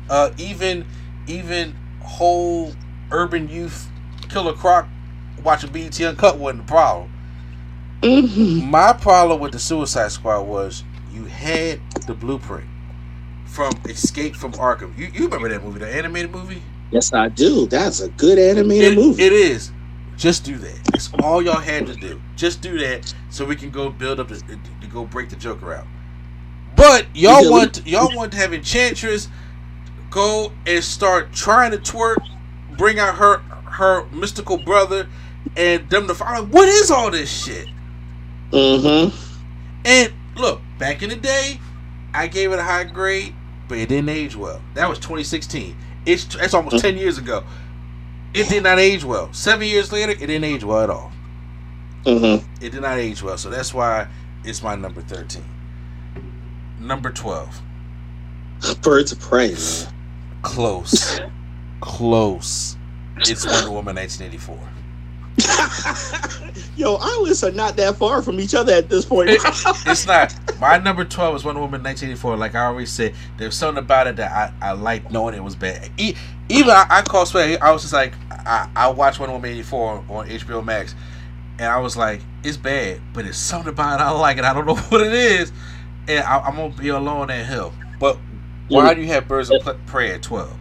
[0.09, 0.85] uh, even
[1.25, 2.73] even whole
[3.11, 3.87] urban youth
[4.27, 4.87] Killer Croc
[5.41, 7.09] watching BET Uncut wasn't the problem.
[8.01, 8.69] Mhm.
[8.69, 10.83] My problem with the Suicide Squad was
[11.13, 12.67] you had the blueprint
[13.45, 14.97] from Escape from Arkham.
[14.97, 16.61] You, you remember that movie, the animated movie?
[16.91, 17.65] Yes, I do.
[17.67, 19.23] That's a good animated It- movie.
[19.23, 19.71] it is.
[20.15, 20.79] Just do that.
[20.93, 22.21] It's all y'all had to do.
[22.35, 24.35] Just do that so we can go build up the,
[24.81, 25.87] to go break the Joker out.
[26.75, 29.27] But y'all want y'all want to have Enchantress
[30.09, 32.17] go and start trying to twerk,
[32.77, 35.07] bring out her her mystical brother,
[35.57, 36.45] and them to follow.
[36.45, 37.67] What is all this shit?
[38.51, 39.15] Mm-hmm.
[39.85, 41.59] And look, back in the day,
[42.13, 43.33] I gave it a high grade,
[43.67, 44.61] but it didn't age well.
[44.75, 45.75] That was 2016.
[46.05, 47.43] It's that's almost 10 years ago.
[48.33, 49.31] It did not age well.
[49.31, 51.11] Seven years later, it didn't age well at all.
[52.05, 52.45] Mm-hmm.
[52.63, 54.07] It did not age well, so that's why
[54.43, 55.43] it's my number 13.
[56.79, 57.61] Number 12.
[58.81, 59.55] Birds of Prey.
[60.41, 61.19] Close.
[61.79, 62.77] Close.
[63.17, 64.57] It's Wonder Woman 1984.
[66.75, 69.29] Yo, our lists are not that far from each other at this point.
[69.29, 69.41] It-
[69.85, 70.33] it's not.
[70.59, 72.37] My number 12 is Wonder Woman 1984.
[72.37, 75.55] Like I always said, there's something about it that I, I like knowing it was
[75.55, 75.89] bad.
[75.97, 76.15] E-
[76.49, 80.05] even I, I call swear, I was just like, I, I watched Wonder Woman 84
[80.09, 80.95] on HBO Max,
[81.59, 84.43] and I was like, it's bad, but it's something about it I like it.
[84.43, 85.51] I don't know what it is,
[86.07, 87.73] and I, I'm going to be alone that hill.
[87.99, 88.17] But
[88.67, 90.51] why do you have Birds of Prey at 12?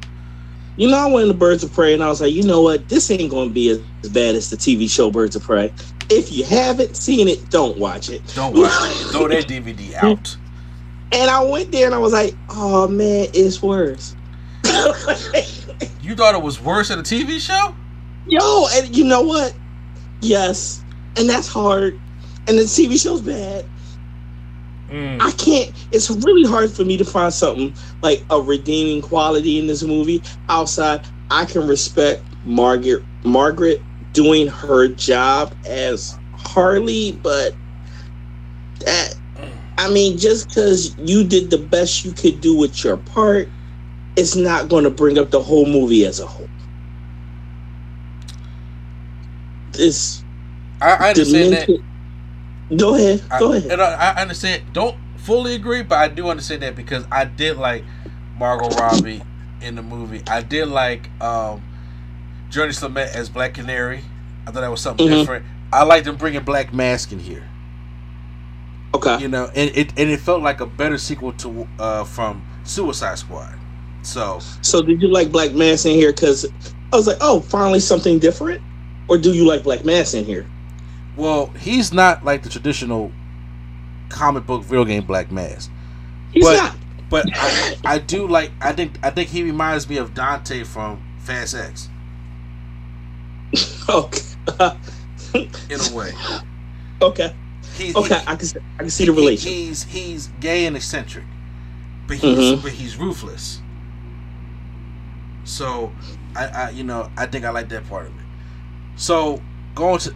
[0.77, 2.89] You know, I went into Birds of Prey and I was like, you know what?
[2.89, 5.73] This ain't going to be as, as bad as the TV show Birds of Prey.
[6.09, 8.23] If you haven't seen it, don't watch it.
[8.35, 8.94] Don't watch it.
[9.12, 10.36] Throw that DVD out.
[11.12, 14.16] And I went there and I was like, oh man, it's worse.
[16.03, 17.74] You thought it was worse than a TV show?
[18.27, 19.55] Yo, and you know what?
[20.20, 20.82] Yes.
[21.16, 21.99] And that's hard.
[22.49, 23.65] And the TV show's bad.
[25.20, 25.73] I can't.
[25.93, 30.23] It's really hard for me to find something like a redeeming quality in this movie.
[30.48, 33.81] Outside, I can respect Margaret Margaret
[34.12, 37.55] doing her job as Harley, but
[38.81, 39.14] that
[39.78, 43.48] I mean, just because you did the best you could do with your part,
[44.16, 46.48] it's not going to bring up the whole movie as a whole.
[49.73, 50.23] This
[50.81, 51.69] I, I understand that.
[52.77, 53.23] Go ahead.
[53.31, 53.70] I, Go ahead.
[53.70, 54.73] And I, I understand.
[54.73, 57.85] Don't fully agree, but I do understand that because I did like
[58.39, 59.23] Margot Robbie
[59.61, 60.23] in the movie.
[60.27, 61.62] I did like um,
[62.51, 64.03] Jurnee Smollett as Black Canary.
[64.47, 65.20] I thought that was something Mhm.
[65.20, 65.47] different.
[65.73, 67.49] I like them bringing Black Mask in here.
[68.94, 69.19] Okay.
[69.20, 73.19] You know, and it and it felt like a better sequel to uh, from Suicide
[73.19, 73.55] Squad.
[74.03, 76.12] So So did you like Black Mask in here?
[76.12, 76.47] Because
[76.93, 78.61] I was like, oh, finally something different.
[79.09, 80.47] Or do you like Black Mask in here?
[81.16, 83.12] Well, he's not like the traditional
[84.09, 85.70] comic book video game Black Mask.
[86.32, 86.76] He's But- not.
[87.10, 91.02] But I, I do like I think I think he reminds me of Dante from
[91.18, 91.90] Fast X
[93.89, 94.20] Okay.
[95.34, 96.12] in a way.
[97.02, 97.34] okay.
[97.76, 98.14] He, Okay.
[98.18, 99.51] he- I can see, I can see the he- relation.
[99.52, 101.24] he's he's gay and eccentric,
[102.06, 102.62] but he's Mhm.
[102.62, 103.60] but he's ruthless.
[105.44, 105.93] So,
[106.34, 108.24] I, I you know I think I like that part of it.
[108.97, 109.43] So
[109.74, 110.14] going to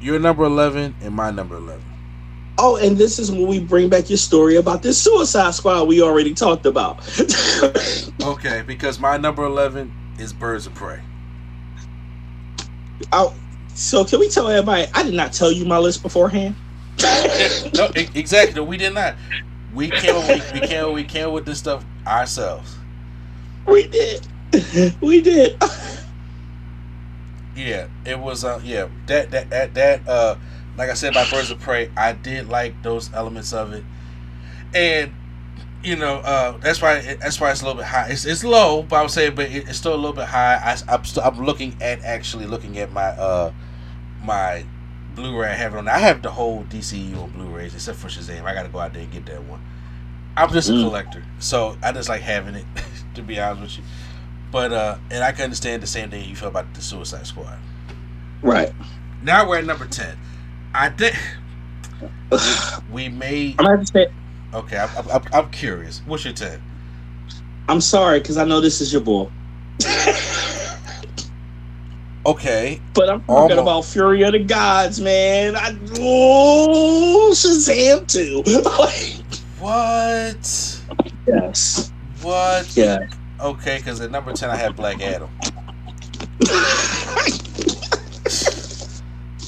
[0.00, 1.84] your number eleven and my number eleven.
[2.58, 6.00] Oh, and this is when we bring back your story about this Suicide Squad we
[6.02, 7.00] already talked about.
[8.22, 11.00] Okay, because my number eleven is Birds of Prey.
[13.12, 13.34] Oh,
[13.74, 14.86] so can we tell everybody?
[14.94, 16.56] I did not tell you my list beforehand.
[17.02, 18.54] no, exactly.
[18.54, 19.14] No, we did not.
[19.74, 22.76] We came we, we came we came with this stuff ourselves.
[23.66, 24.26] we did.
[25.00, 25.56] We did.
[27.56, 28.44] Yeah, it was.
[28.44, 30.08] Uh, yeah, that that that that.
[30.08, 30.36] Uh,
[30.76, 33.82] like I said, by Birds of Prey, I did like those elements of it,
[34.74, 35.12] and
[35.82, 38.08] you know, uh, that's why it, that's why it's a little bit high.
[38.10, 40.56] It's, it's low, but I would say, but it, it's still a little bit high.
[40.56, 43.52] I, I'm still I'm looking at actually looking at my uh
[44.24, 44.64] my
[45.14, 45.48] Blu-ray.
[45.50, 45.88] I have it on.
[45.88, 48.44] I have the whole DCU on Blu-rays except for Shazam.
[48.44, 49.60] I got to go out there and get that one.
[50.36, 50.82] I'm just a Mm.
[50.84, 52.66] collector, so I just like having it.
[53.14, 53.84] to be honest with you,
[54.56, 57.58] but uh, and I can understand the same thing you feel about the Suicide Squad.
[58.40, 58.72] Right.
[59.22, 60.16] Now we're at number ten.
[60.72, 61.14] I think
[62.90, 63.54] we may.
[63.58, 64.06] I'm gonna say
[64.54, 66.00] Okay, I'm, I'm, I'm curious.
[66.06, 66.62] What's your ten?
[67.68, 69.30] I'm sorry because I know this is your bull.
[72.24, 73.60] Okay, But I'm talking Almost.
[73.60, 75.54] about Fury of the Gods, man.
[75.54, 78.42] I oh Shazam too.
[79.60, 80.80] what?
[81.28, 81.92] yes.
[82.22, 82.76] What?
[82.76, 83.06] Yeah.
[83.40, 85.28] Okay, because at number ten I have Black Adam.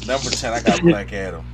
[0.06, 1.44] Number ten I got Black Adam.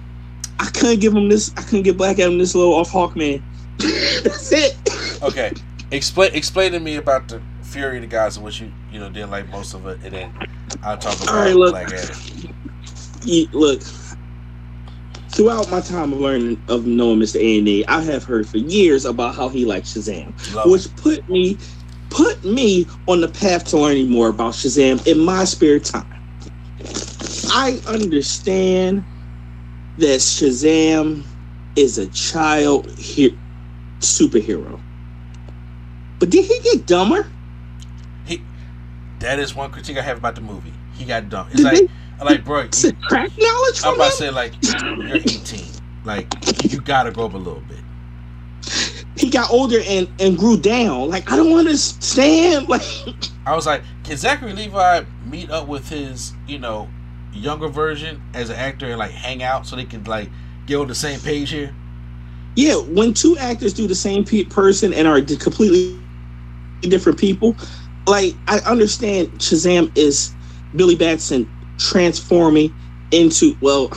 [0.60, 1.52] I couldn't give him this.
[1.56, 3.42] I couldn't get Black Adam this low off Hawkman.
[3.78, 4.76] That's it.
[5.22, 5.52] Okay,
[5.90, 9.08] explain explain to me about the Fury of the Gods and what you you know
[9.10, 10.34] didn't like most of it, and then
[10.82, 11.72] I'll talk about right, look.
[11.72, 12.16] Black Adam.
[13.24, 13.80] Ye- look,
[15.30, 17.40] throughout my time of learning of knowing Mr.
[17.40, 20.96] A and I have heard for years about how he likes Shazam, Love which it.
[20.96, 21.56] put me
[22.14, 26.06] put me on the path to learning more about Shazam in my spare time.
[27.52, 29.04] I understand
[29.98, 31.24] that Shazam
[31.76, 33.36] is a child he-
[33.98, 34.80] superhero,
[36.20, 37.26] but did he get dumber?
[38.26, 38.40] He
[39.18, 40.72] that is one critique I have about the movie.
[40.94, 41.48] He got dumb.
[41.50, 41.78] It's Did like
[42.20, 45.64] they like bro, you- subtract knowledge I'm about to say like you're 18.
[46.04, 46.32] Like
[46.72, 47.78] you gotta grow up a little bit.
[49.16, 51.08] He got older and and grew down.
[51.08, 52.68] Like I don't understand.
[52.68, 52.82] Like
[53.46, 56.88] I was like, can Zachary Levi meet up with his, you know,
[57.32, 60.30] younger version as an actor and like hang out so they could like
[60.66, 61.74] get on the same page here?
[62.56, 65.98] yeah, when two actors do the same pe- person and are d- completely
[66.82, 67.56] different people,
[68.06, 70.34] like I understand Shazam is
[70.76, 72.74] Billy Batson transforming
[73.10, 73.90] into well.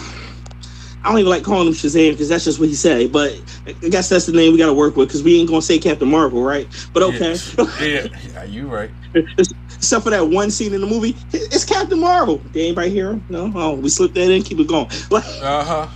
[1.08, 3.14] I don't even like calling him Shazam because that's just what he said.
[3.14, 3.34] But
[3.68, 5.80] I guess that's the name we got to work with because we ain't gonna say
[5.80, 6.68] Captain Marvel, right?
[6.94, 7.40] But okay.
[7.80, 8.92] Yeah, yeah, you right.
[9.16, 12.40] Except for that one scene in the movie, it's Captain Marvel.
[12.52, 13.26] Did anybody hear him?
[13.30, 13.52] No.
[13.56, 14.44] Oh, we slipped that in.
[14.44, 14.88] Keep it going.
[15.12, 15.88] Like Uh huh.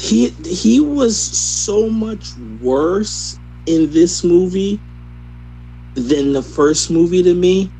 [0.00, 4.84] he he was so much worse in this movie
[5.96, 7.74] than the first movie to me.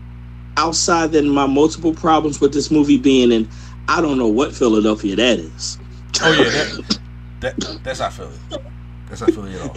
[0.57, 3.51] Outside than my multiple problems with this movie being in,
[3.89, 5.79] I don't know what Philadelphia that is.
[6.23, 6.69] Oh yeah, that,
[7.41, 8.39] that that's not Philly.
[9.09, 9.77] That's not Philly at all.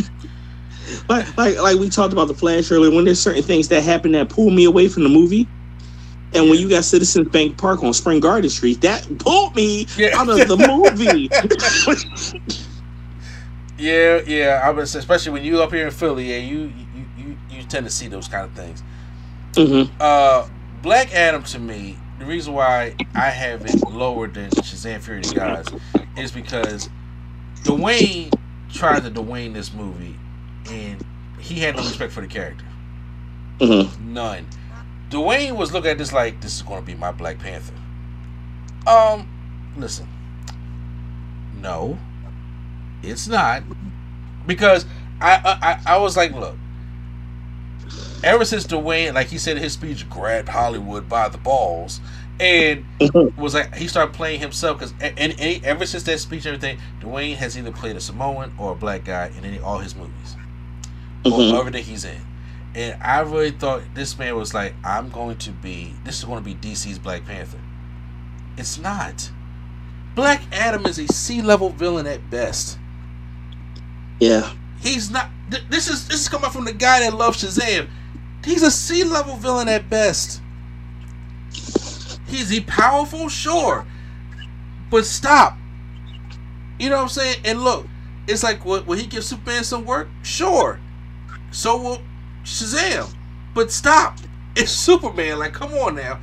[1.09, 2.93] like like like we talked about the Flash earlier.
[2.93, 5.47] When there's certain things that happen that pull me away from the movie,
[6.33, 10.09] and when you got Citizens Bank Park on Spring Garden Street, that pulled me Yeah.
[10.13, 11.29] out of the movie.
[13.77, 14.61] Yeah, yeah.
[14.63, 17.85] I was especially when you up here in Philly, yeah, you you you, you tend
[17.85, 18.83] to see those kind of things.
[19.55, 20.47] hmm Uh,
[20.81, 25.25] Black Adam to me, the reason why I have it lower than Shazam Fury of
[25.25, 25.73] the Gods
[26.15, 26.89] is because
[27.63, 28.35] Dwayne
[28.69, 30.19] tried to Dwayne this movie,
[30.65, 31.03] and
[31.39, 32.65] he had no respect for the character.
[33.59, 34.47] hmm None.
[35.09, 37.73] Dwayne was looking at this like this is going to be my Black Panther.
[38.87, 39.27] Um,
[39.75, 40.07] listen.
[41.53, 41.97] No,
[43.01, 43.63] it's not
[44.45, 44.85] because
[45.21, 46.57] I, I I was like, look.
[48.25, 52.01] Ever since Dwayne, like he said in his speech, grabbed Hollywood by the balls,
[52.39, 52.83] and
[53.37, 56.55] was like he started playing himself because and, and, and ever since that speech and
[56.55, 59.95] everything, Dwayne has either played a Samoan or a black guy in any all his
[59.95, 60.35] movies
[61.23, 61.59] or Mhm.
[61.59, 62.19] everything he's in.
[62.73, 66.43] And I really thought this man was like, I'm going to be, this is going
[66.43, 67.59] to be DC's Black Panther.
[68.57, 69.31] It's not.
[70.13, 72.77] Black Adam is a C level villain at best.
[74.19, 74.51] Yeah.
[74.81, 75.29] He's not.
[75.51, 77.87] th- This is this is coming from the guy that loves Shazam.
[78.45, 80.39] He's a C level villain at best.
[82.27, 83.87] He's he powerful, sure,
[84.91, 85.57] but stop.
[86.79, 87.37] You know what I'm saying?
[87.43, 87.87] And look,
[88.27, 90.07] it's like will, will he give Superman some work?
[90.21, 90.79] Sure.
[91.49, 92.01] So will
[92.43, 93.13] Shazam,
[93.53, 94.19] but stop.
[94.57, 95.39] It's Superman.
[95.39, 96.17] Like, come on now.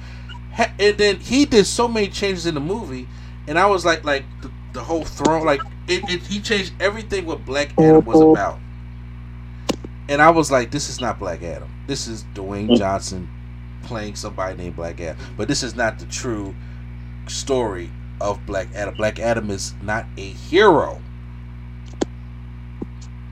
[0.78, 3.06] And then he did so many changes in the movie,
[3.46, 6.22] and I was like, like the, the whole throne, like it, it.
[6.22, 8.58] He changed everything what Black Adam was about.
[10.08, 11.68] And I was like, this is not Black Adam.
[11.86, 13.28] This is Dwayne Johnson
[13.82, 15.16] playing somebody named Black Adam.
[15.36, 16.54] But this is not the true
[17.26, 17.90] story
[18.20, 18.94] of Black Adam.
[18.94, 21.00] Black Adam is not a hero.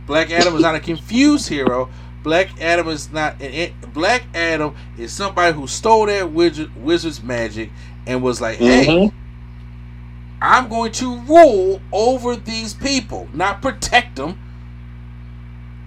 [0.06, 1.88] Black Adam is not a confused hero.
[2.22, 7.70] Black Adam is not an Black Adam is somebody who stole that wizard wizard's magic
[8.06, 9.12] and was like, hey, Mhm.
[10.42, 14.38] I'm going to rule over these people, not protect them.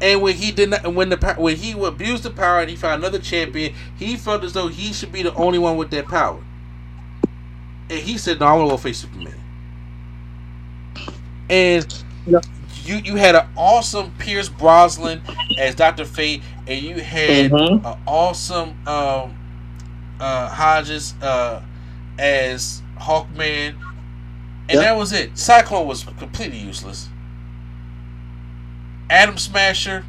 [0.04, 3.02] And when he did not, when the when he abused the power and he found
[3.02, 6.42] another champion, he felt as though he should be the only one with that power.
[7.90, 9.36] And he said, "No, I want to go face Superman."
[11.50, 12.04] And
[12.84, 15.22] you you had an awesome Pierce Brosnan
[15.58, 17.86] as Doctor Fate, and you had Mhm.
[17.86, 19.34] an awesome um,
[20.20, 21.62] uh, Hodges uh,
[22.20, 23.76] as Hawkman,
[24.70, 24.82] and Yeah.
[24.82, 25.38] that was it.
[25.38, 27.10] Cyclone was completely useless.
[29.10, 30.06] Atom Smasher,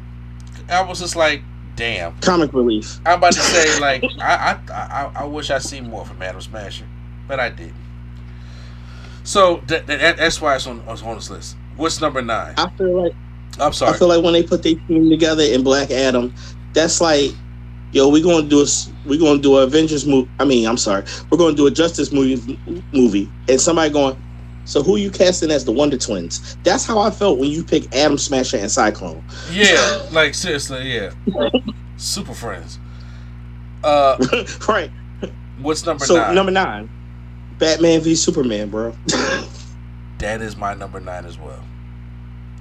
[0.69, 1.41] I was just like,
[1.75, 2.17] damn.
[2.19, 2.99] Comic relief.
[3.05, 6.41] I'm about to say like I I, I I wish I seen more from Atom
[6.41, 6.87] Smasher,
[7.27, 7.75] but I didn't.
[9.23, 11.57] So that, that, that's why it's on, it's on this list.
[11.77, 12.53] What's number nine?
[12.57, 13.13] I feel like
[13.59, 13.93] I'm sorry.
[13.93, 16.33] I feel like when they put their team together in Black Adam,
[16.73, 17.31] that's like,
[17.91, 18.65] yo, we're gonna do a
[19.05, 20.29] we're gonna do an Avengers movie.
[20.39, 22.59] I mean, I'm sorry, we're gonna do a Justice movie
[22.93, 24.21] movie, and somebody going,
[24.65, 26.57] so who you casting as the Wonder Twins?
[26.63, 29.23] That's how I felt when you pick Atom Smasher and Cyclone.
[29.51, 31.11] Yeah, like seriously, yeah.
[31.97, 32.79] Super friends.
[33.83, 34.17] Uh,
[34.67, 34.91] right.
[35.59, 36.35] what's number so nine?
[36.35, 36.89] number nine,
[37.59, 38.95] Batman v Superman, bro.
[40.17, 41.63] that is my number nine as well.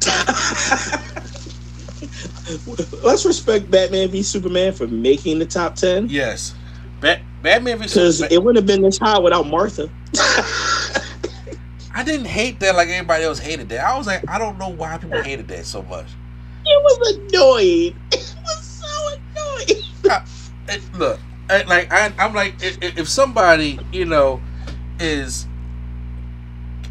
[3.02, 6.08] Let's respect Batman v Superman for making the top ten.
[6.10, 6.54] Yes,
[7.00, 8.12] Bat- Batman v Superman.
[8.12, 9.88] Because it wouldn't have been this high without Martha.
[11.94, 13.84] I didn't hate that like everybody else hated that.
[13.84, 16.06] I was like, I don't know why people hated that so much.
[16.66, 17.96] It was annoying.
[18.12, 20.20] It was so annoying.
[20.68, 24.40] It- look, I, like I, I'm like, if, if somebody you know
[24.98, 25.46] is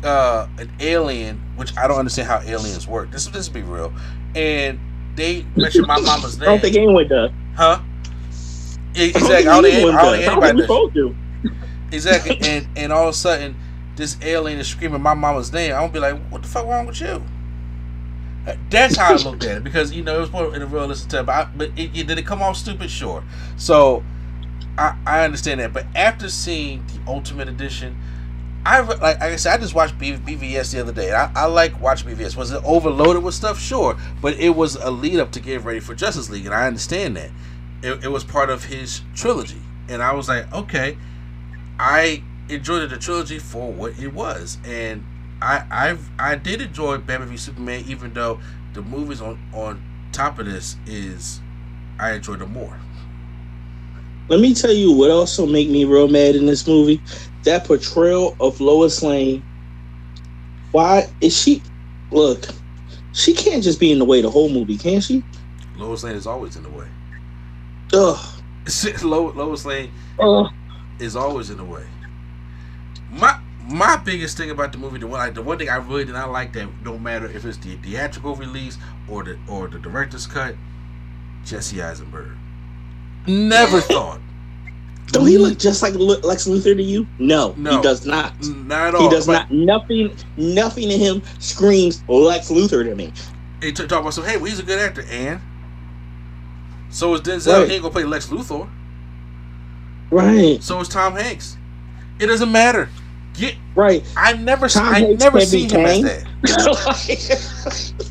[0.04, 3.12] uh, an alien, which I don't understand how aliens work.
[3.12, 3.92] This this be real,
[4.36, 4.80] and
[5.16, 6.50] they mention my mama's name.
[6.50, 7.32] I don't think anyone does.
[7.56, 7.80] huh?
[7.82, 9.28] I don't Exactly.
[9.36, 11.56] think I don't think, anyone I don't think anybody does.
[11.92, 12.38] Exactly.
[12.44, 13.56] And and all of a sudden,
[13.96, 15.74] this alien is screaming my mama's name.
[15.74, 17.24] I'm gonna be like, what the fuck wrong with you?
[18.70, 21.10] That's how I looked at it because you know it was more in a realistic
[21.10, 21.26] term.
[21.28, 22.90] But, I, but it, it, did it come off stupid?
[22.90, 23.24] Sure.
[23.56, 24.04] So
[24.78, 25.72] I, I understand that.
[25.72, 27.98] But after seeing the Ultimate Edition,
[28.66, 31.14] I like, like I said, I just watched B, BVS the other day.
[31.14, 32.36] I, I like watching BVS.
[32.36, 33.60] Was it overloaded with stuff?
[33.60, 36.68] Sure, but it was a lead up to get ready for Justice League, and I
[36.68, 37.32] understand that.
[37.82, 40.98] It, it was part of his trilogy, and I was like, okay,
[41.78, 45.04] I enjoyed the trilogy for what it was, and
[45.42, 48.40] I I've I did enjoy Batman v Superman, even though
[48.74, 51.42] the movies on on top of this is
[52.00, 52.80] I enjoyed them more.
[54.30, 57.02] Let me tell you what also made me real mad in this movie.
[57.44, 59.44] That portrayal of Lois Lane.
[60.72, 61.62] Why is she?
[62.10, 62.46] Look,
[63.12, 65.24] she can't just be in the way the whole movie, can she?
[65.76, 66.88] Lois Lane is always in the way.
[67.94, 68.20] Ugh.
[69.04, 70.48] Lo- Lois Lane Ugh.
[71.00, 71.84] is always in the way.
[73.14, 76.06] My my biggest thing about the movie, the one like the one thing I really
[76.06, 78.78] did not like that no matter if it's the theatrical release
[79.08, 80.56] or the or the director's cut,
[81.46, 82.32] Jesse Eisenberg.
[83.28, 84.20] Never thought.
[85.08, 87.06] Don't he look just like Lex Luthor to you?
[87.20, 87.78] No, No.
[87.78, 88.34] he does not.
[88.48, 89.04] Not at all.
[89.04, 89.52] He does but not.
[89.52, 90.16] Nothing.
[90.38, 93.14] Nothing in him screams Lex Luthor to me.
[93.62, 94.26] They t- talk about some.
[94.26, 95.40] Hey, well, he's a good actor, and
[96.90, 97.60] so is Denzel.
[97.60, 97.68] Right.
[97.68, 98.68] He ain't gonna play Lex Luthor.
[100.10, 100.62] Right.
[100.64, 101.58] So is Tom Hanks.
[102.20, 102.90] It doesn't matter.
[103.34, 103.56] Get.
[103.76, 104.04] Right.
[104.16, 104.68] I never.
[104.68, 106.26] Tom I never seen him as that.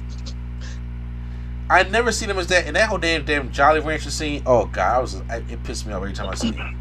[1.70, 2.66] I never seen him as that.
[2.66, 4.42] And that whole damn damn Jolly Rancher scene.
[4.46, 5.20] Oh god, I was.
[5.28, 6.76] I, it pissed me off every time I see it.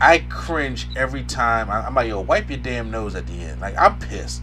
[0.00, 1.70] I cringe every time.
[1.70, 3.60] I, I'm like, yo, wipe your damn nose at the end.
[3.60, 4.42] Like I'm pissed.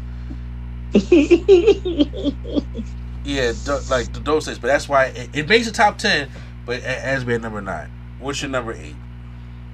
[3.26, 4.60] Yeah, th- like those things.
[4.60, 6.30] But that's why it, it makes the top ten.
[6.66, 7.92] But it has been number nine.
[8.20, 8.96] What's your number eight?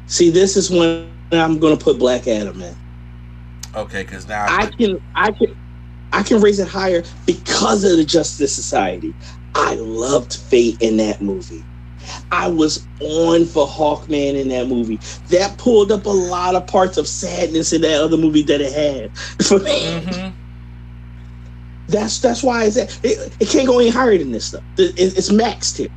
[0.07, 2.75] See, this is when I'm gonna put Black Adam in.
[3.76, 5.48] Okay, because now I can, I can,
[6.11, 9.15] I can raise it higher because of the Justice Society.
[9.56, 11.68] I loved Fate in that movie.
[12.31, 15.02] I was on for Hawkman in that movie.
[15.30, 18.73] That pulled up a lot of parts of sadness in that other movie that it
[18.73, 19.15] had
[19.48, 20.02] for me.
[20.02, 20.38] Mhm.
[21.88, 24.64] That's that's why it's it, it can't go any higher than this stuff.
[24.77, 25.89] It, it- it's maxed here.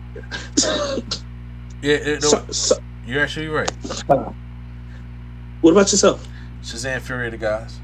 [1.83, 3.71] Yeah, it, no, so, so, you're actually right.
[5.61, 6.27] what about yourself?
[6.65, 7.01] Shazam!
[7.03, 7.78] Fury of the Gods.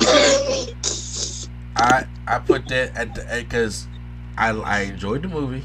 [1.76, 3.86] I I put that at the eh, end because
[4.36, 5.64] I I enjoyed the movie.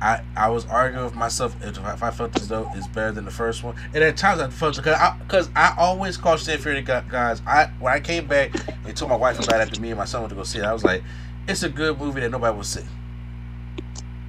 [0.00, 3.24] I I was arguing with myself if, if I felt as though it's better than
[3.26, 6.58] the first one, and at times I felt because I because I always call Shazam!
[6.58, 7.42] Fury of the Go- Gods.
[7.46, 8.52] I when I came back
[8.86, 10.58] and told my wife about it after me and my son went to go see
[10.58, 11.02] it, I was like,
[11.48, 12.84] it's a good movie that nobody will see.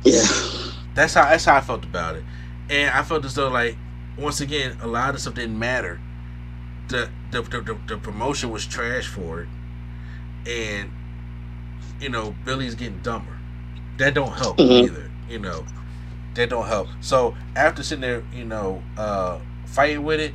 [0.03, 0.25] yeah.
[0.93, 2.23] That's how that's how I felt about it,
[2.69, 3.77] and I felt as though like
[4.17, 6.01] once again a lot of stuff didn't matter.
[6.88, 9.47] The the the, the, promotion was trash for it,
[10.45, 10.91] and
[11.99, 13.38] you know Billy's getting dumber.
[13.97, 14.84] That don't help Mhm.
[14.85, 15.11] either.
[15.30, 15.65] You know,
[16.35, 16.88] that don't help.
[17.01, 20.34] So after sitting there, you know, uh, fighting with it,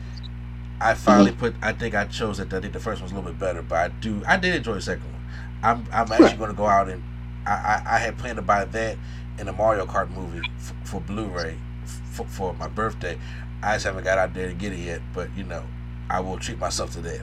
[0.81, 1.55] I finally put.
[1.63, 2.53] I think I chose that.
[2.53, 4.23] I think the first one was a little bit better, but I do.
[4.27, 5.23] I did enjoy the second one.
[5.63, 6.39] I'm I'm actually Right.
[6.39, 7.03] going to go out and
[7.47, 8.97] I, I I had planned to buy that
[9.39, 13.19] in a Mario Kart movie f- for Blu-ray f- for my birthday.
[13.63, 15.65] I just haven't got out there to get it yet, but you know,
[16.13, 17.23] I will treat myself to that.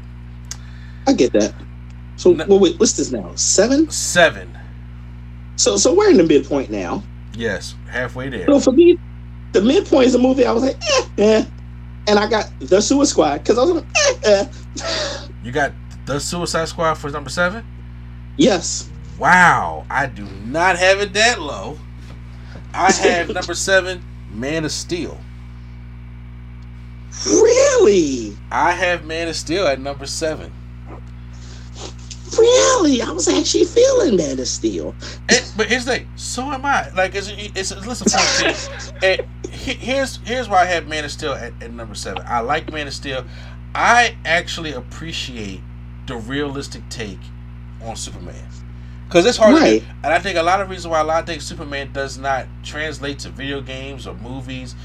[1.08, 1.54] I get that.
[2.16, 2.46] So No.
[2.48, 3.32] well, wait, what's this now?
[3.36, 3.90] Seven?
[3.90, 4.58] Seven,
[5.56, 7.04] So so we're in the midpoint now.
[7.34, 8.46] yes, halfway there.
[8.48, 8.98] So for me,
[9.54, 11.46] the midpoint is a movie I was like, eh, eh.
[12.08, 13.86] And I got the Suicide Squad because I was like,
[14.26, 14.46] eh,
[14.84, 15.28] eh.
[15.44, 15.72] You got
[16.06, 17.64] the Suicide Squad for number seven.
[18.38, 18.90] Yes.
[19.20, 21.78] Wow, I do not have it that low.
[22.74, 24.04] I have number seven,
[24.34, 25.18] Man of Steel.
[27.26, 28.38] Really?
[28.52, 30.52] I have Man of Steel at number seven.
[32.38, 33.02] Really?
[33.02, 34.96] I was actually feeling Man of Steel.
[35.30, 36.12] And, but here's the thing.
[36.16, 36.90] So am I.
[36.92, 39.22] Like it's it's, it's listen, and
[39.52, 42.24] he- here's here's why I have Man of Steel at, at number seven.
[42.26, 43.26] I like Man of Steel.
[43.74, 45.62] I actually appreciate
[46.08, 47.20] the realistic take
[47.82, 48.48] on Superman
[49.08, 49.84] because it's hard Right.
[50.04, 52.48] And I think a lot of reasons why a lot of things Superman does not
[52.64, 54.76] translate to video games or movies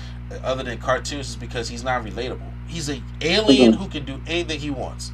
[0.42, 2.50] other than cartoons is because he's not relatable.
[2.66, 3.76] He's an alien Mhm.
[3.76, 5.12] who can do anything he wants.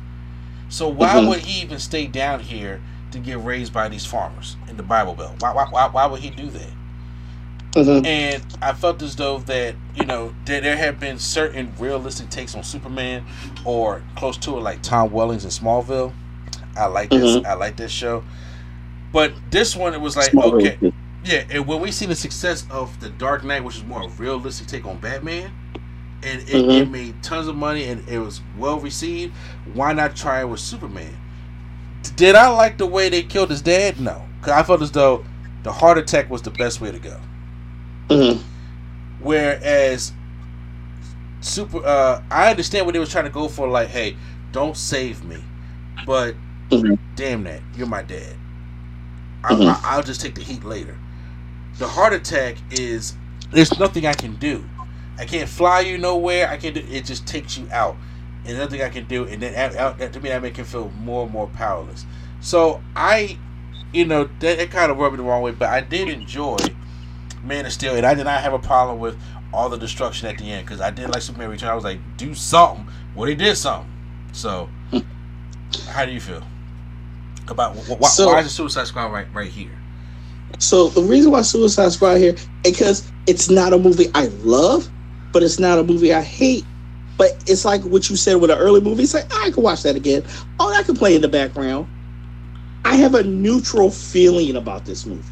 [0.69, 1.29] So why Mhm.
[1.29, 2.81] would he even stay down here
[3.11, 5.33] to get raised by these farmers in the Bible Belt?
[5.41, 6.73] Why, why, why, why would he do that?
[7.75, 8.05] Mhm.
[8.07, 12.55] And I felt as though that you know there, there have been certain realistic takes
[12.55, 13.25] on Superman,
[13.65, 16.13] or close to it, like Tom Wellings in Smallville.
[16.77, 17.37] I like this.
[17.37, 17.47] Mhm.
[17.47, 18.25] I like this show.
[19.13, 20.79] But this one, it was like Small okay.
[21.25, 21.45] Yeah.
[21.51, 24.67] And when we see the success of the Dark Knight, which is more a realistic
[24.69, 25.53] take on Batman,
[26.23, 26.91] and it, it Mhm.
[26.91, 29.35] made tons of money and it was well received,
[29.75, 31.17] why not try it with Superman?
[32.17, 34.01] Did I like the way they killed his dad?
[34.01, 35.25] No, because I felt as though
[35.63, 37.19] the heart attack was the best way to go.
[38.09, 38.41] Mhm.
[39.21, 40.13] Whereas
[41.41, 44.17] super uh I understand what they was trying to go for, like, hey,
[44.53, 45.43] don't save me.
[46.05, 46.35] But
[46.71, 46.99] Mhm.
[47.17, 48.35] damn that, you're my dad.
[49.45, 49.67] I, Mhm.
[49.67, 50.97] I, I'll just take the heat later.
[51.81, 53.15] The heart attack is
[53.51, 54.63] there's nothing I can do.
[55.19, 56.47] I can't fly you nowhere.
[56.47, 57.07] I can't do it.
[57.07, 57.97] Just takes you out,
[58.45, 59.25] and nothing I can do.
[59.25, 62.05] And then that, to me, that make him feel more and more powerless.
[62.43, 63.39] So I,
[63.95, 65.53] you know, that it kind of rubbed me the wrong way.
[65.53, 66.59] But I did enjoy
[67.43, 69.19] Man of Steel, and I did not have a problem with
[69.51, 71.71] all the destruction at the end because I did like Superman Return.
[71.71, 72.87] I was like, do something.
[73.15, 73.91] Well, they did something.
[74.33, 74.99] So, hmm.
[75.89, 76.43] how do you feel
[77.49, 79.80] about wh- wh- why, So- why is the Suicide Squad right right here?
[80.61, 84.89] So the reason why Suicide Squad here, because it's not a movie I love,
[85.33, 86.65] but it's not a movie I hate.
[87.17, 89.03] But it's like what you said with an early movie.
[89.03, 90.23] It's like ah, I can watch that again.
[90.59, 91.87] Oh, that can play in the background.
[92.85, 95.23] I have a neutral feeling about this movie.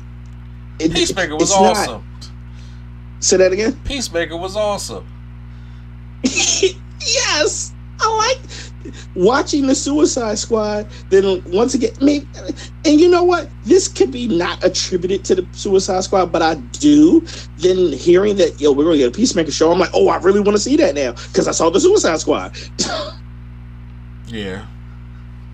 [0.81, 2.05] It- Peacemaker was it's not- awesome.
[3.21, 3.79] say that again.
[3.85, 5.07] Peacemaker was awesome.
[6.25, 8.48] yes, I like
[9.15, 10.91] watching the Suicide Squad.
[11.11, 12.29] Then once again, maybe,
[12.85, 13.51] and you know what?
[13.65, 17.25] This could be not attributed to the Suicide Squad, but I do.
[17.57, 20.41] Then hearing that, yo, we're gonna get a Peacemaker show, I'm like, oh, I really
[20.41, 22.57] want to see that now because I saw the Suicide Squad.
[24.31, 24.67] Yeah.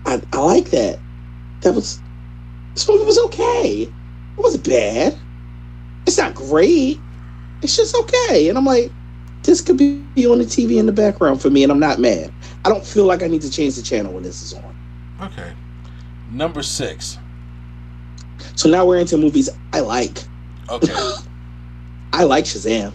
[0.05, 0.99] I, I like that.
[1.61, 2.01] That was
[2.73, 3.83] this movie was okay.
[3.83, 3.93] It
[4.37, 5.17] wasn't bad.
[6.05, 6.99] It's not great.
[7.61, 8.49] It's just okay.
[8.49, 8.91] And I'm like,
[9.43, 12.31] this could be on the TV in the background for me, and I'm not mad.
[12.65, 14.75] I don't feel like I need to change the channel when this is on.
[15.21, 15.53] Okay.
[16.31, 17.19] Number six.
[18.55, 20.23] So now we're into movies I like.
[20.67, 20.91] Okay.
[22.13, 22.91] I like Shazam.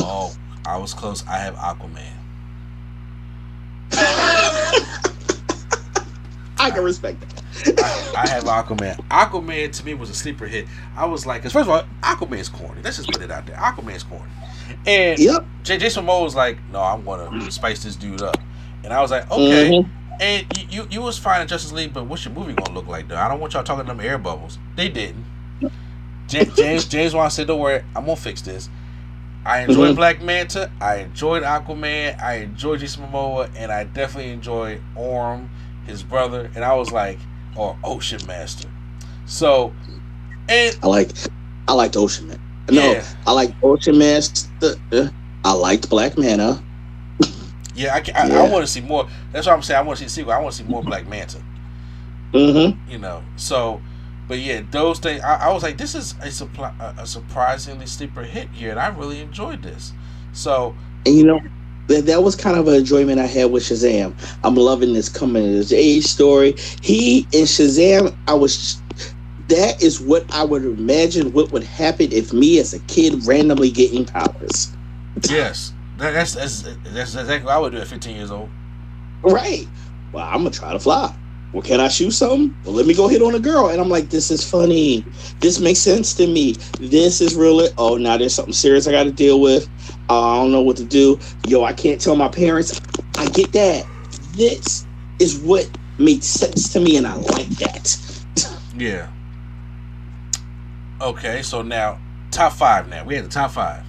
[0.00, 0.34] oh,
[0.66, 1.24] I was close.
[1.28, 2.12] I have Aquaman.
[6.58, 7.44] I can respect that.
[8.16, 8.96] I, I have Aquaman.
[9.10, 10.66] Aquaman to me was a sleeper hit.
[10.96, 12.82] I was like, first of all, Aquaman's corny.
[12.82, 13.54] Let's just put it out there.
[13.56, 14.32] Aquaman's corny.
[14.86, 15.44] And Yep.
[15.64, 18.36] J- Jason Momoa was like, "No, I'm gonna spice this dude up,"
[18.84, 19.90] and I was like, "Okay." Mhm.
[20.18, 22.86] And you, you you was fine in Justice League, but what's your movie gonna look
[22.86, 23.16] like though?
[23.18, 24.58] I don't want y'all talking them air bubbles.
[24.74, 25.24] They didn't.
[26.30, 28.68] Ja- James James Wan said, "Don't worry, I'm gonna fix this."
[29.44, 29.96] I enjoyed Mhm.
[29.96, 30.70] Black Manta.
[30.80, 32.20] I enjoyed Aquaman.
[32.20, 35.50] I enjoyed Jason Momoa, and I definitely enjoyed Orm,
[35.86, 36.50] his brother.
[36.56, 37.18] And I was like,
[37.54, 38.68] or Ocean Master.
[39.26, 39.72] So,
[40.48, 41.10] and I like
[41.68, 42.40] I liked Ocean Man.
[42.70, 43.04] No, Yeah.
[43.26, 44.00] I like Ocean.
[44.02, 45.08] Uh,
[45.44, 46.62] I liked Black Manta.
[47.74, 48.42] yeah, I, I, Yeah.
[48.42, 49.08] I want to see more.
[49.32, 49.78] That's what I'm saying.
[49.78, 50.32] I want to see sequel.
[50.32, 51.42] I want to see more Black Manta.
[52.32, 52.90] Mm-hmm.
[52.90, 53.22] you know.
[53.36, 53.80] So,
[54.28, 55.22] but yeah, those things.
[55.22, 58.80] I, I was like, this is a, supply, a, a surprisingly sleeper hit here, and
[58.80, 59.92] I really enjoyed this.
[60.32, 60.74] So,
[61.06, 61.40] And you know,
[61.86, 64.14] that, that was kind of an enjoyment I had with Shazam.
[64.44, 66.56] I'm loving this coming of age story.
[66.82, 68.82] He and Shazam, I was.
[69.48, 73.70] That is what I would imagine what would happen if me as a kid randomly
[73.70, 74.76] getting powers.
[75.28, 78.50] yes, that, that's, that's that's exactly what I would do at 15 years old.
[79.22, 79.66] Right.
[80.12, 81.14] Well, I'm gonna try to fly.
[81.52, 82.54] Well, can I shoot something?
[82.64, 83.68] Well, let me go hit on a girl.
[83.68, 85.04] And I'm like, this is funny.
[85.40, 86.52] This makes sense to me.
[86.80, 87.68] This is really.
[87.78, 89.68] Oh, now there's something serious I got to deal with.
[90.10, 91.18] Uh, I don't know what to do.
[91.46, 92.80] Yo, I can't tell my parents.
[93.16, 93.86] I get that.
[94.32, 94.86] This
[95.18, 95.68] is what
[95.98, 97.96] made sense to me, and I like that.
[98.78, 99.10] Yeah.
[101.00, 101.98] Okay, so now
[102.30, 102.88] top five.
[102.88, 103.84] Now we had the top five.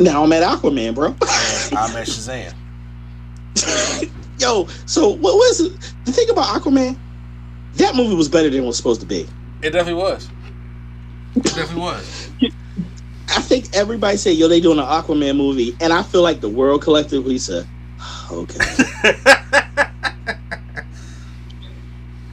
[0.00, 1.08] Now I'm at Aquaman, bro.
[1.08, 2.54] I'm at Shazam.
[4.38, 5.72] Yo, so what was it?
[6.04, 6.96] The thing about Aquaman?
[7.74, 9.26] That movie was better than it was supposed to be.
[9.62, 10.28] It definitely was.
[11.36, 12.30] It definitely was.
[13.28, 16.48] I think everybody said, "Yo, they doing an Aquaman movie," and I feel like the
[16.48, 17.66] world collectively said,
[18.30, 18.64] "Okay."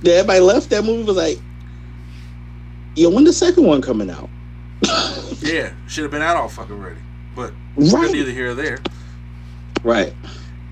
[0.05, 1.39] Yeah, everybody left that movie was like,
[2.95, 4.29] "Yo, when the second one coming out?"
[5.41, 6.99] yeah, should have been out all fucking ready,
[7.35, 8.79] but Right, neither here or there.
[9.83, 10.13] right.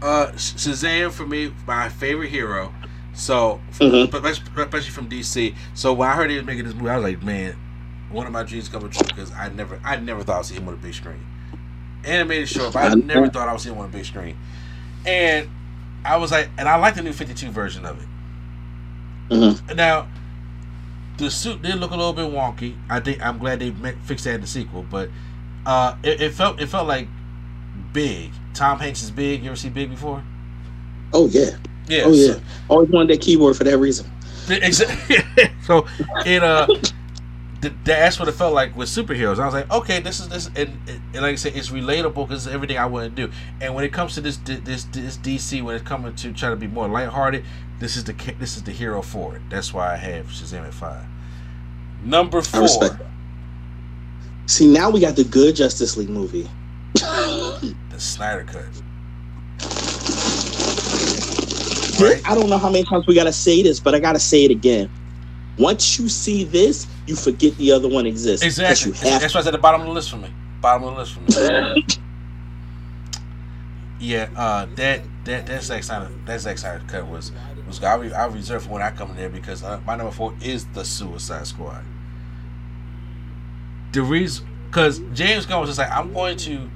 [0.01, 2.73] Uh, Sh- Shazam for me, my favorite hero.
[3.13, 4.09] So, Mhm.
[4.11, 5.55] but especially from DC.
[5.75, 7.55] So when I heard he was making this movie, I was like, man,
[8.11, 10.67] one of my dreams coming true because I never, I never thought I'd see him
[10.67, 11.19] on the big screen.
[12.05, 14.35] animated short, but I never thought I was seeing one on a big screen.
[15.05, 15.47] And
[16.03, 18.07] I was like, and I like the new 52 version of it.
[19.33, 19.75] Mhm.
[19.77, 20.07] Now,
[21.17, 22.75] the suit did look a little bit wonky.
[22.89, 23.71] I think I'm glad they
[24.05, 25.09] fixed that in the sequel, but
[25.65, 27.07] uh, it, it felt it felt like
[27.91, 28.31] Big.
[28.53, 29.41] Tom Hanks is Big.
[29.43, 30.23] You ever see Big before?
[31.13, 31.51] Oh yeah.
[31.87, 32.03] Yeah.
[32.05, 32.33] Oh yeah.
[32.33, 34.09] so- Always wanted that keyboard for that reason.
[34.49, 35.17] Exactly.
[35.65, 35.87] so
[36.25, 36.67] it uh,
[37.63, 39.39] th- that's what it felt like with superheroes.
[39.39, 42.45] I was like, okay, this is this, and, and like I said, it's relatable because
[42.45, 43.33] it's everything I want to do.
[43.61, 46.55] And when it comes to this this this DC, when it's coming to try to
[46.55, 47.45] be more lighthearted,
[47.79, 49.41] this is the this is the hero for it.
[49.49, 51.05] That's why I have Shazam at five.
[52.03, 52.67] Number four.
[54.45, 56.49] See, now we got the good Justice League movie.
[56.93, 58.65] the Snyder cut.
[62.01, 62.21] Right?
[62.29, 64.51] I don't know how many times we gotta say this, but I gotta say it
[64.51, 64.89] again.
[65.57, 68.45] Once you see this, you forget the other one exists.
[68.45, 68.91] Exactly.
[68.91, 70.33] That's why it's at the bottom of the list for me.
[70.61, 71.85] Bottom of the list for me.
[73.99, 77.31] yeah, uh, that that that Zack Snyder that Zack Snyder cut was
[77.67, 80.11] was I re, I reserve for when I come in there because uh, my number
[80.11, 81.83] four is the Suicide Squad.
[83.91, 86.69] The reason because James Gunn was just like I'm going to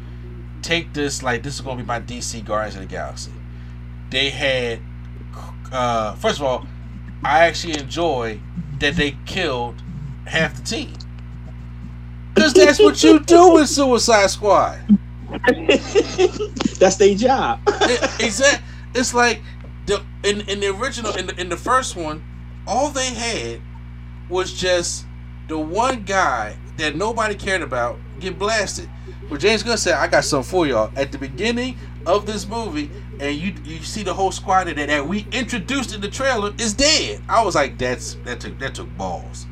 [0.62, 3.32] take this like this is going to be my DC Guardians of the Galaxy.
[4.10, 4.80] They had
[5.72, 6.66] uh, first of all,
[7.24, 8.40] I actually enjoy
[8.80, 9.82] that they killed
[10.28, 10.94] half the team.
[12.36, 14.80] Because that's what you do with Suicide Squad.
[16.80, 17.60] That's their job.
[18.20, 18.64] Exactly.
[18.94, 19.41] It's like
[19.86, 22.24] the in, in the original in the, in the first one,
[22.68, 23.62] all they had
[24.30, 25.06] was just
[25.48, 28.90] the one guy that nobody cared about get blasted.
[29.30, 32.90] But James Gunn said, "I got something for y'all." At the beginning of this movie,
[33.20, 36.74] and you you see the whole squad that that we introduced in the trailer is
[36.74, 37.22] dead.
[37.28, 39.48] I was like, "That's that took that took balls."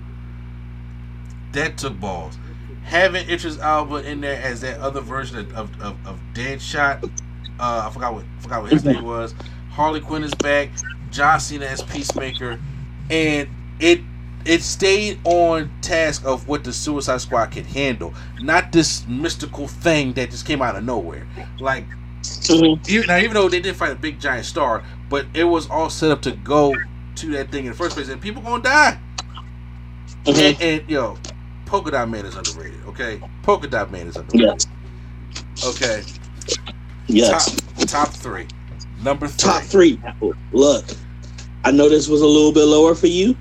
[1.55, 2.37] That took balls.
[2.83, 7.03] Having Idris Elba in there as that other version of of, of, of Deadshot.
[7.57, 9.33] Uh, I forgot what forgot what his name was.
[9.71, 10.69] Harley Quinn is back.
[11.11, 12.59] John Cena as Peacemaker,
[13.09, 13.47] and
[13.79, 14.01] it
[14.43, 20.13] it stayed on task of what the Suicide Squad could handle, not this mystical thing
[20.13, 21.25] that just came out of nowhere.
[21.59, 21.85] Like
[22.21, 22.89] Mhm.
[22.89, 25.89] even, now, even though they did fight a big giant star, but it was all
[25.89, 26.75] set up to go
[27.15, 28.99] to that thing in the first place, and people gonna die.
[30.25, 30.37] Mhm.
[30.37, 31.17] And, and yo,
[31.65, 32.79] Polka Dot Man is underrated.
[32.87, 34.65] Okay, Polka Dot Man is underrated.
[35.55, 35.65] Yes.
[35.65, 36.03] Okay,
[37.07, 37.55] Yes.
[37.55, 38.47] top top three,
[39.03, 39.37] number three.
[39.37, 39.99] Top three.
[40.51, 40.85] Look,
[41.63, 43.35] I know this was a little bit lower for you,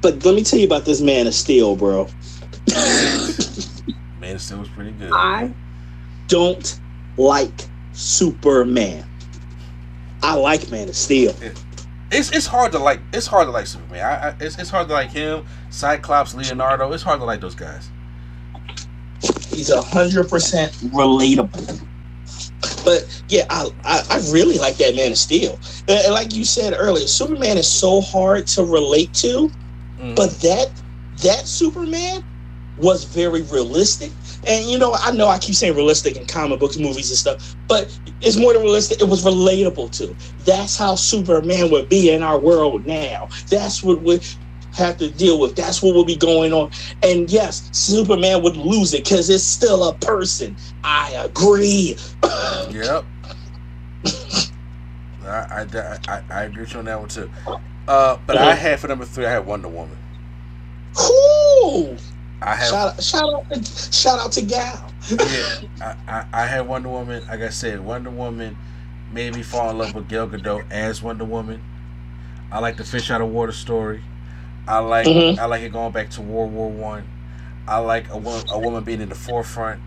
[0.00, 2.08] but let me tell you about this Man of Steel, bro.
[4.20, 5.10] Man, of Steel was pretty good.
[5.12, 5.52] I
[6.28, 6.80] don't
[7.16, 9.04] like Superman.
[10.22, 11.34] I like Man of Steel.
[12.12, 13.00] It's it's hard to like.
[13.12, 14.04] It's hard to like Superman.
[14.04, 16.92] I, I, it's it's hard to like him, Cyclops, Leonardo.
[16.92, 17.90] It's hard to like those guys.
[19.48, 21.86] He's a hundred percent relatable.
[22.84, 25.58] But yeah, I, I I really like that Man of Steel.
[25.88, 29.50] And, like you said earlier, Superman is so hard to relate to,
[30.00, 30.16] Mm.
[30.16, 30.70] but that
[31.22, 32.24] that Superman
[32.78, 34.10] was very realistic.
[34.46, 37.56] And you know, I know I keep saying realistic in comic books, movies, and stuff,
[37.68, 39.00] but it's more than realistic.
[39.00, 40.16] It was relatable to.
[40.44, 43.28] That's how Superman would be in our world now.
[43.48, 44.20] That's what we
[44.74, 45.54] have to deal with.
[45.54, 46.70] That's what will be going on.
[47.02, 50.56] And yes, Superman would lose it because it's still a person.
[50.84, 51.96] I agree.
[52.70, 53.04] Yep.
[55.24, 57.30] I, I, I, I agree with you on that one too.
[57.86, 59.96] Uh, but I had for number three, I had Wonder Woman.
[60.94, 61.96] Cool.
[62.42, 64.92] I have Shout out, shout out, shout out to Gal.
[65.10, 67.24] yeah, I, I, I had Wonder Woman.
[67.26, 68.56] Like I said, Wonder Woman
[69.12, 71.62] made me fall in love with Gal Gadot as Wonder Woman.
[72.50, 74.02] I like the fish out of water story.
[74.66, 75.38] I like Mhm.
[75.38, 77.04] I like it going back to World War One.
[77.68, 77.78] I.
[77.78, 79.80] like a woman a woman being in the forefront,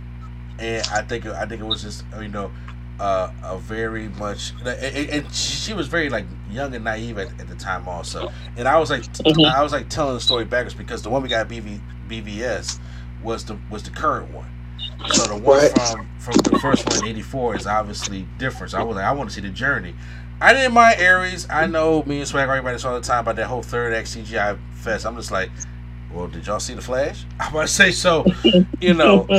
[0.59, 2.51] and I think I think it was just you know
[2.99, 7.55] uh, a very much and, she was very like young and naive at, at the
[7.55, 8.31] time also.
[8.57, 9.51] And I was like Mhm.
[9.51, 12.79] I was like telling the story backwards because the one we got BV, BVS
[13.23, 14.49] was the was the current one.
[15.11, 18.71] So the one from from the first one in '84 is obviously different.
[18.71, 19.93] So I was like, I want to see the journey.
[20.41, 21.47] I didn't mind Ares.
[21.49, 24.57] I know me and Swag everybody all the time about that whole third act CGI
[24.73, 25.05] fest.
[25.05, 25.49] I'm just like,
[26.13, 27.25] well, did y'all see the Flash?
[27.39, 28.25] I'm about to say so.
[28.79, 29.23] You know,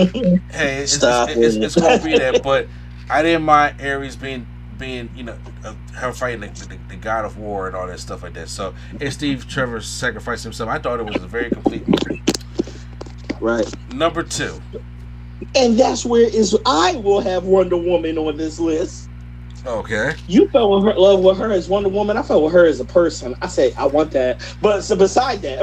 [0.50, 1.62] hey, it's, Stop it's, it's, it.
[1.64, 2.42] it's gonna be that.
[2.42, 2.68] But
[3.08, 4.46] I didn't mind Ares being
[4.78, 8.00] being you know uh, her fighting the, the, the god of war and all that
[8.00, 8.48] stuff like that.
[8.48, 10.68] So and Steve Trevor sacrificed himself.
[10.68, 12.22] I thought it was a very complete movie.
[13.40, 13.66] right.
[13.94, 14.60] Number two.
[15.54, 19.08] And that's where is I will have Wonder Woman on this list.
[19.66, 20.12] Okay.
[20.28, 22.16] You fell in her, love with her as Wonder Woman.
[22.16, 23.34] I fell with her as a person.
[23.42, 24.40] I say I want that.
[24.62, 25.60] But so beside that,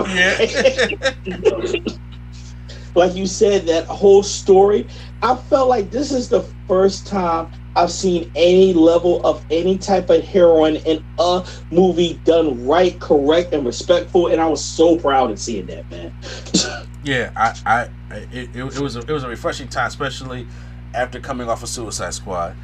[1.26, 1.96] Yeah.
[2.96, 4.88] like you said, that whole story,
[5.24, 10.10] I felt like this is the first time I've seen any level of any type
[10.10, 15.32] of heroine in a movie done right, correct, and respectful, and I was so proud
[15.32, 16.14] of seeing that, man.
[17.06, 20.46] yeah, I, I, it, it, it, was a, it was a refreshing time, especially
[20.94, 22.56] after coming off of Suicide Squad,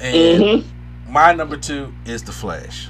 [0.00, 1.12] and mm-hmm.
[1.12, 2.88] my number two is the Flash,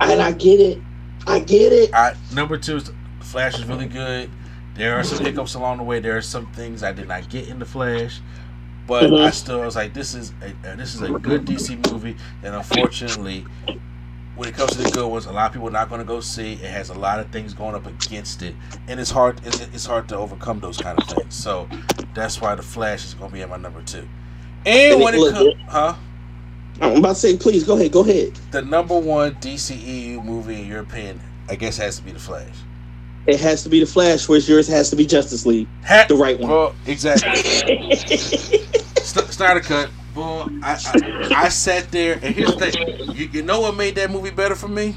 [0.00, 0.78] and I get it,
[1.26, 1.94] I get it.
[1.94, 4.30] I number two is the Flash is really good.
[4.74, 6.00] There are some hiccups along the way.
[6.00, 8.20] There are some things I did not get in the Flash,
[8.86, 9.24] but mm-hmm.
[9.26, 13.44] I still was like, this is a, this is a good DC movie, and unfortunately,
[14.34, 16.06] when it comes to the good ones, a lot of people are not going to
[16.06, 16.54] go see.
[16.54, 18.54] It has a lot of things going up against it,
[18.88, 19.40] and it's hard.
[19.44, 21.34] It's hard to overcome those kind of things.
[21.34, 21.68] So
[22.14, 24.08] that's why the Flash is going to be at my number two.
[24.64, 25.94] And, when it comes, huh?
[26.80, 27.92] I'm about to say, please go ahead.
[27.92, 28.34] Go ahead.
[28.50, 32.54] The number one DCEU movie in your opinion, I guess, has to be the Flash.
[33.26, 36.16] It has to be the Flash, whereas yours has to be Justice League, ha- the
[36.16, 36.50] right one.
[36.50, 37.36] Well, exactly.
[39.02, 39.90] Snyder cut.
[40.14, 43.16] Boy, I, I, I sat there, and here's the thing.
[43.16, 44.96] You, you know what made that movie better for me?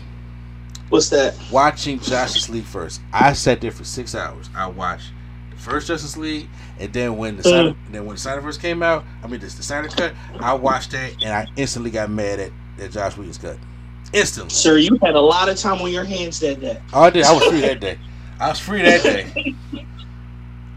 [0.90, 1.36] What's that?
[1.52, 3.02] Watching Justice League first.
[3.14, 4.50] I sat there for six hours.
[4.56, 5.12] I watched
[5.52, 6.48] the first Justice League,
[6.80, 7.76] and then when the mm.
[7.92, 11.14] then when the Snyderverse came out, I mean the, the Snyder cut, I watched that,
[11.24, 13.58] and I instantly got mad at, at Joss Whedon's cut.
[14.14, 14.54] Instantly.
[14.54, 16.80] Sir, you had a lot of time on your hands that day.
[16.94, 17.26] Oh, I did.
[17.26, 17.98] I was free that day.
[18.40, 19.56] I was free that day.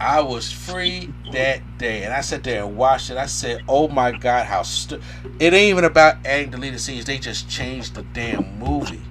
[0.01, 3.17] I was free that day, and I sat there and watched it.
[3.17, 5.01] I said, "Oh my God, how stu-.
[5.41, 7.05] it ain't even about adding deleted scenes.
[7.05, 9.03] They just changed the damn movie."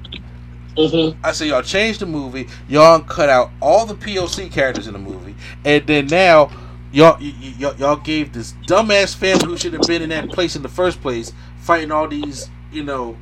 [0.77, 1.19] Mm-hmm.
[1.25, 2.47] I said, "Y'all changed the movie.
[2.69, 6.51] Y'all cut out all the POC characters in the movie, and then now."
[6.93, 10.55] Y'all, y- y- y'all gave this dumbass family who should have been in that place
[10.55, 13.17] in the first place, fighting all these, you know,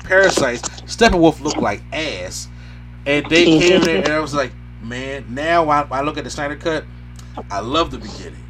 [0.00, 0.68] parasites.
[0.82, 2.48] Steppenwolf looked like ass,
[3.08, 4.52] and they came in and I was like,
[4.82, 6.84] man, now I, I look at the Snyder cut,
[7.50, 8.44] I love the beginning.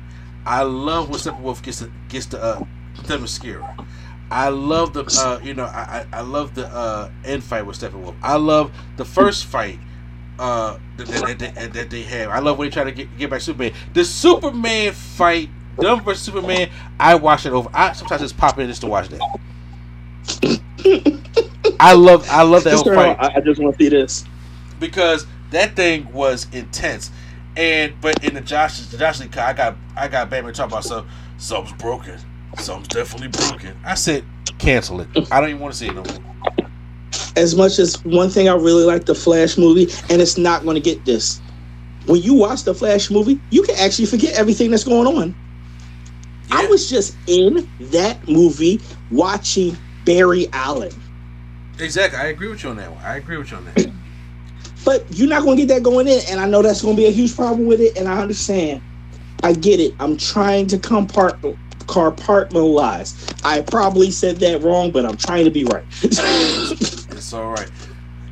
[0.44, 2.64] I love when Steppenwolf gets to gets to uh
[3.02, 3.86] Themyscira.
[4.30, 8.16] I love the uh you know I I, love the uh end fight with Steppenwolf.
[8.22, 9.78] I love the first fight
[10.38, 12.30] uh that, that, that, that they have.
[12.30, 13.74] I love when they try to get get back Superman.
[13.92, 16.70] The Superman fight, Dumb versus Superman.
[16.98, 17.68] I watch it over.
[17.74, 19.20] I sometimes just pop in just to watch that.
[21.80, 23.18] I love I love that whole fight.
[23.20, 24.24] I just want to see this
[24.78, 27.10] because that thing was intense.
[27.56, 30.84] And but in the Josh the Josh Lee I got I got Batman talking about
[30.84, 31.06] so
[31.38, 32.18] something's broken.
[32.58, 33.76] Something's definitely broken.
[33.84, 34.24] I said
[34.58, 35.08] cancel it.
[35.32, 36.68] I don't even want to see it no more.
[37.36, 40.74] As much as one thing I really like the Flash movie, and it's not going
[40.74, 41.40] to get this.
[42.06, 45.34] When you watch the Flash movie, you can actually forget everything that's going on.
[46.48, 46.58] Yeah.
[46.58, 48.80] I was just in that movie
[49.10, 50.92] watching Barry Allen.
[51.78, 52.18] Exactly.
[52.18, 53.04] I agree with you on that one.
[53.04, 53.90] I agree with you on that.
[54.88, 57.02] But you're not going to get that going in, and I know that's going to
[57.02, 58.80] be a huge problem with it, and I understand.
[59.42, 59.94] I get it.
[60.00, 63.44] I'm trying to compart- compartmentalize.
[63.44, 65.84] I probably said that wrong, but I'm trying to be right.
[66.02, 67.70] it's all right.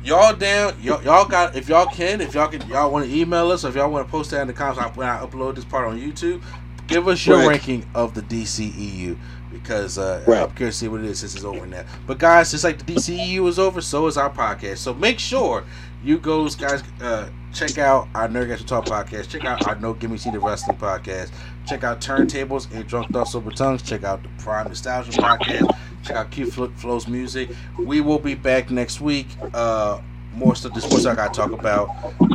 [0.03, 0.75] Y'all down?
[0.81, 1.55] Y'all, y'all got?
[1.55, 4.07] If y'all can, if y'all can, y'all want to email us, or if y'all want
[4.07, 6.41] to post that in the comments when I upload this part on YouTube,
[6.87, 7.49] give us your right.
[7.49, 9.15] ranking of the DCEU
[9.51, 10.41] because uh, right.
[10.41, 11.85] I'm curious to see what it is since it's over now.
[12.05, 14.77] But guys, just like the DCEU is over, so is our podcast.
[14.77, 15.63] So make sure
[16.03, 19.29] you guys, guys, uh, check out our Nerdgasm Talk podcast.
[19.29, 21.31] Check out our No Gimmicks Needed Wrestling podcast.
[21.65, 23.81] Check out Turntables and Drunk Thoughts over Tongues.
[23.81, 25.75] Check out the Prime Nostalgia podcast.
[26.03, 27.49] Check out Q Flows Music.
[27.77, 29.27] We will be back next week.
[29.53, 30.01] Uh,
[30.33, 31.89] more stuff, this stuff I gotta talk about,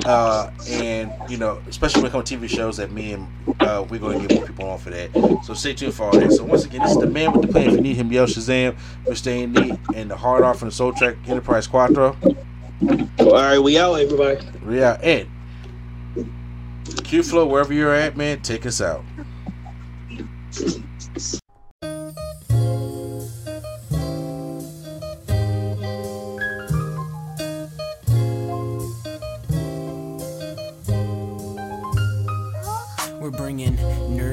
[0.06, 3.28] uh, and you know, especially when it comes to TV shows that me and
[3.60, 5.40] uh, we're gonna get more people on for that.
[5.44, 6.32] So stay tuned for all that.
[6.32, 7.68] So once again, this is the man with the plan.
[7.68, 9.28] If you need him, yell Shazam, Mr.
[9.28, 12.16] Andy, and the hard off from the Soul Track Enterprise Quatro.
[12.82, 14.44] All right, we out, everybody.
[14.66, 15.04] We out.
[15.04, 15.28] Ed.
[17.04, 19.04] Q Flow, wherever you're at, man, take us out.
[33.20, 33.76] We're bringing